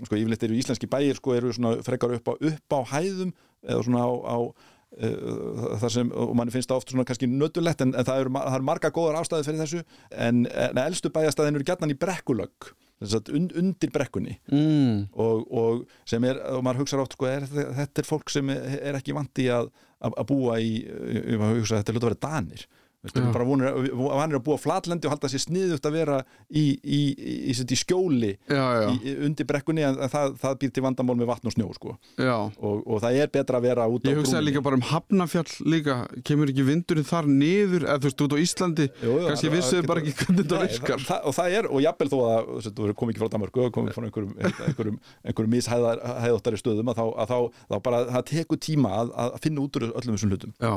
sko 0.05 0.17
yfirleitt 0.17 0.47
eru 0.47 0.59
íslenski 0.59 0.89
bæjar 0.91 1.19
sko 1.19 1.37
eru 1.37 1.53
svona 1.55 1.77
frekar 1.85 2.17
upp 2.17 2.31
á, 2.31 2.33
upp 2.51 2.77
á 2.77 2.79
hæðum 2.95 3.33
eða 3.67 3.85
svona 3.87 4.03
á, 4.05 4.11
á 4.11 4.37
uh, 4.39 5.77
þar 5.81 5.95
sem, 5.95 6.11
og 6.11 6.35
manni 6.37 6.53
finnst 6.55 6.71
það 6.71 6.81
oft 6.81 6.93
svona 6.93 7.07
kannski 7.09 7.29
nöttulegt 7.31 7.85
en, 7.85 7.95
en 7.95 8.07
það 8.07 8.25
eru 8.25 8.43
er 8.43 8.67
marga 8.71 8.93
góðar 8.93 9.21
ástæði 9.21 9.49
fyrir 9.49 9.63
þessu 9.65 9.83
en, 10.11 10.45
en 10.47 10.83
elstu 10.85 11.11
bæjarstæðin 11.13 11.59
eru 11.59 11.67
gætnan 11.67 11.93
í 11.93 11.99
brekkulögg 11.99 12.71
undir 12.99 13.91
brekkunni 13.95 14.35
mm. 14.51 15.13
og, 15.15 15.45
og 15.51 15.85
sem 16.09 16.23
er, 16.27 16.41
og 16.51 16.63
maður 16.65 16.83
hugsa 16.83 16.99
átt 16.99 17.15
sko, 17.15 17.29
er, 17.31 17.45
þetta 17.47 18.01
er 18.01 18.07
fólk 18.09 18.33
sem 18.33 18.51
er 18.51 18.97
ekki 18.97 19.15
vandi 19.15 19.47
að, 19.55 19.71
að 20.09 20.25
búa 20.27 20.59
í, 20.59 20.81
ég 20.83 21.39
hugsa 21.39 21.79
þetta 21.79 21.93
er 21.93 21.97
hlut 21.97 22.03
að 22.03 22.09
vera 22.11 22.23
danir 22.27 22.65
bara 22.99 23.45
vonir, 23.47 23.69
hann 23.95 24.33
er 24.33 24.37
að 24.39 24.43
búa 24.43 24.57
flatlendi 24.59 25.07
og 25.07 25.13
halda 25.13 25.29
sér 25.31 25.39
sniðugt 25.45 25.85
að 25.87 25.95
vera 25.95 26.17
í, 26.51 26.63
í, 26.83 26.99
í, 27.15 27.53
í 27.55 27.77
skjóli 27.79 28.33
já, 28.43 28.63
já. 28.83 28.89
undir 29.23 29.47
brekkunni 29.47 29.85
en 29.87 29.99
það, 30.11 30.35
það 30.41 30.57
býr 30.59 30.73
til 30.75 30.83
vandamál 30.83 31.15
með 31.21 31.29
vatn 31.31 31.47
og 31.47 31.55
snjó 31.55 31.69
sko. 31.77 31.95
og, 32.19 32.81
og 32.83 32.99
það 33.05 33.21
er 33.23 33.31
betra 33.31 33.61
að 33.61 33.69
vera 33.69 33.87
út 33.87 34.03
á 34.03 34.11
Ég 34.11 34.19
hugsaði 34.19 34.49
líka 34.49 34.63
bara 34.65 34.79
um 34.79 34.83
Hafnafjall 34.89 35.47
líka. 35.71 35.95
Kemur 36.27 36.51
ekki 36.51 36.67
vindurinn 36.67 37.07
þar 37.07 37.31
niður? 37.31 37.87
Eða 37.87 38.03
þú 38.03 38.09
veist 38.09 38.25
út 38.27 38.35
á 38.35 38.39
Íslandi? 38.43 38.89
Jú, 39.05 39.15
kannski 39.29 39.53
vissuðu 39.55 39.87
bara 39.87 40.03
ekki 40.03 40.15
hvernig 40.19 40.43
þetta 40.43 40.61
virkar. 40.65 41.07
það, 41.07 41.23
og 41.23 41.39
það 41.39 41.57
er, 41.61 41.71
og 41.71 41.83
jafnvel 41.87 42.11
þó 42.11 42.19
að 42.27 42.53
þú 42.67 42.91
kom 42.99 43.13
ekki 43.13 43.23
frá 43.23 43.33
Danmarku, 43.37 43.71
kom 43.75 43.91
frá 43.95 44.07
einhverjum 44.09 44.35
einhverjum, 44.67 45.01
einhverjum 45.23 45.55
mishæðóttari 45.55 46.59
stöðum 46.59 46.91
að 46.91 46.99
þá, 46.99 47.05
að 47.23 47.33
þá, 47.33 47.65
þá 47.71 47.81
bara 47.87 48.05
það 48.11 48.29
tekur 48.33 48.63
tíma 48.67 48.95
að, 48.99 49.13
að 49.29 49.43
finna 49.45 49.63
út 49.63 49.79
úr 49.79 49.91
öllum 49.93 50.17
þessum 50.17 50.35
hlutum. 50.35 50.57
Já 50.59 50.73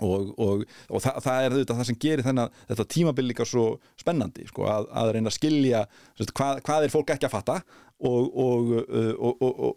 og, 0.00 0.32
og, 0.40 0.64
og 0.88 1.04
það, 1.04 1.20
það 1.26 1.44
er 1.44 1.56
þetta 1.58 1.78
það 1.78 1.90
sem 1.90 2.00
gerir 2.06 2.26
þennan 2.26 2.56
þetta 2.70 2.88
tímabill 2.96 3.28
líka 3.28 3.46
svo 3.48 3.66
spennandi 4.00 4.48
sko, 4.48 4.66
að, 4.70 4.88
að 4.90 5.12
reyna 5.16 5.30
að 5.30 5.38
skilja 5.38 5.84
hvað, 6.32 6.64
hvað 6.66 6.86
er 6.86 6.94
fólk 6.94 7.14
ekki 7.14 7.28
að 7.28 7.36
fatta 7.36 7.60
og, 8.04 8.34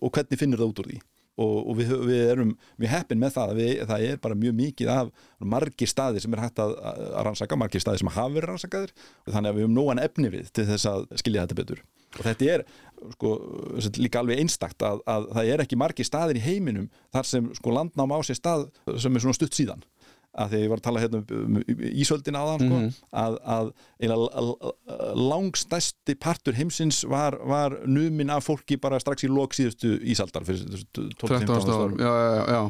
og 0.01 0.09
hvernig 0.11 0.39
finnir 0.39 0.59
það 0.59 0.73
út 0.73 0.83
úr 0.83 0.91
því. 0.91 0.99
Og 1.37 1.75
við, 1.77 1.91
við 2.01 2.21
erum 2.31 2.51
mjög 2.81 2.91
heppin 2.95 3.19
með 3.21 3.35
það 3.35 3.51
við, 3.59 3.71
það 3.85 4.05
er 4.07 4.21
bara 4.23 4.37
mjög 4.41 4.55
mikið 4.57 4.87
af 4.89 5.11
margir 5.53 5.89
staðir 5.91 6.23
sem 6.23 6.33
er 6.33 6.41
hægt 6.41 6.61
að, 6.63 6.73
að 6.81 7.03
rannsaka 7.27 7.59
margir 7.61 7.83
staðir 7.83 8.01
sem 8.01 8.09
hafa 8.09 8.33
verið 8.33 8.49
rannsakaðir. 8.49 8.93
Þannig 9.27 9.51
að 9.51 9.59
við 9.59 9.67
höfum 9.67 9.75
nógan 9.77 10.01
efni 10.01 10.31
við 10.33 10.49
til 10.49 10.65
þess 10.71 10.89
að 10.89 11.05
skilja 11.21 11.43
þetta 11.45 11.59
betur. 11.59 11.83
Og 12.17 12.23
þetta 12.25 12.49
er 12.55 12.63
sko, 13.13 13.35
líka 13.99 14.23
alveg 14.23 14.41
einstakt 14.41 14.81
að, 14.87 15.03
að 15.05 15.29
það 15.37 15.51
er 15.53 15.63
ekki 15.67 15.77
margir 15.77 16.09
staðir 16.09 16.41
í 16.41 16.45
heiminum 16.47 16.89
þar 17.13 17.29
sem 17.29 17.53
sko, 17.59 17.75
landnám 17.77 18.17
á 18.17 18.19
sér 18.25 18.39
stað 18.39 18.65
sem 18.97 19.13
er 19.13 19.25
svona 19.27 19.37
stutt 19.37 19.59
síðan 19.59 19.85
að 20.37 20.51
því 20.51 20.57
að 20.57 20.63
ég 20.63 20.71
var 20.71 20.81
að 20.81 20.85
tala 20.85 21.01
hérna 21.03 21.21
um 21.37 21.57
Ísöldin 21.87 22.37
aðan 22.37 22.61
sko, 22.61 22.77
mm 22.77 22.85
-hmm. 22.85 22.93
að, 23.21 23.37
að 23.49 25.17
langstæsti 25.17 26.15
partur 26.21 26.57
heimsins 26.57 27.01
var, 27.09 27.37
var 27.45 27.77
numin 27.85 28.33
af 28.33 28.47
fólki 28.47 28.77
bara 28.81 28.99
strax 29.01 29.25
í 29.25 29.31
loksíðustu 29.31 29.97
Ísaldar 30.13 30.45
fyrir 30.47 30.85
12-15 30.93 31.73
árum. 31.73 31.99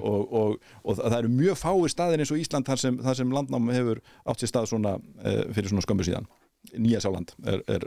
Og, 0.01 0.33
og, 0.33 0.57
og 0.83 0.99
það 0.99 1.19
eru 1.19 1.33
mjög 1.35 1.61
fái 1.61 1.93
staðir 1.93 2.23
eins 2.23 2.33
og 2.33 2.41
Ísland 2.41 2.67
þar 2.67 2.83
sem, 2.83 2.99
þar 3.03 3.21
sem 3.21 3.31
landnám 3.39 3.71
hefur 3.75 4.03
átt 4.25 4.43
sér 4.43 4.53
stað 4.53 4.69
svona, 4.73 4.97
eh, 5.23 5.43
fyrir 5.51 5.71
svona 5.71 5.85
skömmu 5.85 6.07
síðan. 6.07 6.29
Nýja 6.73 6.99
Sáland 7.03 7.31
er, 7.47 7.61
er, 7.67 7.83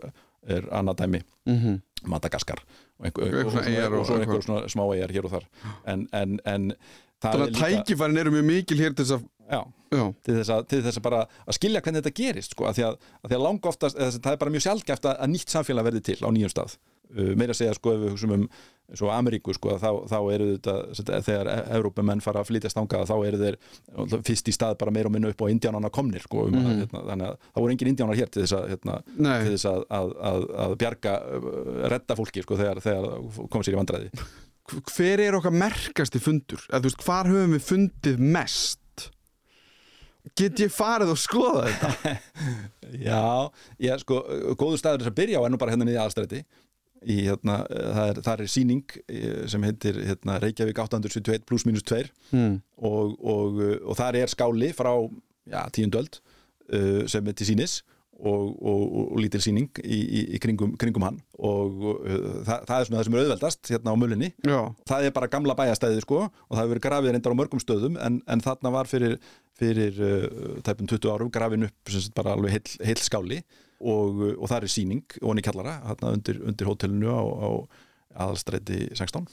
er 0.49 0.69
annað 0.73 1.03
dæmi. 1.03 1.21
Mm 1.47 1.59
-hmm. 1.59 1.81
Madagaskar 2.09 2.63
og, 2.99 3.05
einhver, 3.05 3.45
og 3.99 4.07
svo 4.07 4.17
einhver 4.17 4.41
svona 4.41 4.69
smá 4.69 4.85
eigjar 4.93 5.13
hér 5.13 5.25
og 5.25 5.31
þar. 5.31 5.47
En, 5.87 6.09
en, 6.13 6.41
en 6.45 6.73
Þannig 7.21 7.51
að 7.51 7.59
tækifærin 7.61 8.17
eru 8.17 8.33
mjög 8.33 8.47
mikil 8.49 8.79
hér 8.81 8.95
til 8.97 9.05
þess 9.05 9.19
að 9.19 9.25
Já, 9.51 9.61
Já. 9.91 10.05
Til, 10.23 10.35
þess 10.37 10.53
að, 10.55 10.65
til 10.71 10.83
þess 10.85 11.01
að 11.01 11.07
bara 11.09 11.21
að 11.27 11.57
skilja 11.57 11.83
hvernig 11.83 12.05
þetta 12.05 12.19
gerist 12.23 12.55
sko, 12.55 12.69
að 12.71 12.77
því 12.79 12.87
að, 12.87 12.99
að, 13.21 13.33
að 13.35 13.45
langa 13.47 13.71
oftast, 13.73 13.99
það 13.99 14.33
er 14.33 14.43
bara 14.45 14.55
mjög 14.55 14.67
sjálfgæft 14.67 15.09
að 15.11 15.31
nýtt 15.33 15.55
samfélag 15.57 15.89
verði 15.89 16.03
til 16.07 16.21
á 16.23 16.31
nýjum 16.31 16.53
stað 16.53 16.77
uh, 17.17 17.33
meira 17.35 17.55
að 17.55 17.61
segja 17.63 17.79
sko 17.79 17.95
ef 17.95 18.05
við 18.05 18.15
hugsaum 18.15 18.37
um 18.37 18.45
svo 18.99 19.11
Ameríku 19.15 19.55
sko 19.55 19.77
þá, 19.79 19.89
þá 20.11 20.17
eru 20.35 20.47
þetta 20.57 21.21
þegar 21.27 21.51
Európumenn 21.77 22.23
fara 22.25 22.43
að 22.43 22.49
flytjast 22.51 22.79
ánga 22.81 23.05
þá 23.07 23.15
eru 23.29 23.39
þeir 23.39 23.59
fyrst 24.27 24.51
í 24.51 24.55
stað 24.55 24.79
bara 24.81 24.95
meira 24.95 25.11
og 25.11 25.15
minna 25.15 25.31
upp 25.31 25.45
á 25.47 25.51
indjánana 25.53 25.93
komnir 25.95 26.25
sko 26.25 26.49
um, 26.49 26.57
mm. 26.57 26.83
hérna, 26.83 27.05
þannig 27.13 27.29
að 27.29 27.37
það 27.45 27.63
voru 27.63 27.77
engin 27.77 27.91
indjánar 27.93 28.19
hér 28.19 28.33
til 28.35 28.45
þess 28.45 28.57
að 28.59 28.69
hérna, 28.75 28.99
til 29.15 29.55
þess 29.55 29.69
að 29.71 30.77
bjarga 30.83 31.17
uh, 31.23 31.51
redda 31.95 32.19
fólki 32.19 32.45
sko 32.47 32.59
þegar, 32.59 32.83
þegar 32.83 33.11
komið 33.47 33.69
sér 33.69 33.77
í 33.77 33.81
vandræði 33.81 34.13
Hver 34.71 35.19
er 35.19 35.35
okkar 35.35 35.51
merkasti 35.51 36.21
fundur? 36.23 36.63
Eða, 36.69 36.85
veist, 36.85 37.01
hvar 37.03 37.27
höfum 37.27 37.57
við 37.57 37.65
fundið 37.67 38.21
mest? 38.23 38.79
Get 40.37 40.61
ég 40.61 40.73
farið 40.73 41.15
og 41.15 41.21
skoða 41.21 41.69
þetta? 41.71 42.17
Já, 43.11 43.47
já, 43.79 43.93
sko, 44.03 44.17
góðu 44.59 44.81
staður 44.81 45.05
þess 45.05 45.11
að 45.13 45.19
byrja 45.21 45.39
á 45.39 45.47
ennú 45.47 45.59
bara 45.63 45.71
hérna 45.71 45.87
niður 45.87 46.09
aðstæði 46.09 46.41
í, 47.07 47.17
hérna, 47.29 47.61
það 47.71 48.09
er, 48.09 48.21
það 48.27 48.33
er 48.33 48.51
síning 48.51 48.97
sem 49.53 49.67
heitir 49.69 50.01
hérna, 50.09 50.41
Reykjavík 50.43 50.81
871 50.83 51.47
plus 51.47 51.67
minus 51.69 51.87
2 51.87 52.01
hmm. 52.33 52.57
og, 52.91 53.15
og, 53.23 53.63
og 53.85 54.01
þar 54.01 54.19
er 54.19 54.33
skáli 54.33 54.73
frá 54.75 54.91
já, 55.47 55.63
tíundöld 55.75 56.21
uh, 56.21 57.07
sem 57.11 57.27
er 57.27 57.39
til 57.39 57.49
sínis 57.53 57.81
og, 58.21 58.51
og, 58.61 58.83
og 59.15 59.21
lítil 59.23 59.41
síning 59.41 59.71
í, 59.81 59.97
í, 59.97 60.23
í 60.37 60.41
kringum, 60.43 60.75
kringum 60.81 61.07
hann 61.07 61.21
og 61.41 61.85
uh, 61.89 62.43
það, 62.45 62.67
það 62.69 62.75
er 62.77 62.89
svona 62.89 62.99
það 62.99 63.07
sem 63.07 63.15
er 63.17 63.23
auðveldast 63.23 63.71
hérna 63.73 63.95
á 63.97 64.01
mullinni 64.01 64.33
Já. 64.45 64.59
það 64.91 65.07
er 65.07 65.15
bara 65.17 65.31
gamla 65.33 65.57
bæjastæði 65.57 66.05
sko 66.05 66.27
og 66.27 66.51
það 66.53 66.61
hefur 66.61 66.75
verið 66.75 66.87
grafið 66.89 67.17
reyndar 67.17 67.37
á 67.37 67.41
mörgum 67.41 67.63
stöðum 67.63 67.97
en, 67.97 68.21
en 68.29 68.45
þarna 68.45 68.75
var 68.77 68.91
fyrir, 68.91 69.17
fyrir 69.61 70.01
uh, 70.01 70.59
tæpum 70.67 70.89
20 70.91 71.13
árum 71.13 71.33
grafin 71.33 71.69
upp 71.69 71.93
sagt, 71.95 72.15
bara 72.17 72.35
alveg 72.37 72.57
heil, 72.57 72.75
heil 72.91 73.01
skáli 73.03 73.41
og, 73.81 74.21
og 74.37 74.47
það 74.51 74.59
er 74.59 74.75
síning 74.75 75.17
í 75.21 75.47
kallara 75.47 75.79
hérna 75.87 76.15
undir, 76.17 76.43
undir 76.45 76.69
hótelinu 76.69 77.13
á, 77.13 77.23
á 77.23 77.49
aðalstræti 78.27 78.89
16 78.99 79.29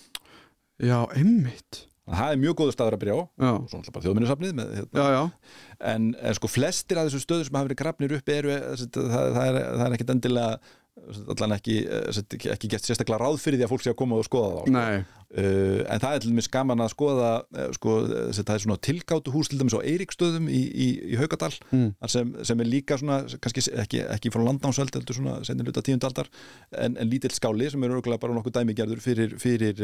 Já, 0.86 1.00
einmitt 1.18 1.88
það 2.08 2.34
er 2.34 2.42
mjög 2.42 2.58
góður 2.62 2.76
staður 2.76 2.96
að 2.96 3.02
byrja 3.04 3.16
á 3.18 3.22
já. 3.28 3.50
og 3.52 3.70
svona 3.72 3.94
bara 3.94 4.06
þjóðminnarsafnið 4.06 4.60
hérna. 4.78 5.06
en, 5.92 6.10
en 6.16 6.38
sko 6.38 6.50
flestir 6.52 7.00
af 7.00 7.10
þessu 7.10 7.24
stöður 7.24 7.48
sem 7.50 7.58
hafa 7.58 7.68
verið 7.68 7.80
grafnir 7.82 8.16
upp 8.18 8.32
eru, 8.32 8.54
það, 8.86 9.32
það 9.38 9.50
er, 9.50 9.58
er 9.88 9.96
ekkit 9.98 10.14
endilega 10.16 10.76
allan 11.34 11.56
ekki, 11.58 11.78
eh, 11.86 12.10
ekki, 12.34 12.50
ekki 12.54 12.70
gett 12.74 12.88
sérstaklega 12.88 13.22
ráð 13.22 13.40
fyrir 13.44 13.62
því 13.62 13.68
að 13.68 13.72
fólk 13.74 13.86
sé 13.86 13.94
að 13.94 14.00
koma 14.02 14.18
og 14.20 14.28
skoða 14.28 14.50
þá 14.58 14.68
Uh, 15.28 15.82
en 15.92 16.00
það 16.00 16.14
er 16.16 16.22
til 16.24 16.30
dæmis 16.32 16.48
gaman 16.48 16.80
að 16.80 16.94
skoða 16.94 17.30
uh, 17.44 17.66
sko, 17.76 17.96
það 18.32 18.52
er 18.54 18.62
svona 18.64 18.78
tilgáttu 18.80 19.34
hús 19.34 19.50
til 19.52 19.58
dæmis 19.60 19.76
á 19.76 19.84
Eiríkstöðum 19.84 20.48
í, 20.48 20.62
í, 20.72 20.88
í 21.12 21.18
Haugadal 21.20 21.52
Mm. 21.68 21.90
sem, 22.08 22.32
sem 22.48 22.64
er 22.64 22.70
líka 22.70 22.96
svona 22.96 23.18
kannski 23.44 23.66
ekki, 23.76 24.06
ekki 24.08 24.32
frá 24.32 24.40
landánsöld 24.48 24.96
heldur 24.96 25.18
svona 25.18 25.42
senni 25.44 25.68
luta 25.68 25.84
tíundaldar 25.84 26.30
en, 26.72 26.96
en 26.96 27.12
lítill 27.12 27.36
skáli 27.36 27.68
sem 27.68 27.84
er 27.84 27.98
örgulega 27.98 28.24
bara 28.24 28.38
nokkuð 28.38 28.56
dæmigerður 28.56 29.04
fyrir, 29.04 29.36
fyrir 29.36 29.84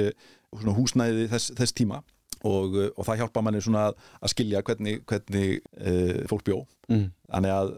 svona 0.55 0.77
húsnæði 0.79 1.27
þess, 1.35 1.51
þess 1.59 1.75
tíma 1.75 1.99
og, 2.43 2.75
uh, 2.75 2.89
og 2.97 3.07
það 3.07 3.21
hjálpa 3.23 3.43
manni 3.47 3.61
svona 3.63 3.89
að, 3.91 3.99
að 4.23 4.33
skilja 4.35 4.63
hvernig, 4.67 5.01
hvernig 5.09 5.59
uh, 5.79 6.23
fólk 6.31 6.43
bjó. 6.49 6.63
Mm. 6.91 7.05
þannig 7.31 7.51
að, 7.55 7.69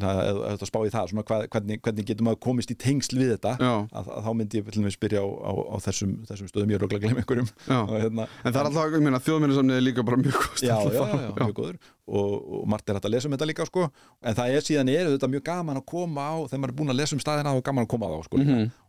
að, 0.00 0.18
að, 0.20 0.38
að 0.54 0.62
spá 0.66 0.78
í 0.86 0.90
það 0.94 1.10
svona, 1.10 1.24
hvað, 1.28 1.42
hvernig, 1.52 1.80
hvernig 1.84 2.06
getur 2.08 2.24
maður 2.24 2.38
komist 2.46 2.70
í 2.72 2.76
tengsl 2.80 3.18
við 3.20 3.32
þetta? 3.34 3.52
Að, 3.92 4.08
að 4.16 4.22
þá 4.24 4.30
myndi 4.38 4.58
ég 4.62 4.70
til 4.72 4.80
dæmis 4.80 4.96
byrja 5.02 5.20
á, 5.20 5.28
á, 5.28 5.52
á 5.52 5.76
þessum, 5.84 6.14
þessum 6.30 6.48
stöðum. 6.48 6.72
Ég 6.72 6.78
er 6.80 6.86
okkur 6.86 6.96
að 6.98 7.04
glemja 7.04 7.20
einhverjum. 7.22 7.50
Hérna, 7.92 8.26
En 8.40 8.54
það 8.56 8.58
er 8.62 8.70
alltaf, 8.70 8.96
ég 8.96 9.04
meina, 9.04 9.20
þjóðminnisamnið 9.26 9.76
er 9.80 9.84
líka 9.84 10.06
bara 10.08 10.20
mjög 10.22 10.38
kost 10.46 10.64
já, 10.64 10.72
já, 10.80 11.02
já, 11.12 11.28
mjög 11.36 11.52
góður. 11.60 11.78
Og, 12.06 12.32
og 12.56 12.64
margt 12.72 12.88
er 12.90 12.96
hægt 12.98 13.08
að 13.10 13.14
lesa 13.18 13.28
um 13.28 13.36
þetta 13.36 13.50
líka 13.52 13.66
sko. 13.68 13.86
en 14.22 14.36
það 14.40 14.56
er 14.56 14.66
síðan 14.70 14.90
er 14.96 15.12
þetta 15.12 15.30
mjög 15.36 15.44
gaman 15.50 15.80
að 15.82 15.86
koma 15.92 16.24
á 16.24 16.34
þegar 16.48 16.62
maður 16.64 16.72
er 16.72 16.78
búin 16.80 16.94
að 16.94 17.00
lesa 17.02 17.16
um 17.18 17.22
staðina 17.22 17.52
og 17.58 17.64
gaman 17.66 17.84
að 17.86 17.92
koma 17.92 18.08
á 18.08 18.14
þá 18.16 18.20
sko. 18.30 18.42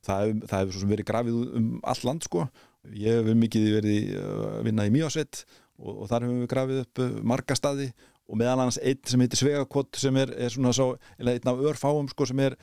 Það, 0.08 0.24
hef- 0.24 0.44
það 0.52 0.60
hefur 0.64 0.76
svo 0.78 0.84
sem 0.86 0.92
verið 0.96 1.08
grafið 1.12 1.40
um 1.60 1.70
all 1.84 2.02
land 2.08 2.28
sko. 2.30 2.48
Ég 2.94 3.18
hef 3.26 3.36
mikið 3.36 3.66
verið 3.78 4.12
að 4.22 4.60
vinna 4.68 4.86
í 4.88 4.94
Mjósveit 4.96 5.42
og, 5.80 6.04
og 6.04 6.06
þar 6.12 6.26
hefum 6.28 6.44
við 6.44 6.52
grafið 6.54 6.84
upp 6.86 7.00
uh, 7.04 7.10
marga 7.24 7.56
staði 7.58 7.90
og 8.28 8.36
meðal 8.42 8.60
annars 8.60 8.80
einn 8.84 9.00
sem 9.08 9.22
heitir 9.24 9.40
Svegakott 9.40 9.96
sem 10.00 10.16
er, 10.20 10.34
er 10.36 10.50
svona 10.52 10.74
svo, 10.76 10.98
eða 11.20 11.38
einn 11.38 11.52
af 11.54 11.62
örfáum 11.72 12.10
sko, 12.12 12.26
sem 12.28 12.40
er 12.44 12.58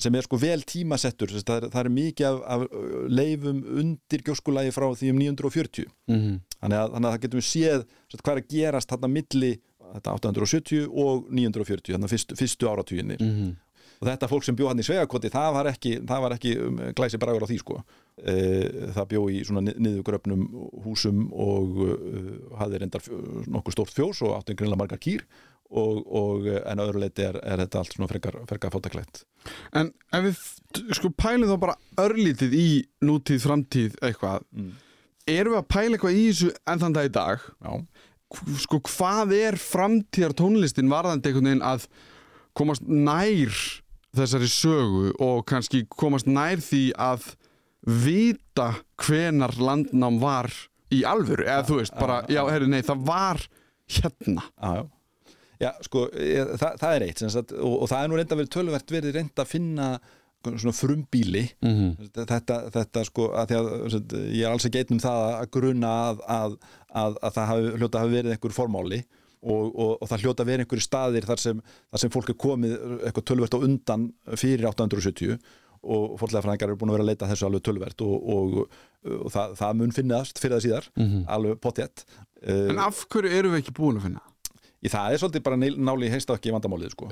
sem 0.00 0.14
er 0.16 0.22
sko 0.24 0.38
vel 0.40 0.62
tímasettur 0.64 1.32
að 1.34 1.42
það 1.44 1.56
er, 1.56 1.64
það 1.74 1.80
er 1.82 1.88
mikið 1.92 2.26
af, 2.28 2.38
af 2.54 2.62
leifum 3.10 3.58
undir 3.82 4.22
gjóskulagi 4.24 4.70
frá 4.72 4.86
því 4.96 5.10
um 5.12 5.18
940 5.20 5.88
Mhm. 6.08 6.36
þannig 6.60 6.78
að, 6.78 6.92
þannig 6.94 7.08
að 7.08 7.12
það 7.16 7.24
getum 7.24 7.40
við 7.40 7.48
séð 7.50 7.82
hvað 8.22 8.30
er 8.32 8.40
að 8.40 8.48
gerast 8.54 8.90
þarna 8.94 9.10
milli 9.16 9.50
þetta 9.90 10.14
870 10.14 10.86
og 11.04 11.26
940 11.34 11.96
þannig 11.96 12.12
fyrstu, 12.14 12.38
fyrstu 12.38 12.70
áratuginni 12.70 13.16
Mhm. 13.20 13.50
Og 14.00 14.08
þetta 14.08 14.28
fólk 14.30 14.46
sem 14.46 14.56
bjó 14.56 14.70
hann 14.70 14.80
í 14.80 14.86
Svegakoti 14.86 15.30
það 15.32 15.50
var 15.58 15.68
ekki, 15.74 15.92
það 16.08 16.24
var 16.24 16.34
ekki 16.36 16.54
um, 16.64 16.80
glæsi 16.96 17.20
bragur 17.20 17.44
á 17.44 17.50
því 17.50 17.58
sko 17.60 17.78
e, 18.16 18.34
það 18.96 19.08
bjó 19.12 19.22
í 19.28 19.42
svona 19.44 19.64
ni- 19.66 19.76
niðurgröfnum 19.84 20.46
húsum 20.86 21.26
og 21.36 21.80
uh, 21.84 22.34
hafði 22.62 22.82
reyndar 22.82 23.08
nokkuð 23.52 23.76
stórt 23.76 23.96
fjós 23.96 24.22
og 24.24 24.36
átti 24.38 24.56
greinlega 24.56 24.80
margar 24.80 25.02
kýr 25.02 25.26
og, 25.70 26.00
og 26.08 26.48
en 26.50 26.80
að 26.82 26.88
öðru 26.88 27.02
leiti 27.04 27.22
er, 27.28 27.36
er 27.46 27.60
þetta 27.62 27.82
allt 27.82 27.94
svona 27.94 28.08
frekar, 28.10 28.40
frekar 28.50 28.72
fótaklætt 28.74 29.22
En 29.76 29.92
ef 30.16 30.24
við 30.26 30.94
sko 30.98 31.12
pælum 31.14 31.50
þá 31.52 31.58
bara 31.62 31.76
örlítið 32.02 32.56
í 32.58 32.68
nútíð, 33.06 33.44
framtíð 33.44 33.98
eitthvað 34.02 34.42
mm. 34.50 34.72
Erum 35.30 35.54
við 35.54 35.60
að 35.60 35.68
pæla 35.70 35.94
eitthvað 35.94 36.16
í 36.16 36.24
þessu 36.30 36.48
enn 36.72 36.80
þann 36.80 36.96
dag 36.96 37.06
í 37.06 37.12
dag? 37.14 37.44
Já, 37.60 37.72
Sko 38.62 38.78
hvað 38.86 39.32
er 39.34 39.56
framtíðar 39.58 40.34
tónlistin 40.38 40.90
varðandi 40.90 41.30
einhvern 41.30 41.48
veginn 41.50 41.64
að 41.66 41.86
komast 42.56 42.84
nær 42.86 43.54
þessari 44.16 44.48
sögu 44.50 45.12
og 45.22 45.44
kannski 45.48 45.84
komast 45.88 46.28
nær 46.30 46.62
því 46.64 46.84
að 46.98 47.32
vita 47.86 48.72
hvenar 49.00 49.56
landnám 49.60 50.20
var 50.20 50.50
í 50.92 51.02
alvöru. 51.06 51.46
Eða 51.46 51.66
þú 51.68 51.80
veist 51.80 51.98
bara, 51.98 52.22
já, 52.30 52.42
herri, 52.50 52.68
nei, 52.70 52.82
það 52.86 53.04
var 53.08 53.44
hérna. 53.90 54.46
Já, 54.60 54.86
já. 55.62 55.70
Sko, 55.86 56.06
ég, 56.14 56.56
það, 56.60 56.80
það 56.82 56.96
er 56.96 57.06
eitt 57.06 57.24
sagt, 57.26 57.54
og, 57.56 57.76
og 57.84 57.92
það 57.92 58.02
er 58.02 58.10
nú 58.10 58.18
reynda 58.18 58.40
verið 58.40 58.54
tölvert 58.56 58.96
verið 58.96 59.16
reynda 59.18 59.44
að 59.44 59.52
finna 59.52 59.90
svona 60.40 60.72
frumbíli 60.72 61.42
mm 61.60 61.70
-hmm. 61.70 62.10
þetta, 62.16 62.70
þetta 62.72 63.04
sko 63.04 63.26
að 63.36 63.48
því 63.48 63.56
að 63.56 64.14
ég 64.32 64.44
er 64.46 64.50
alls 64.50 64.64
ekki 64.64 64.78
einn 64.78 64.94
um 64.96 65.00
það 65.00 65.24
að 65.40 65.50
gruna 65.50 65.90
að, 66.08 66.22
að, 66.26 66.56
að, 66.88 67.16
að 67.22 67.34
það 67.34 67.46
hafi, 67.46 67.72
hljóta 67.76 67.98
hafi 68.00 68.14
verið 68.14 68.32
einhver 68.32 68.52
formáli 68.56 69.02
og, 69.42 69.70
og, 69.74 69.92
og 70.02 70.08
það 70.10 70.24
hljóta 70.24 70.44
verið 70.48 70.64
einhverju 70.66 70.84
staðir 70.84 71.26
þar 71.30 71.40
sem, 71.44 71.60
þar 71.90 72.02
sem 72.04 72.12
fólk 72.14 72.30
er 72.34 72.38
komið 72.44 72.74
eitthvað 73.08 73.26
tölvert 73.32 73.56
á 73.56 73.64
undan 73.64 74.08
fyrir 74.36 74.66
870 74.68 75.38
og 75.80 76.18
fólklega 76.20 76.42
fræðingar 76.44 76.68
eru 76.74 76.76
búin 76.80 76.90
að 76.92 76.98
vera 76.98 77.04
að 77.06 77.10
leita 77.14 77.28
þessu 77.30 77.46
alveg 77.48 77.62
tölvert 77.64 78.02
og, 78.04 78.16
og, 78.34 78.58
og 79.24 79.30
það, 79.32 79.54
það 79.62 79.78
mun 79.80 79.94
finnast 79.96 80.42
fyrir 80.42 80.58
það 80.58 80.66
síðar, 80.66 80.90
alveg 81.36 81.60
potjett 81.64 82.04
En 82.40 82.78
af 82.80 83.02
hverju 83.12 83.32
erum 83.36 83.52
við 83.56 83.62
ekki 83.64 83.72
búin 83.76 83.96
að 84.00 84.04
finna? 84.10 84.20
Í 84.80 84.88
það 84.88 85.12
er 85.12 85.20
svolítið 85.20 85.42
bara 85.44 85.56
náli 85.60 86.06
í 86.08 86.12
heistakki 86.14 86.52
vandamálið 86.54 86.94
sko. 86.94 87.08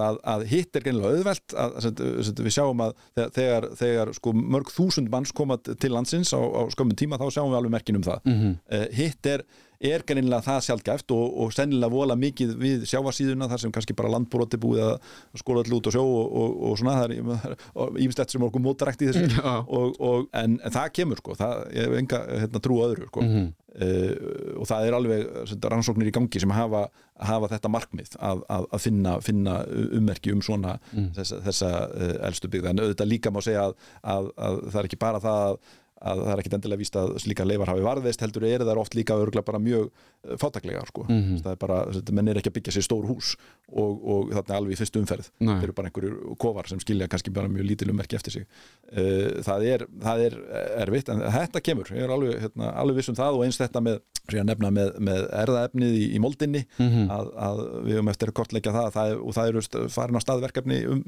Að, 0.00 0.18
að 0.32 0.44
hitt 0.48 0.76
er 0.78 0.84
greinilega 0.86 1.18
auðvelt 1.18 1.52
að, 1.52 1.74
að, 1.76 1.98
að 2.30 2.40
við 2.46 2.54
sjáum 2.56 2.80
að 2.86 2.94
þegar, 3.18 3.34
þegar, 3.36 3.66
þegar 3.76 4.12
sko, 4.16 4.32
mörg 4.56 4.70
þúsund 4.72 5.10
manns 5.12 5.32
koma 5.36 5.58
til 5.60 5.90
landsins 5.92 6.32
á, 6.32 6.40
á 6.40 6.60
skömmun 6.72 6.96
tíma 6.96 7.18
þá 7.20 7.26
sjáum 7.36 7.52
við 7.52 7.58
alveg 7.60 7.74
merkin 7.76 8.00
um 8.00 8.06
það 8.08 8.24
Mhm. 8.24 8.54
uh, 8.72 8.86
hitt 8.96 9.28
er, 9.34 9.44
er 9.80 10.02
greinilega 10.04 10.44
það 10.44 10.64
sjálfgæft 10.66 11.12
og, 11.16 11.36
og 11.40 11.52
sennilega 11.56 11.92
vola 11.92 12.16
mikið 12.20 12.50
við 12.60 12.82
sjávarsíðuna 12.90 13.48
þar 13.48 13.62
sem 13.62 13.72
kannski 13.72 13.96
bara 13.96 14.10
landbúroti 14.12 14.60
búið 14.60 14.82
að 14.84 15.14
skóla 15.40 15.62
allir 15.64 15.78
út 15.78 15.88
og 15.88 15.94
sjó 15.94 16.02
og, 16.04 16.34
og, 16.42 16.58
og 16.68 16.76
svona 16.80 16.98
það 16.98 17.14
er 17.14 18.02
ímislegt 18.04 18.34
sem 18.34 18.44
okkur 18.44 18.64
mótarækt 18.64 19.06
í 19.06 19.08
þessu 19.08 19.30
Já. 19.38 19.54
og, 19.64 19.96
og, 19.96 20.28
en, 20.36 20.58
en 20.60 20.76
það 20.76 20.92
kemur 21.00 21.22
sko, 21.22 21.38
það, 21.40 21.64
ég 21.78 21.88
hef 21.88 21.96
enga 22.02 22.22
hérna, 22.28 22.64
trú 22.66 22.78
öðru 22.84 23.08
sko. 23.08 23.24
Mhm. 23.24 23.48
uh, 23.80 24.14
og 24.60 24.68
það 24.68 24.86
er 24.90 24.98
alveg 25.00 25.26
sagt, 25.48 25.68
rannsóknir 25.72 26.12
í 26.12 26.14
gangi 26.20 26.44
sem 26.44 26.52
hafa, 26.52 26.86
hafa 27.32 27.52
þetta 27.54 27.72
markmið 27.72 28.16
að, 28.20 28.44
að, 28.52 28.68
að 28.76 28.84
finna, 28.84 29.18
finna 29.24 29.58
ummerki 29.96 30.36
um 30.36 30.44
svona 30.44 30.76
þessa, 31.16 31.40
þessa 31.48 31.74
uh, 31.88 32.16
elstu 32.28 32.52
byggða 32.52 32.74
en 32.74 32.84
auðvitað 32.84 33.14
líka 33.14 33.32
má 33.32 33.40
segja 33.46 33.70
að, 33.70 33.78
að, 34.02 34.34
að 34.36 34.64
það 34.68 34.82
er 34.82 34.90
ekki 34.90 35.04
bara 35.08 35.24
það 35.24 35.46
að 35.48 35.62
að 36.00 36.20
það 36.24 36.30
er 36.32 36.40
ekkit 36.42 36.54
endilega 36.56 36.80
víst 36.80 36.96
að 36.96 37.10
slíka 37.20 37.44
leifar 37.44 37.70
hafi 37.74 37.82
varðveist 37.84 38.22
heldur 38.24 38.44
er 38.48 38.62
það 38.64 38.78
oft 38.80 38.94
líka 38.96 39.16
örgulega 39.20 39.44
bara 39.50 39.58
mjög 39.60 39.90
eh, 39.90 40.36
fátæklega 40.40 40.84
sko. 40.88 41.04
Mhm. 41.08 41.40
það 41.44 41.52
er 41.52 41.58
bara, 41.60 41.78
menn 42.16 42.28
er 42.32 42.40
ekki 42.40 42.48
að 42.52 42.56
byggja 42.58 42.72
sér 42.78 42.86
stór 42.86 43.04
hús 43.10 43.34
og, 43.68 44.00
og 44.14 44.30
þarna 44.32 44.56
alveg 44.60 44.76
í 44.76 44.80
fyrstu 44.80 45.02
umferð 45.02 45.28
Nei. 45.40 45.54
þeir 45.60 45.66
eru 45.68 45.76
bara 45.76 45.90
einhverju 45.90 46.36
kofar 46.40 46.70
sem 46.72 46.80
skilja 46.80 47.08
kannski 47.12 47.32
bara 47.36 47.48
mjög 47.52 47.68
lítil 47.68 47.90
ummerki 47.92 48.16
eftir 48.16 48.32
sig 48.38 48.46
uh, 48.46 49.42
það, 49.44 49.66
er, 49.74 49.84
það 50.02 50.24
er 50.28 50.38
erfitt 50.86 51.12
en 51.12 51.20
þetta 51.36 51.62
kemur, 51.68 51.90
ég 51.94 52.06
er 52.06 52.14
alveg, 52.16 52.38
hérna, 52.46 52.70
alveg 52.80 53.00
viss 53.02 53.12
um 53.12 53.18
það 53.20 53.36
og 53.38 53.44
eins 53.46 53.60
þetta 53.60 53.82
með, 53.84 54.00
nefna 54.46 54.70
með, 54.72 54.94
með 55.04 55.26
erðaefnið 55.42 55.98
í, 56.00 56.06
í 56.16 56.22
moldinni 56.22 56.64
Mhm. 56.80 57.10
að, 57.12 57.28
að 57.36 57.60
við 57.84 57.96
höfum 57.98 58.10
eftir 58.12 58.30
að 58.30 58.36
kortleggja 58.40 58.72
það, 58.72 58.88
það 58.94 59.12
og 59.20 59.34
það 59.36 59.48
eru 59.52 59.88
farin 59.92 60.16
á 60.16 60.24
staðverkefni 60.24 60.78
um, 60.88 61.02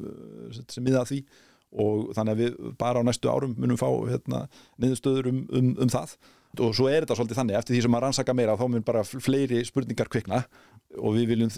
sem 0.68 0.84
miða 0.84 1.02
að 1.04 1.10
því 1.12 1.20
og 1.72 2.12
þannig 2.16 2.34
að 2.36 2.42
við 2.42 2.70
bara 2.80 3.00
á 3.00 3.06
næstu 3.06 3.30
árum 3.32 3.56
munum 3.56 3.80
fá 3.80 3.88
hérna, 4.10 4.46
niðurstöður 4.82 5.30
um, 5.32 5.42
um, 5.52 5.74
um 5.84 5.92
það. 5.92 6.16
Og 6.60 6.74
svo 6.76 6.88
er 6.90 7.06
þetta 7.06 7.16
svolítið 7.16 7.38
þannig 7.38 7.56
eftir 7.56 7.74
því 7.74 7.82
sem 7.84 7.94
maður 7.94 8.04
rannsaka 8.08 8.34
meira 8.36 8.56
þá 8.60 8.66
mun 8.68 8.84
bara 8.84 9.04
fleiri 9.08 9.62
spurningar 9.64 10.10
kvikna 10.12 10.42
og 11.00 11.14
við 11.16 11.30
viljum, 11.32 11.52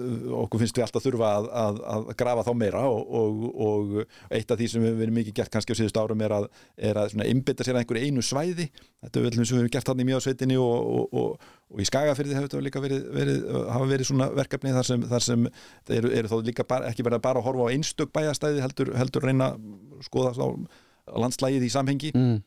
okkur 0.45 0.63
finnst 0.63 0.79
við 0.79 0.85
alltaf 0.85 1.05
þurfa 1.05 1.31
að, 1.39 1.49
að, 1.59 1.81
að 1.91 2.09
grafa 2.21 2.45
þá 2.47 2.51
meira 2.61 2.83
og, 2.87 3.11
og, 3.19 3.41
og 3.67 3.95
eitt 4.35 4.55
af 4.55 4.61
því 4.61 4.69
sem 4.71 4.85
við 4.85 4.97
verið 5.01 5.17
mikið 5.19 5.37
gert 5.41 5.53
kannski 5.55 5.75
á 5.75 5.79
síðust 5.81 5.99
árum 5.99 6.23
er 6.25 6.37
að, 6.37 6.47
er 6.91 7.01
að 7.01 7.17
einbytta 7.25 7.67
sér 7.67 7.79
að 7.79 7.83
einhverju 7.83 8.11
einu 8.11 8.25
svæði 8.25 8.69
þetta 8.69 9.21
er 9.21 9.27
vel 9.27 9.33
eins 9.35 9.51
og 9.51 9.57
við 9.57 9.63
hefum 9.65 9.75
gert 9.75 9.91
hann 9.91 10.05
í 10.05 10.09
mjögsveitinni 10.11 10.61
og, 10.63 11.11
og, 11.19 11.51
í 11.75 11.89
Skagafyrði 11.89 12.39
hefur 12.39 12.49
þetta 12.53 12.65
líka 12.69 12.85
verið, 12.85 13.05
verið, 13.19 13.45
hafa 13.75 13.91
verið 13.91 14.11
svona 14.11 14.31
verkefni 14.39 14.75
þar 14.77 14.91
sem, 14.91 15.07
þar 15.11 15.27
sem 15.27 15.47
eru, 15.99 16.15
eru 16.21 16.31
þó 16.31 16.37
líka 16.47 16.67
bara, 16.69 16.91
ekki 16.93 17.07
verið 17.07 17.19
að 17.19 17.27
bara 17.27 17.45
horfa 17.45 17.67
á 17.67 17.73
einstök 17.75 18.15
bæjastæði 18.15 18.63
heldur, 18.63 18.95
heldur 18.99 19.27
reyna 19.27 19.55
skoða 20.07 20.35
þá 20.39 20.47
landslægið 21.21 21.67
í 21.67 21.73
samhengi 21.75 22.15
Mm. 22.15 22.43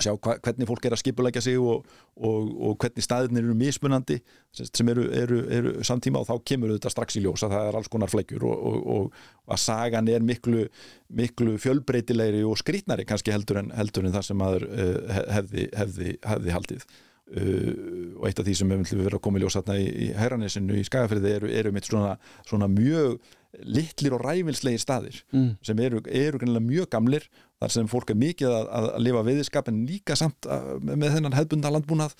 Sjá 0.00 0.14
hva, 0.16 0.36
hvernig 0.40 0.68
fólk 0.68 0.86
er 0.86 0.96
að 0.96 1.02
skipulegja 1.02 1.42
sig 1.44 1.58
og, 1.60 1.84
og, 2.16 2.48
og 2.68 2.76
hvernig 2.80 3.04
staðinir 3.04 3.44
eru 3.44 3.56
mismunandi 3.58 4.18
sem 4.56 4.88
eru, 4.92 5.04
eru, 5.16 5.42
eru 5.52 5.74
samtíma 5.86 6.22
og 6.22 6.28
þá 6.30 6.48
kemur 6.48 6.72
þetta 6.74 6.92
strax 6.94 7.18
í 7.18 7.24
ljós 7.24 7.44
að 7.44 7.54
það 7.56 7.68
er 7.68 7.78
alls 7.80 7.92
konar 7.92 8.12
fleikjur 8.12 8.46
og, 8.48 8.80
og, 8.96 9.22
að 9.52 9.62
sagan 9.62 10.08
er 10.08 10.24
miklu, 10.24 10.66
miklu 11.12 11.58
fjölbreytilegri 11.60 12.42
og 12.48 12.58
skrítnari 12.60 13.06
kannski 13.08 13.34
heldur 13.34 13.62
en, 13.62 13.72
heldur 13.76 14.08
en 14.08 14.16
það 14.16 14.28
sem 14.30 14.40
maður 14.40 14.68
uh, 14.70 15.22
hefði, 15.38 15.68
hefði, 15.76 16.16
hefði 16.32 16.56
haldið. 16.56 16.86
Uh, 17.32 18.16
og 18.18 18.26
eitt 18.28 18.40
af 18.42 18.48
því 18.48 18.56
sem 18.58 18.72
við 18.72 19.04
verðum 19.06 19.20
að 19.20 19.24
koma 19.24 19.40
í 19.40 19.44
ljós 19.44 19.56
þarna 19.56 19.76
í, 19.80 19.86
í 20.06 20.08
Hæranesinu 20.16 20.76
í 20.76 20.88
Skagafyrði 20.88 21.36
eru, 21.38 21.52
eru 21.60 21.72
mitt 21.72 21.88
svona, 21.88 22.16
svona 22.48 22.68
mjög 22.68 23.20
litlir 23.60 24.14
og 24.16 24.22
ræfilslegir 24.24 24.80
staðir 24.80 25.22
Mm. 25.32 25.56
sem 25.62 25.78
eru, 25.84 26.00
eru 26.08 26.38
mjög 26.60 26.88
gamlir 26.90 27.26
þar 27.60 27.70
sem 27.74 27.88
fólk 27.90 28.10
er 28.10 28.18
mikið 28.18 28.48
að, 28.48 28.70
að 28.96 29.02
lifa 29.04 29.24
viðskap 29.26 29.68
en 29.68 29.82
líka 29.86 30.16
samt 30.16 30.46
að, 30.48 30.70
með 30.88 31.18
þennan 31.18 31.36
hefbunda 31.36 31.70
landbúnað 31.70 32.14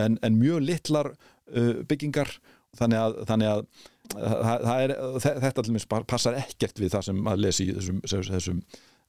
en, 0.00 0.18
en 0.22 0.38
mjög 0.38 0.60
litlar 0.64 1.12
uh, 1.14 1.82
byggingar 1.88 2.36
þannig 2.76 2.98
að, 3.00 3.16
þannig 3.28 3.48
að 3.48 3.64
það, 4.14 4.64
það 4.68 4.84
er, 4.84 4.94
þetta 5.46 5.66
minnst 5.70 5.88
passar 6.06 6.38
ekkert 6.38 6.80
við 6.82 6.92
það 6.94 7.08
sem 7.08 7.24
maður 7.24 7.44
lesi 7.46 7.68
í 7.68 7.74
þessum, 7.78 8.00
þessum, 8.04 8.34
þessum, 8.34 8.62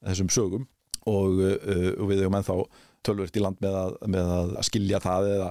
þessum 0.06 0.32
sögum 0.32 0.66
og, 1.06 1.40
uh, 1.44 1.92
og 2.00 2.10
við 2.10 2.24
hefum 2.24 2.38
ennþá 2.40 2.58
tölvört 3.06 3.36
í 3.38 3.42
land 3.46 3.58
með 3.64 3.80
að, 3.84 3.96
með 4.16 4.30
að 4.36 4.54
skilja 4.68 5.00
það 5.04 5.26
eða, 5.36 5.48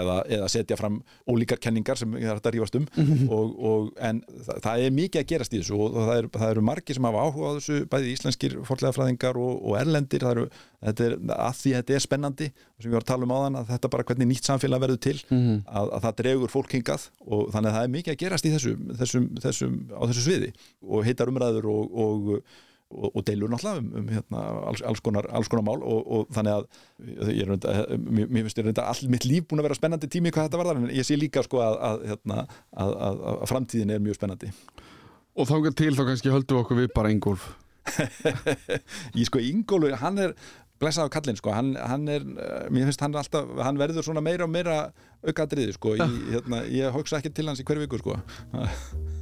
eða, 0.00 0.14
eða 0.38 0.46
setja 0.50 0.76
fram 0.80 0.94
ólíkar 1.30 1.60
kenningar 1.62 1.98
sem 2.00 2.14
það 2.16 2.30
er 2.32 2.40
að 2.40 2.54
rífast 2.56 2.78
um. 2.78 2.86
Og, 3.28 3.52
og, 3.70 3.90
en 4.08 4.22
það, 4.46 4.60
það 4.64 4.84
er 4.86 4.94
mikið 4.96 5.20
að 5.22 5.28
gerast 5.34 5.54
í 5.56 5.60
þessu 5.60 5.76
og 5.84 5.98
það, 5.98 6.12
er, 6.22 6.28
það 6.38 6.54
eru 6.54 6.64
margir 6.70 6.98
sem 6.98 7.08
hafa 7.10 7.24
áhuga 7.28 7.50
á 7.52 7.56
þessu 7.58 7.78
bæði 7.92 8.14
íslenskir 8.16 8.56
forlegafræðingar 8.70 9.38
og, 9.44 9.52
og 9.68 9.76
erlendir. 9.82 10.24
Eru, 10.24 10.46
þetta 10.84 11.06
er, 11.10 11.16
að 11.36 11.58
því 11.60 11.74
þetta 11.78 11.94
er 11.98 12.04
spennandi 12.06 12.48
sem 12.50 12.88
við 12.88 12.96
varum 12.96 13.04
að 13.04 13.10
tala 13.12 13.28
um 13.28 13.34
á 13.36 13.38
þann 13.44 13.60
að 13.60 13.70
þetta 13.74 13.92
bara 13.94 14.08
hvernig 14.08 14.30
nýtt 14.32 14.48
samfélag 14.50 14.84
verður 14.86 15.02
til 15.08 15.16
Mhm. 15.34 15.62
að, 15.68 15.88
að 15.96 16.04
það 16.08 16.16
dregur 16.20 16.52
fólk 16.52 16.72
hingað 16.76 17.08
og 17.24 17.48
þannig 17.54 17.70
að 17.70 17.74
það 17.78 17.84
er 17.86 17.92
mikið 17.94 18.12
að 18.14 18.20
gerast 18.24 18.46
í 18.48 18.52
þessu, 18.54 18.72
þessum, 19.00 19.26
þessum, 19.44 19.74
á 19.92 20.02
þessu 20.10 20.24
sviði 20.26 20.50
og 20.84 21.04
heitar 21.06 21.30
umræður 21.32 21.68
og, 21.72 22.40
og, 22.94 23.08
og, 23.10 23.24
deilur 23.26 23.50
náttúrulega 23.52 23.82
um, 23.82 23.90
um 24.00 24.12
hérna, 24.14 24.44
alls, 24.70 24.84
alls, 24.86 25.02
konar, 25.04 25.28
alls 25.34 25.50
konar 25.52 25.66
mál 25.66 25.82
og, 25.82 26.00
og 26.16 26.30
þannig 26.36 26.54
að 26.54 27.32
ég 27.34 28.38
finnst 28.38 28.62
reynda 28.62 28.86
all 28.92 29.10
mitt 29.12 29.26
líf 29.28 29.48
búin 29.50 29.62
að 29.62 29.68
vera 29.68 29.78
spennandi 29.78 30.10
tími 30.12 30.32
hvað 30.34 30.48
þetta 30.48 30.62
varðar 30.62 30.80
en 30.82 30.94
ég 30.94 31.08
sé 31.08 31.18
líka 31.18 31.44
sko 31.46 31.62
að, 31.64 31.80
að, 31.90 32.06
hérna, 32.12 32.46
að, 32.72 32.96
að, 33.10 33.20
að 33.34 33.44
framtíðin 33.52 33.94
er 33.96 34.02
mjög 34.04 34.20
spennandi. 34.20 34.54
Og 35.34 35.50
þangað 35.50 35.78
til 35.82 35.92
þá 35.98 36.04
kannski 36.08 36.34
höldum 36.34 36.58
við 36.58 36.64
okkur 36.64 36.82
við 36.84 36.90
bara 36.94 37.12
Ingolf 37.14 37.52
ég 39.14 39.26
sko 39.28 39.40
Ingólu, 39.44 39.90
hann 40.00 40.20
er 40.22 40.34
blessaður 40.80 41.12
kallinn 41.14 41.38
sko, 41.38 41.52
hann, 41.54 41.74
hann 41.78 42.06
er 42.10 42.24
mér 42.72 42.88
finnst 42.88 43.04
hann 43.04 43.16
alltaf, 43.18 43.50
hann 43.62 43.80
verður 43.80 44.06
svona 44.06 44.24
meira 44.24 44.48
og 44.48 44.52
meira 44.52 44.78
aukaðriði 45.24 45.76
sko, 45.76 45.96
ég, 46.00 46.16
hérna, 46.34 46.64
ég 46.72 46.94
hugsa 46.94 47.20
ekki 47.20 47.34
til 47.34 47.48
hans 47.50 47.62
í 47.62 47.68
hverju 47.68 47.86
viku 47.86 48.00
sko 48.02 48.18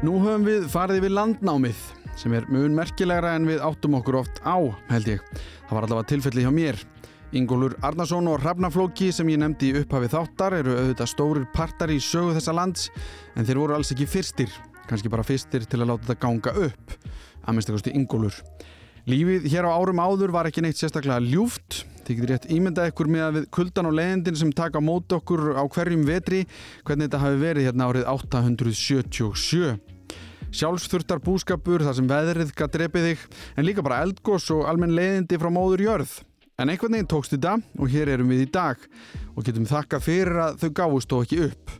Nú 0.00 0.14
höfum 0.16 0.46
við 0.46 0.62
farið 0.72 1.02
við 1.04 1.10
landnámið 1.12 1.80
sem 2.16 2.32
er 2.32 2.46
mun 2.48 2.72
merkilegra 2.72 3.34
en 3.36 3.44
við 3.44 3.58
áttum 3.60 3.98
okkur 3.98 4.16
oft 4.22 4.38
á, 4.48 4.56
held 4.88 5.10
ég. 5.12 5.20
Það 5.68 5.74
var 5.76 5.86
allavega 5.86 6.08
tilfelli 6.08 6.44
hjá 6.46 6.52
mér. 6.56 6.78
Ingólfur 7.36 7.74
Arnason 7.84 8.30
og 8.32 8.40
Hrafnaflóki 8.40 9.10
sem 9.12 9.28
ég 9.28 9.42
nefndi 9.42 9.68
í 9.68 9.82
upphafi 9.82 10.08
þáttar 10.14 10.56
eru 10.62 10.78
auðvitað 10.78 11.10
stórir 11.12 11.44
partar 11.52 11.92
í 11.92 11.98
sögu 12.00 12.32
þessa 12.38 12.56
lands 12.56 12.88
en 13.36 13.44
þeir 13.44 13.60
voru 13.60 13.76
alls 13.76 13.92
ekki 13.92 14.08
fyrstir, 14.08 14.56
kannski 14.88 15.12
bara 15.12 15.26
fyrstir 15.28 15.68
til 15.68 15.82
að 15.82 15.92
láta 15.92 16.08
þetta 16.08 16.20
ganga 16.24 16.56
upp, 16.70 16.96
að 17.44 17.58
minnst 17.58 17.74
ekkurstu 17.74 17.92
Ingólfur. 18.00 18.40
Lífið 19.04 19.52
hér 19.52 19.68
á 19.68 19.76
árum 19.76 20.00
áður 20.00 20.32
var 20.32 20.48
ekki 20.48 20.64
neitt 20.64 20.80
sérstaklega 20.80 21.20
ljúft, 21.28 21.82
þið 22.06 22.18
getur 22.18 22.32
rétt 22.32 22.48
ímyndað 22.52 22.90
ykkur 22.90 23.10
með 23.10 23.24
að 23.26 23.36
við 23.36 23.46
kuldan 23.56 23.88
og 23.90 23.96
leiðindin 23.98 24.38
sem 24.40 24.52
taka 24.56 24.80
á 24.80 24.82
móti 24.84 25.16
okkur 25.16 25.42
á 25.56 25.64
hverjum 25.70 26.06
vetri, 26.08 26.40
hvernig 26.86 27.08
þetta 27.08 27.22
hafi 27.24 27.40
verið 27.40 27.68
hérna 27.68 27.88
árið 27.90 28.08
877. 28.12 29.74
Sjálfsþurftar 30.50 31.20
búskapur 31.22 31.84
þar 31.86 31.94
sem 31.98 32.08
veðrið 32.10 32.50
gætt 32.58 32.74
drepið 32.74 33.06
þig 33.10 33.28
en 33.54 33.68
líka 33.68 33.84
bara 33.86 34.00
eldgós 34.06 34.48
og 34.54 34.64
almenn 34.66 34.96
leiðindi 34.96 35.38
frá 35.38 35.50
móður 35.54 35.84
jörð. 35.86 36.16
En 36.60 36.68
einhvern 36.68 36.96
veginn 36.96 37.08
tókst 37.08 37.36
þetta 37.36 37.54
og 37.78 37.92
hér 37.92 38.10
erum 38.16 38.32
við 38.34 38.42
í 38.44 38.50
dag 38.52 38.82
og 39.36 39.46
getum 39.46 39.68
þakka 39.70 40.02
fyrir 40.02 40.42
að 40.48 40.58
þau 40.64 40.72
gáfust 40.80 41.14
og 41.16 41.22
ekki 41.24 41.44
upp. 41.46 41.76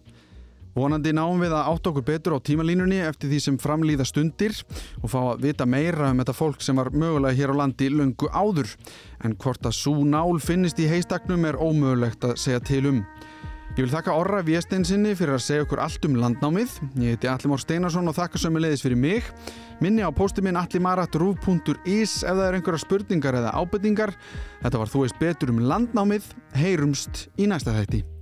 Vonandi 0.77 1.13
náum 1.17 1.41
við 1.43 1.55
að 1.57 1.71
átta 1.73 1.91
okkur 1.91 2.07
betur 2.07 2.37
á 2.39 2.45
tímalínunni 2.47 3.01
eftir 3.03 3.33
því 3.33 3.41
sem 3.43 3.59
framlýða 3.59 4.07
stundir 4.07 4.55
og 5.03 5.11
fá 5.11 5.19
að 5.23 5.47
vita 5.49 5.67
meira 5.67 6.13
um 6.13 6.23
þetta 6.23 6.37
fólk 6.37 6.63
sem 6.63 6.79
var 6.79 6.93
mögulega 6.95 7.35
hér 7.37 7.55
á 7.57 7.61
landi 7.65 7.91
löngu 7.91 8.31
áður. 8.31 8.71
En 9.25 9.35
hvort 9.35 9.67
að 9.67 9.79
svo 9.81 10.05
nál 10.07 10.39
finnist 10.39 10.79
í 10.79 10.89
heistaknum 10.91 11.49
er 11.49 11.59
ómögulegt 11.59 12.25
að 12.29 12.39
segja 12.39 12.63
til 12.71 12.85
um. 12.93 13.03
Ég 13.79 13.85
vil 13.87 13.93
þakka 13.93 14.15
Orra 14.19 14.41
Viesteinsinni 14.43 15.13
fyrir 15.15 15.37
að 15.37 15.45
segja 15.45 15.65
okkur 15.65 15.81
allt 15.81 16.07
um 16.09 16.17
landnámið. 16.19 16.73
Ég 16.99 17.15
heiti 17.15 17.31
Alli 17.31 17.51
Már 17.53 17.63
Steinarsson 17.63 18.11
og 18.11 18.17
þakka 18.19 18.43
sömulegis 18.43 18.83
fyrir 18.83 18.99
mig. 18.99 19.31
Minni 19.81 20.03
á 20.03 20.11
pósti 20.11 20.43
minn 20.43 20.59
allimarat.ruf.is 20.59 22.19
ef 22.21 22.35
það 22.35 22.45
er 22.49 22.59
einhverja 22.59 22.85
spurningar 22.85 23.39
eða 23.41 23.55
ábyrtingar. 23.57 24.17
Þetta 24.61 24.85
var 24.85 24.93
Þú 24.93 25.07
veist 25.07 25.21
betur 25.23 25.55
um 25.55 25.67
landnámið. 25.71 26.33
Heyrumst 26.59 27.29
í 27.39 27.47
næsta 27.49 27.79
þætti. 27.79 28.20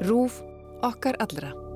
Rúf 0.00 0.42
okkar 0.80 1.16
allra. 1.18 1.67